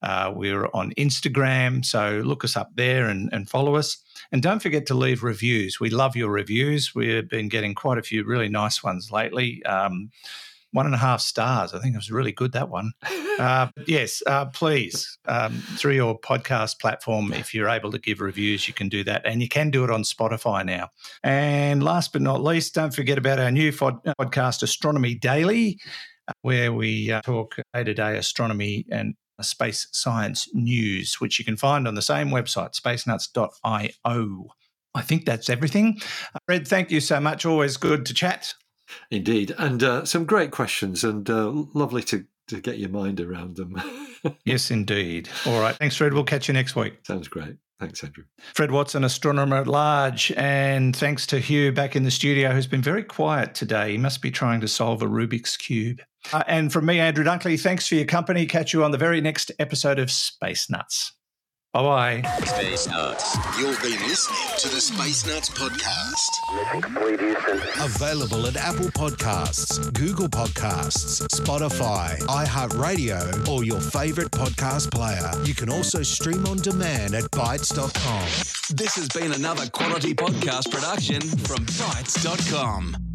Uh, 0.00 0.32
we're 0.34 0.68
on 0.74 0.92
Instagram. 0.92 1.84
So 1.84 2.22
look 2.24 2.44
us 2.44 2.56
up 2.56 2.70
there 2.76 3.08
and, 3.08 3.28
and 3.32 3.50
follow 3.50 3.74
us. 3.74 3.98
And 4.30 4.42
don't 4.42 4.62
forget 4.62 4.86
to 4.86 4.94
leave 4.94 5.22
reviews. 5.24 5.80
We 5.80 5.90
love 5.90 6.14
your 6.14 6.30
reviews. 6.30 6.94
We've 6.94 7.28
been 7.28 7.48
getting 7.48 7.74
quite 7.74 7.98
a 7.98 8.02
few 8.02 8.24
really 8.24 8.48
nice 8.48 8.82
ones 8.82 9.10
lately. 9.10 9.64
Um, 9.64 10.10
one 10.72 10.86
and 10.86 10.94
a 10.94 10.98
half 10.98 11.20
stars. 11.20 11.72
I 11.72 11.78
think 11.78 11.94
it 11.94 11.98
was 11.98 12.10
really 12.10 12.32
good, 12.32 12.52
that 12.52 12.68
one. 12.68 12.92
Uh, 13.38 13.68
yes, 13.86 14.20
uh, 14.26 14.46
please, 14.46 15.16
um, 15.26 15.52
through 15.76 15.92
your 15.92 16.18
podcast 16.18 16.80
platform, 16.80 17.32
if 17.32 17.54
you're 17.54 17.68
able 17.68 17.92
to 17.92 17.98
give 18.00 18.20
reviews, 18.20 18.66
you 18.66 18.74
can 18.74 18.88
do 18.88 19.04
that. 19.04 19.22
And 19.24 19.40
you 19.40 19.48
can 19.48 19.70
do 19.70 19.84
it 19.84 19.90
on 19.90 20.02
Spotify 20.02 20.66
now. 20.66 20.88
And 21.22 21.84
last 21.84 22.12
but 22.12 22.20
not 22.20 22.42
least, 22.42 22.74
don't 22.74 22.92
forget 22.92 23.16
about 23.16 23.38
our 23.38 23.52
new 23.52 23.70
fod- 23.70 24.02
podcast, 24.20 24.64
Astronomy 24.64 25.14
Daily, 25.14 25.78
where 26.42 26.72
we 26.72 27.12
uh, 27.12 27.20
talk 27.20 27.54
day 27.72 27.84
to 27.84 27.94
day 27.94 28.16
astronomy 28.16 28.86
and 28.90 29.14
space 29.40 29.86
science 29.92 30.48
news, 30.52 31.20
which 31.20 31.38
you 31.38 31.44
can 31.44 31.56
find 31.56 31.86
on 31.86 31.94
the 31.94 32.02
same 32.02 32.30
website, 32.30 32.74
spacenuts.io. 32.74 34.46
I 34.94 35.02
think 35.02 35.26
that's 35.26 35.48
everything. 35.48 36.00
Fred, 36.46 36.66
thank 36.66 36.90
you 36.90 37.00
so 37.00 37.20
much. 37.20 37.46
Always 37.46 37.76
good 37.76 38.04
to 38.06 38.14
chat. 38.14 38.54
Indeed, 39.10 39.54
and 39.58 39.82
uh, 39.82 40.04
some 40.04 40.24
great 40.24 40.50
questions, 40.50 41.04
and 41.04 41.28
uh, 41.28 41.50
lovely 41.74 42.02
to 42.04 42.24
to 42.48 42.60
get 42.60 42.78
your 42.78 42.88
mind 42.88 43.20
around 43.20 43.56
them. 43.56 43.80
Yes, 44.44 44.72
indeed. 44.72 45.28
All 45.46 45.60
right. 45.60 45.76
Thanks, 45.76 45.96
Fred. 45.96 46.12
We'll 46.12 46.24
catch 46.24 46.48
you 46.48 46.54
next 46.54 46.74
week. 46.74 46.94
Sounds 47.06 47.28
great. 47.28 47.54
Thanks, 47.78 48.02
Andrew. 48.02 48.24
Fred 48.54 48.72
Watson, 48.72 49.04
astronomer 49.04 49.58
at 49.58 49.68
large. 49.68 50.32
And 50.32 50.96
thanks 50.96 51.24
to 51.28 51.38
Hugh 51.38 51.70
back 51.70 51.94
in 51.94 52.02
the 52.02 52.10
studio, 52.10 52.50
who's 52.50 52.66
been 52.66 52.82
very 52.82 53.04
quiet 53.04 53.54
today. 53.54 53.92
He 53.92 53.98
must 53.98 54.20
be 54.20 54.32
trying 54.32 54.60
to 54.62 54.68
solve 54.68 55.02
a 55.02 55.06
Rubik's 55.06 55.56
Cube. 55.56 56.00
Uh, 56.32 56.42
and 56.48 56.72
from 56.72 56.86
me, 56.86 56.98
Andrew 56.98 57.24
Dunkley, 57.24 57.60
thanks 57.60 57.86
for 57.86 57.94
your 57.94 58.06
company. 58.06 58.44
Catch 58.44 58.72
you 58.72 58.82
on 58.82 58.90
the 58.90 58.98
very 58.98 59.20
next 59.20 59.52
episode 59.60 60.00
of 60.00 60.10
Space 60.10 60.68
Nuts. 60.68 61.12
Bye 61.78 62.22
bye. 62.22 62.44
Space 62.44 62.88
Nuts. 62.88 63.36
You've 63.56 63.80
been 63.80 64.00
listening 64.08 64.58
to 64.58 64.68
the 64.68 64.80
Space 64.80 65.24
Nuts 65.24 65.48
Podcast. 65.50 66.56
Mission 66.56 66.82
complete, 66.82 67.20
Houston. 67.20 67.58
Available 67.80 68.48
at 68.48 68.56
Apple 68.56 68.86
Podcasts, 68.86 69.92
Google 69.92 70.28
Podcasts, 70.28 71.22
Spotify, 71.28 72.18
iHeartRadio, 72.22 73.46
or 73.46 73.62
your 73.62 73.80
favorite 73.80 74.32
podcast 74.32 74.90
player. 74.90 75.30
You 75.44 75.54
can 75.54 75.70
also 75.70 76.02
stream 76.02 76.46
on 76.48 76.56
demand 76.56 77.14
at 77.14 77.30
bitesz.com. 77.30 78.24
This 78.76 78.96
has 78.96 79.06
been 79.10 79.30
another 79.30 79.68
quality 79.70 80.14
podcast 80.14 80.72
production 80.72 81.20
from 81.20 81.64
bitesz.com. 81.64 83.07